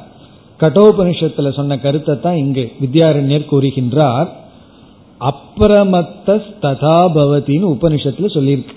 கட்டோபனிஷத்துல 0.61 1.55
சொன்ன 1.55 1.79
கருத்தை 1.79 2.20
தான் 2.20 2.37
இங்கு 2.37 2.72
வித்யாரண்யர் 2.81 3.51
கூறுகின்றார். 3.51 4.29
அப்பிரமத்த 5.20 6.43
ததாபவத்தின்னு 6.62 7.66
உபனிஷத்துல 7.76 8.31
சொல்லியிருக்கு. 8.37 8.76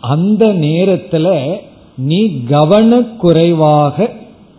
அந்த 0.00 0.46
நேரத்துல 0.46 1.56
நீ 1.96 2.24
கவனக்குறைவாக 2.26 4.10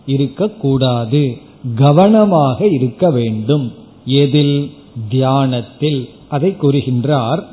இருக்கக்கூடாது. 0.06 1.38
கவனமாக 1.76 2.68
இருக்க 2.68 3.12
வேண்டும். 3.12 3.74
எதில்? 4.06 4.74
தியானத்தில். 5.10 6.10
அதை 6.30 6.56
கூறுகின்றார் 6.62 7.44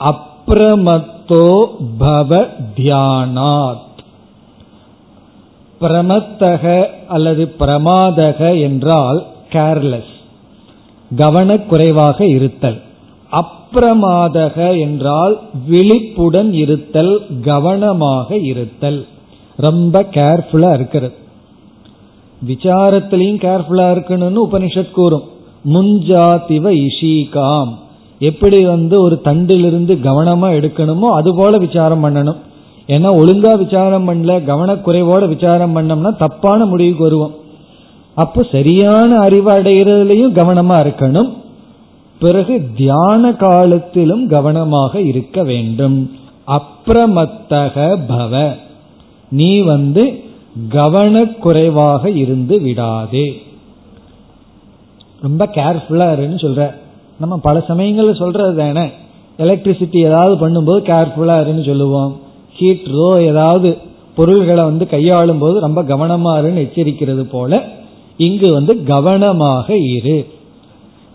அப்ரமத்தோ 0.00 1.66
பவ 2.00 2.48
தியானாத். 2.76 3.86
பிரமத்தக 5.80 6.86
அல்லது 7.08 7.54
பிரமாதக 7.58 8.60
என்றால் 8.60 9.26
கேர்லெஸ் 9.52 10.16
கவனக்குறைவாக 11.16 12.20
இருத்தல். 12.20 12.82
அப் 13.30 13.57
அப்பிரமாதக 13.72 14.80
என்றால் 14.80 15.40
விழிப்புடன் 15.68 16.52
இருத்தல் 16.52 17.26
கவனமாக 17.42 18.36
இருத்தல். 18.36 19.06
ரொம்ப 19.56 20.02
கேர்ஃபுல்லா 20.02 20.74
இருக்கிறது. 20.74 21.14
விசாரத்திலையும் 22.46 23.40
கேர்ஃபுல்லா 23.44 23.86
இருக்கணும்னு 23.94 24.38
உபனிஷத் 24.50 24.90
கூறும். 24.90 25.22
முன்ஜாதிவ 25.72 26.86
இஷிகாம். 26.86 27.68
எப்படி 28.18 28.64
வந்து 28.64 29.00
ஒரு 29.00 29.20
தண்டிலிருந்து 29.24 29.94
கவனமா 29.94 30.48
எடுக்கணுமோ 30.58 31.04
அது 31.04 31.34
போல 31.36 31.58
விசாரம் 31.58 32.04
பண்ணணும். 32.04 32.36
ஏன்னா 32.86 33.10
ஒழுங்கா 33.20 33.58
விசாரம் 33.58 34.08
பண்ணல 34.08 34.26
கவனக்குறைவோட 34.26 35.28
விசாரம் 35.28 35.76
பண்ணோம்னா 35.76 36.16
தப்பான 36.16 36.66
முடிவுக்கு 36.66 37.02
வருவோம். 37.02 37.34
அப்போ 38.14 38.42
சரியான 38.42 39.16
அறிவு 39.16 39.50
அடைகிறதுலையும் 39.50 40.36
கவனமா 40.38 40.78
இருக்கணும். 40.86 41.37
பிறகு 42.18 42.70
தியான 42.76 43.32
காலத்திலும் 43.32 44.28
கவனமாக 44.28 45.00
இருக்க 45.00 45.42
வேண்டும். 45.42 46.10
அப்பிரமத்தக 46.46 47.98
பவ. 48.08 48.56
நீ 49.28 49.60
வந்து 49.60 50.22
கவனக்குறைவாக 50.70 52.16
இருந்து 52.16 52.60
விடாதே. 52.60 53.42
ரொம்ப 55.20 55.46
கேர்ஃபுல்லா 55.46 56.08
இருன்னு 56.18 56.36
சொல்ற. 56.36 56.74
நம்ம 57.20 57.36
பல 57.36 57.64
சமயங்கள்ல 57.68 58.16
சொல்றது 58.16 58.56
தானே. 58.56 58.88
எலக்ட்ரிசிட்டி 59.38 59.96
ஏதாவது 59.96 60.48
பண்ணும்போது 60.48 60.80
கேர்ஃபுல்லா 60.82 61.36
இருன்னு 61.40 61.66
சொல்லுவோம். 61.66 62.20
ஹீட்ரோ 62.58 63.20
ஏதாவது 63.20 63.78
பொருள்களை 64.14 64.64
வந்து 64.64 64.86
கையாளும் 64.86 65.38
போது 65.38 65.60
ரொம்ப 65.60 65.82
கவனமா 65.82 66.44
இருன்னு 66.44 66.68
எச்சரிக்கிறது 66.68 67.22
போல 67.22 67.64
இங்கு 68.16 68.52
வந்து 68.52 68.84
கவனமாக 68.84 69.76
இரு. 69.76 70.36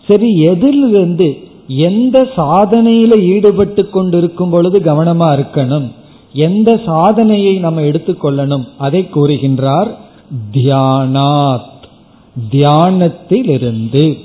சரி 0.07 0.41
எதிலிருந்து 0.41 1.37
எந்த 1.67 2.27
சாதனையில 2.37 3.21
ஈடுபட்டு 3.21 3.89
கொண்டிருக்கும் 3.89 4.49
பொழுது 4.49 4.79
கவனமா 4.79 5.45
இருக்கணும்? 5.45 5.91
எந்த 6.33 6.79
சாதனையை 6.85 7.57
நம்ம 7.57 7.81
எடுத்துக்கொள்ளணும் 7.81 8.63
அதை 8.77 9.07
கூறுகின்றார் 9.15 9.87
தியானாத். 10.53 11.71
தியானத்திலிருந்து. 12.51 14.17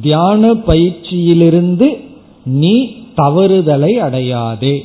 தியான 0.00 0.54
பயிற்சியிலிருந்து 0.54 2.00
நீ 2.44 2.90
தவறுதலை 3.16 3.96
அடையாதே. 3.96 4.80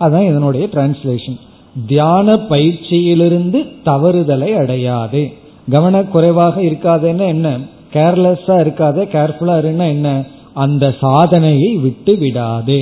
அதான் 0.00 0.28
இதனுடைய 0.28 0.68
டிரான்ஸ்லேஷன் 0.72 1.38
தியான 1.86 2.32
பயிற்சியிலிருந்து 2.32 3.66
தவறுதலை 3.84 4.52
அடையாதே. 4.52 5.32
கவனக்குறைவாக 5.70 6.60
இருக்காதுன்னு 6.60 7.26
என்ன? 7.26 7.58
கேர்லெஸ்ஸா 7.92 8.56
இருக்காதே 8.64 9.02
கேர்ஃபுல்லா 9.14 9.56
இருன்னா 9.62 9.86
என்ன? 9.88 10.24
அந்த 10.52 10.94
சாதனையை 11.00 11.76
விட்டு 11.76 12.16
விடாதே. 12.16 12.80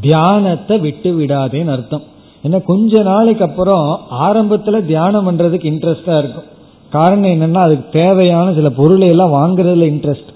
தியானத்தை 0.00 0.80
விட்டு 0.80 1.10
விடாதேன்னு 1.20 1.74
அர்த்தம். 1.76 2.02
ஏன்னா 2.42 2.58
கொஞ்ச 2.64 3.02
நாளைக்கு 3.02 3.44
அப்புறம் 3.44 4.00
ஆரம்பத்துல 4.26 4.86
தியானம் 4.86 5.26
பண்றதுக்கு 5.26 5.66
இன்ட்ரெஸ்டா 5.72 6.18
இருக்கும். 6.18 6.48
காரணம் 6.90 7.32
என்னன்னா 7.34 7.58
அதுக்கு 7.58 7.84
தேவையான 7.92 8.52
சில 8.52 8.70
பொருளை 8.70 9.08
எல்லாம் 9.08 9.34
வாங்குறதுல 9.38 9.88
இன்ட்ரெஸ்ட் 9.94 10.30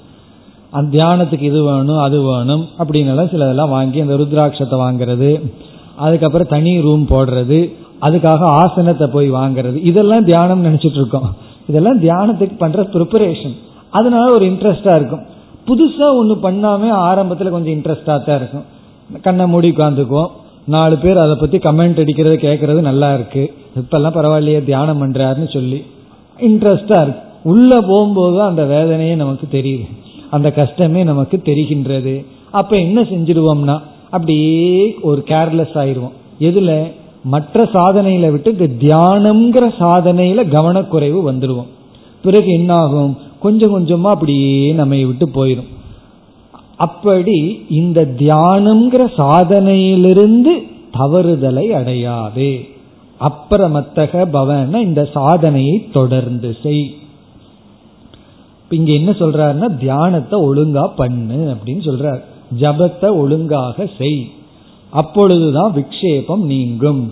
அந்த 0.71 0.89
தியானத்துக்கு 0.97 1.43
இது 1.43 1.63
வேணும் 1.63 1.99
அது 1.99 2.23
வேணும் 2.23 2.65
அப்படின்னு 2.79 3.29
சில 3.31 3.45
இதெல்லாம் 3.45 3.75
வாங்கி 3.77 4.01
அந்த 4.01 4.15
ருத்ராட்சத்தை 4.15 4.77
வாங்குறது 4.85 5.31
அதுக்கப்புறம் 5.97 6.47
தனி 6.47 6.81
ரூம் 6.81 7.05
போடுறது 7.09 7.59
அதுக்காக 8.01 8.41
ஆசனத்தை 8.63 9.07
போய் 9.07 9.29
வாங்குறது 9.33 9.79
இதெல்லாம் 9.83 10.25
தியானம் 10.25 10.65
நினைச்சிட்டு 10.65 11.01
இருக்கோம். 11.03 11.29
இதெல்லாம் 11.67 12.03
தியானத்துக்கு 12.03 12.57
பண்ற 12.59 12.83
ப்ரிப்பரேஷன் 12.83 13.55
அதனால 13.91 14.33
ஒரு 14.33 14.47
இன்ட்ரெஸ்டா 14.47 14.97
இருக்கும். 14.97 15.21
புதுசா 15.67 16.17
ஒன்று 16.17 16.35
பண்ணாம 16.35 16.83
ஆரம்பத்துல 16.91 17.49
கொஞ்சம் 17.49 17.73
இன்ட்ரெஸ்டா 17.73 18.25
தான் 18.25 18.37
இருக்கும். 18.37 18.65
கண்ணை 19.23 19.47
மூடி 19.47 19.71
உட்காந்துக்குவோம் 19.71 20.31
நாலு 20.67 20.97
பேர் 20.97 21.17
அதை 21.17 21.35
பத்தி 21.35 21.59
கமெண்ட் 21.59 22.01
அடிக்கிறது 22.01 22.37
கேட்கறது 22.37 22.81
நல்லா 22.81 23.15
இருக்கு. 23.15 23.55
இப்பெல்லாம் 23.81 24.17
பரவாயில்லையே 24.17 24.65
தியானம் 24.65 25.03
பண்றாருன்னு 25.03 25.53
சொல்லி. 25.53 25.85
இன்ட்ரெஸ்டா 26.41 27.03
இருக்கு. 27.03 27.21
உள்ள 27.43 27.81
போகும்போது 27.81 28.43
அந்த 28.43 28.65
வேதனையே 28.65 29.15
நமக்கு 29.15 29.47
தெரியுது. 29.53 29.89
அந்த 30.31 30.51
கஷ்டமே 30.51 31.05
நமக்கு 31.05 31.43
தெரிகின்றது. 31.45 32.27
அப்ப 32.51 32.77
என்ன 32.77 33.03
செஞ்சிடுவோம்னா 33.03 33.81
அப்படியே 34.11 34.95
ஒரு 35.03 35.25
கேர்லெஸ் 35.27 35.75
ஆயிடுவோம் 35.75 36.13
எதுல? 36.41 36.93
மற்ற 37.25 37.65
சாதனையில 37.73 38.31
விட்டு 38.31 38.51
இந்த 38.57 38.69
தியானம்ங்கிற 38.85 39.67
சாதனையில 39.79 40.49
கவனக்குறைவு 40.49 41.33
வந்துடுவோம் 41.33 41.71
பிறகு 42.23 42.51
என்னாகும்? 42.53 43.17
கொஞ்சம் 43.39 43.75
கொஞ்சமா 43.77 44.11
அப்படியே 44.11 44.73
நம்ம 44.73 44.95
விட்டு 45.05 45.27
போயிடும் 45.29 45.71
அப்படி 46.77 47.65
இந்த 47.71 48.01
தியானம்ங்கிற 48.19 49.03
சாதனையிலிருந்து 49.17 50.53
தவறுதலை 50.93 51.67
அடையாதே. 51.71 52.53
அப்புறமத்தக 53.21 54.23
பவன 54.33 54.77
இந்த 54.77 55.09
சாதனையை 55.15 55.89
தொடர்ந்து 55.93 56.57
செய். 56.63 56.97
இங்க 58.71 58.93
என்ன 58.93 59.11
சொல்றாருன்னா 59.11 59.79
தியானத்தை 59.79 60.41
ஒழுங்கா 60.41 60.87
பண்ணு 60.97 61.55
அப்படின்னு 61.55 61.87
சொல்றார். 61.89 62.23
ஜபத்தை 62.59 63.11
ஒழுங்காக 63.13 63.87
செய். 63.99 64.23
அப்பொழுதுதான் 64.95 65.75
விக்ஷேபம் 65.75 66.45
நீங்கும். 66.53 67.03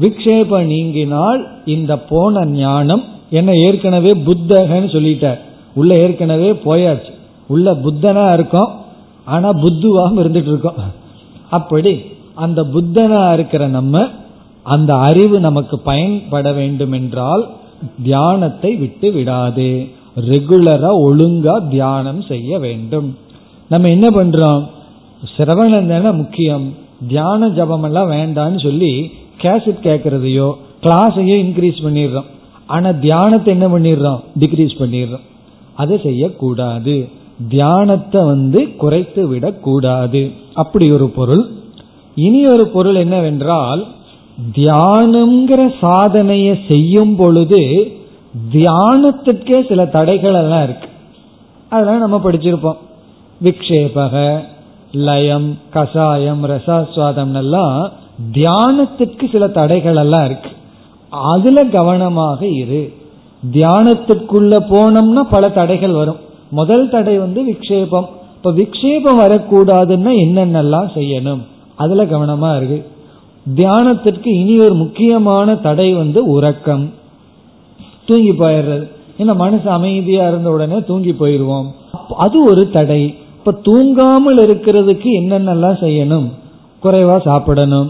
விக்ஷேபம் 0.00 0.66
நீங்கினால் 0.72 1.40
இந்த 1.64 1.92
போன 1.98 2.44
ஞானம் 2.46 3.02
என்ன 3.30 3.50
ஏற்கனவே 3.52 4.12
புத்தகன்னு 4.26 4.88
சொல்லிட்டார். 4.96 5.38
உள்ள 5.74 5.94
ஏற்கனவே 5.94 6.50
போயாச்சு. 6.52 7.12
உள்ள 7.46 7.72
புத்தனா 7.84 8.32
இருக்கும் 8.32 8.70
ஆனா 9.24 9.48
புத்துவாகவும் 9.52 10.20
இருந்துட்டு 10.22 10.50
இருக்கோம். 10.52 10.80
அப்படி 11.50 11.92
அந்த 12.34 12.62
புத்தனா 12.74 13.32
இருக்கிற 13.32 13.66
நம்ம 13.66 14.06
அந்த 14.62 14.94
அறிவு 14.94 15.40
நமக்கு 15.40 15.78
பயன்பட 15.78 16.52
வேண்டும் 16.52 16.92
என்றால் 16.92 17.44
தியானத்தை 18.02 18.76
விட்டு 18.76 19.12
விடாது. 19.12 19.68
ரெகுலரா 20.28 20.90
ஒழுங்கா 21.06 21.68
தியானம் 21.68 22.22
செய்ய 22.22 22.58
வேண்டும். 22.58 23.08
நம்ம 23.68 23.88
என்ன 23.88 24.08
பண்றோம்? 24.08 24.62
சிரவணம் 25.36 25.88
தானே 25.88 26.10
முக்கியம். 26.16 26.66
தியான 27.06 27.48
ஜபம் 27.48 27.82
எல்லாம் 27.82 28.10
வேண்டாம்னு 28.10 28.62
சொல்லி 28.62 29.12
கேசட் 29.42 29.82
கேட்கறதையோ 29.82 30.52
கிளாஸையோ 30.82 31.36
இன்க்ரீஸ் 31.44 31.78
பண்ணிடுறோம். 31.84 32.28
ஆனா 32.66 32.90
தியானத்தை 32.90 33.60
என்ன 33.60 33.78
பண்ணிடுறோம்? 33.78 34.20
டிக்ரீஸ் 34.38 34.74
பண்ணிடுறோம். 34.78 35.24
அதை 35.74 36.00
செய்யக்கூடாது. 36.02 37.08
தியானத்தை 37.48 38.24
வந்து 38.24 38.76
குறைத்து 38.76 39.28
விடக்கூடாது. 39.28 40.30
அப்படி 40.54 40.90
ஒரு 40.90 41.08
பொருள். 41.08 41.50
இனி 42.14 42.44
ஒரு 42.44 42.66
பொருள் 42.66 42.94
என்னவென்றால் 42.94 43.86
தியானம்ங்கிற 44.54 45.72
சாதனையை 45.80 46.58
செய்யும் 46.68 47.16
பொழுது 47.16 47.92
தியானத்திற்கே 48.52 49.68
சில 49.68 49.86
தடைகள் 49.86 50.34
எல்லாம் 50.34 50.62
இருக்கு. 50.62 50.88
அதெல்லாம் 51.68 51.98
நம்ம 51.98 52.20
படிச்சிருப்போம். 52.24 52.76
விக்ஷேபக 53.40 54.44
லயம் 54.92 55.58
கஷாயம் 55.70 56.44
ரசாஸ்வாதம் 56.44 57.34
எல்லாம் 57.34 57.90
தியானத்திற்கு 58.32 59.30
சில 59.32 59.48
தடைகள் 59.48 59.96
எல்லாம் 59.96 60.24
இருக்கு. 60.24 60.50
அதுல 61.08 61.64
கவனமாக 61.64 62.46
இரு. 62.46 62.92
தியானத்துக்குள்ள 63.52 64.56
போனோம்னா 64.70 65.20
பல 65.30 65.48
தடைகள் 65.48 65.90
வரும். 65.90 66.16
முதல் 66.50 66.88
தடை 66.88 67.18
வந்து 67.18 67.42
விக்ஷேபம். 67.50 68.06
இப்ப 68.36 68.52
விக்ஷேபம் 68.52 69.20
வரக்கூடாதுன்னா 69.20 70.12
என்னென்னலாம் 70.14 70.90
செய்யணும்? 70.94 71.40
அதுல 71.76 72.04
கவனமா 72.04 72.56
இருக்கு 72.56 72.86
தியானத்திற்கு 73.54 74.26
இனி 74.26 74.58
ஒரு 74.58 74.74
முக்கியமான 74.74 75.54
தடை 75.54 75.92
வந்து 75.92 76.26
உறக்கம். 76.26 76.90
தூங்கி 78.06 78.30
போயிடுறது. 78.30 78.90
ஏன்னா 79.18 79.34
மனசு 79.36 79.70
அமைதியா 79.70 80.28
இருந்த 80.28 80.50
உடனே 80.50 80.82
தூங்கி 80.82 81.12
போயிடுவோம். 81.12 81.66
அது 82.16 82.44
ஒரு 82.44 82.70
தடை. 82.70 83.14
இப்ப 83.38 83.52
தூங்காமல் 83.62 84.38
இருக்கிறதுக்கு 84.38 85.08
என்னென்னலாம் 85.20 85.80
செய்யணும்? 85.80 86.26
குறைவா 86.82 87.20
சாப்பிடணும். 87.20 87.88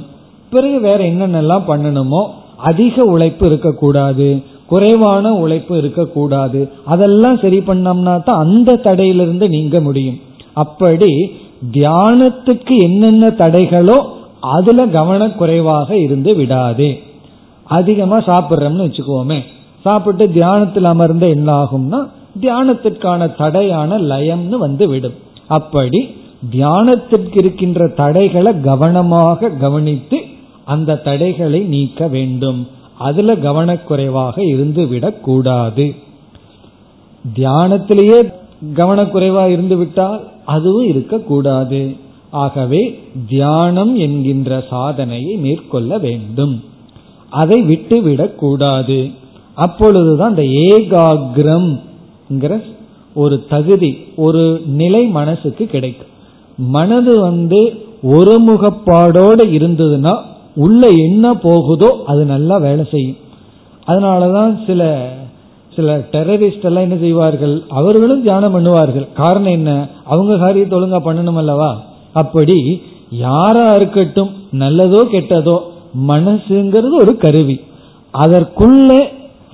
பிறகு 0.51 0.81
வேற 0.81 1.05
என்னென்னலாம் 1.05 1.69
பண்ணணுமோ 1.69 2.23
அதிக 2.57 3.05
உழைப்பு 3.05 3.47
இருக்கக்கூடாது 3.47 4.43
குறைவான 4.67 5.33
உழைப்பு 5.35 5.79
இருக்கக்கூடாது. 5.79 6.69
அதெல்லாம் 6.85 7.39
சரி 7.39 7.59
பண்ணோம்னா 7.59 8.23
தான் 8.23 8.39
அந்த 8.39 8.75
தடையிலிருந்து 8.75 9.49
நீங்க 9.49 9.81
முடியும். 9.81 10.19
அப்படி 10.53 11.11
தியானத்துக்கு 11.73 12.75
என்னென்ன 12.79 13.27
தடைகளோ 13.29 13.97
அதுல 14.41 14.87
கவனக்குறைவாக 14.87 15.91
இருந்து 15.93 16.35
விடாதே. 16.35 17.03
அதிகமா 17.65 18.19
சாப்பிட்றோம்னு 18.19 18.87
வச்சுக்கோமே. 18.87 19.39
சாப்பிட்டு 19.81 20.31
தியானத்தில் 20.33 20.85
அமர்ந்த 20.85 21.27
என்ன 21.27 21.53
ஆகும்னா 21.53 22.01
தியானத்திற்கான 22.41 23.35
தடையான 23.37 23.99
லயம்னு 23.99 24.57
வந்து 24.59 24.89
விடும். 24.89 25.17
அப்படி 25.49 26.15
தியானத்திற்கு 26.53 27.39
இருக்கின்ற 27.39 27.89
தடைகளை 27.89 28.61
கவனமாக 28.61 29.49
கவனித்து 29.49 30.21
அந்த 30.65 30.97
தடைகளை 30.97 31.61
நீக்க 31.61 32.09
வேண்டும். 32.09 32.69
அதுல 32.99 33.35
கவனக்குறைவாக 33.35 34.47
இருந்து 34.47 34.87
விடக்கூடாது 34.87 35.95
தியானத்திலேயே 37.37 38.33
கவனக்குறைவா 38.75 39.49
இருந்துவிட்டால் 39.49 40.29
அதுவும் 40.45 40.87
இருக்கக்கூடாது 40.87 41.97
ஆகவே 42.31 43.01
தியானம் 43.29 43.97
என்கின்ற 43.97 44.65
சாதனையை 44.71 45.37
மேற்கொள்ள 45.37 45.99
வேண்டும். 45.99 46.65
அதை 47.31 47.63
விட்டுவிடக் 47.63 48.39
கூடாது. 48.39 49.11
அப்பொழுதுதான் 49.55 50.29
அந்த 50.29 50.43
ஏகாகிரம் 50.43 51.81
ஒரு 53.15 53.47
தகுதி 53.49 53.99
ஒரு 54.17 54.63
நிலை 54.67 55.07
மனசுக்கு 55.07 55.67
கிடைக்கும். 55.67 56.13
மனது 56.57 57.21
வந்து 57.21 57.73
ஒருமுகப்பாடோடு 58.03 59.45
இருந்ததுன்னா 59.59 60.19
உள்ள 60.55 60.89
என்ன 60.89 61.35
போகுதோ 61.35 62.03
அது 62.07 62.25
நல்லா 62.25 62.57
வேலை 62.57 62.87
செய்யும். 62.91 63.17
அதனாலதான் 63.87 64.65
சில 64.67 65.11
சில 65.77 65.99
டெரரிஸ்ட் 65.99 66.65
எல்லாம் 66.65 66.83
என்ன 66.83 66.97
செய்வார்கள்? 66.97 67.63
அவர்களும் 67.69 68.23
தியானம் 68.23 68.55
பண்ணுவார்கள். 68.55 69.13
காரணம் 69.13 69.53
என்ன? 69.53 69.89
அவங்க 70.05 70.37
காரியத்தை 70.37 70.79
ஒழுங்கா 70.79 71.01
பண்ணணும் 71.05 71.37
அல்லவா? 71.37 71.81
அப்படி 72.13 72.83
யாரா 73.11 73.73
இருக்கட்டும் 73.73 74.31
நல்லதோ 74.53 75.01
கெட்டதோ 75.13 75.59
மனசுங்கிறது 76.09 76.97
ஒரு 77.01 77.17
கருவி. 77.17 77.61
அதற்குள்ள 78.15 79.09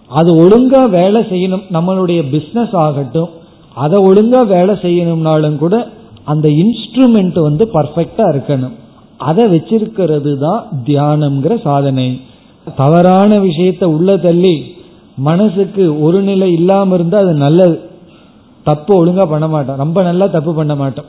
அது 0.08 0.36
ஒழுங்கா 0.36 0.90
வேலை 0.90 1.22
செய்யணும். 1.22 1.62
நம்மளுடைய 1.72 2.30
பிசினஸ் 2.30 2.74
ஆகட்டும் 2.74 3.30
அதை 3.74 4.02
ஒழுங்கா 4.02 4.46
வேலை 4.46 4.74
செய்யணும்னாலும் 4.74 5.56
கூட 5.56 5.88
அந்த 6.24 6.48
இன்ஸ்ட்ருமெண்ட் 6.48 7.40
வந்து 7.40 7.70
பர்ஃபெக்டா 7.74 8.24
இருக்கணும். 8.34 8.72
அதை 9.16 9.44
வச்சிருக்கிறது 9.44 10.38
தான் 10.38 10.68
தியானம்ங்கிற 10.84 11.60
சாதனை. 11.62 12.20
தவறான 12.76 13.36
விஷயத்த 13.36 13.84
உள்ள 13.84 14.16
தள்ளி 14.16 14.54
மனசுக்கு 15.16 16.02
ஒரு 16.02 16.22
நிலை 16.22 16.52
இல்லாம 16.52 16.94
இருந்தா 16.94 17.18
அது 17.18 17.32
நல்லது. 17.34 17.80
தப்பு 18.62 19.06
ஒழுங்கா 19.06 19.26
பண்ண 19.26 19.48
மாட்டோம். 19.48 19.76
ரொம்ப 19.76 20.02
நல்லா 20.02 20.26
தப்பு 20.26 20.54
பண்ண 20.54 20.74
மாட்டோம். 20.74 21.04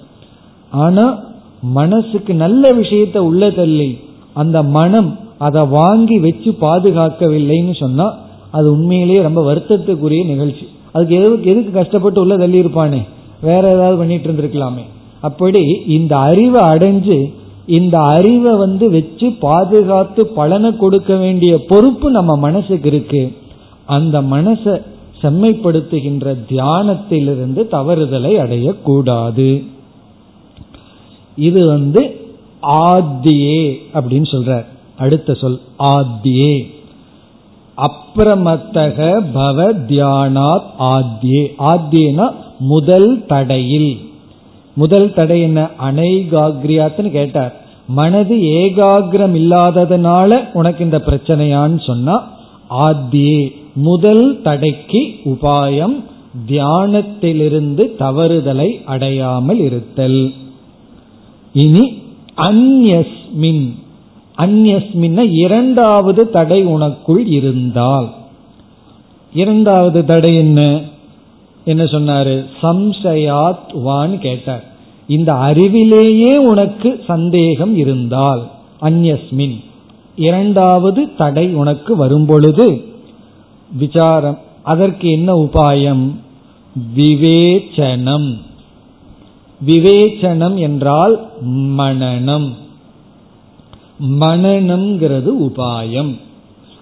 ஆனா 0.70 1.24
மனசுக்கு 1.61 2.34
நல்ல 2.34 2.74
விஷயத்த 2.74 3.18
உள்ள 3.18 3.49
தள்ளி 3.49 3.97
அந்த 4.34 4.63
மனம் 4.63 5.20
அதை 5.38 5.66
வாங்கி 5.68 6.20
வச்சு 6.20 6.51
பாதுகாக்கவில்லைன்னு 6.61 7.76
சொன்னா 7.80 8.18
அது 8.51 8.72
உண்மையிலேயே 8.72 9.22
ரொம்ப 9.22 9.53
வருத்தத்துக்குரிய 9.53 10.26
நிகழ்ச்சி. 10.26 10.68
அதுக்கு 10.96 11.16
எதுக்கு 11.20 11.52
எதுக்கு 11.52 11.72
கஷ்டப்பட்டு 11.80 12.22
உள்ள 12.22 12.38
தள்ளி 12.38 12.60
இருப்பானே 12.60 13.02
வேற 13.41 13.64
ஏதாவது 13.76 13.98
பண்ணிட்டு 13.98 14.30
இருந்திருக்கலாமே. 14.30 14.84
அப்படி 15.22 15.64
இந்த 15.96 16.14
அறிவை 16.28 16.62
அடைஞ்சு 16.74 17.18
இந்த 17.78 17.96
அறிவை 18.18 18.52
வந்து 18.58 18.86
வச்சு 18.91 19.28
பாதுகாத்து 19.46 20.22
பலனை 20.39 20.70
கொடுக்க 20.78 21.16
வேண்டிய 21.16 21.54
பொறுப்பு 21.68 22.08
நம்ம 22.12 22.36
மனசுக்கு 22.36 22.89
இருக்கு. 22.89 23.24
அந்த 23.86 24.22
மனசை 24.34 24.74
செம்மைப்படுத்துகின்ற 25.22 26.34
தியானத்திலிருந்து 26.50 27.62
தவறுதலை 27.76 28.32
அடையக்கூடாது. 28.43 29.50
இது 31.48 31.62
வந்து 31.68 32.02
ஆத்தியே 32.86 33.60
அப்படின்னு 33.93 34.28
சொல்ற 34.34 34.66
அடுத்த 34.98 35.34
சொல் 35.34 35.60
ஆத்தியே. 35.80 36.54
அப்பிரமத்தக 37.78 39.22
பவ 39.36 39.74
தியானாத் 39.88 40.70
ஆத்யே. 40.78 41.56
ஆத்யேனா 41.60 42.32
முதல் 42.60 43.26
தடையில். 43.26 44.00
முதல் 44.76 45.14
தடை 45.14 45.42
என்ன? 45.42 45.70
அனைகாகிரியாத்துன்னு 45.92 47.12
கேட்டார். 47.12 47.62
மனது 47.88 48.36
ஏகாகிரம் 48.36 49.36
இல்லாததுனால 49.36 50.40
உனக்கு 50.54 50.84
இந்த 50.84 51.04
பிரச்சனையான்னு 51.06 51.86
சொன்னா 51.86 52.32
ஆத்தியே 52.70 53.56
முதல் 53.74 54.42
தடைக்கு 54.42 55.00
உபாயம் 55.26 56.04
தியானத்திலிருந்து 56.48 57.84
தவறுதலை 58.00 58.84
அடையாமல் 58.86 59.60
இருத்தல். 59.60 60.32
இனி 61.54 62.02
அந்யஸ்மின் 62.38 63.76
அந்யஸ்மின் 64.38 65.32
இரண்டாவது 65.32 66.30
தடை 66.30 66.66
உனக்குள் 66.66 67.26
இருந்தால். 67.26 68.14
இரண்டாவது 69.34 70.06
தடை 70.06 70.36
என்ன? 70.36 70.82
என்ன 71.66 71.84
சொன்னாரு? 71.84 72.46
சம்சயாத் 72.62 73.82
வான் 73.82 74.20
கேட்டார். 74.20 74.64
இந்த 75.08 75.34
அறிவிலேயே 75.34 76.36
உனக்கு 76.36 77.04
சந்தேகம் 77.08 77.78
இருந்தால் 77.78 78.50
அந்யஸ்மின் 78.82 79.64
இரண்டாவது 80.16 81.16
தடை 81.16 81.54
உனக்கு 81.54 81.96
வரும்பொழுது 81.96 82.86
விசாரம் 83.78 84.38
அதற்கு 84.64 85.12
என்ன 85.12 85.34
உபாயம்? 85.34 86.10
விவேச்சனம். 86.96 88.38
விவேச்சனம் 89.66 90.56
என்றால் 90.56 91.30
மனநம். 91.50 92.50
மனநம்ங்கிறது 94.04 95.30
உபாயம். 95.41 96.20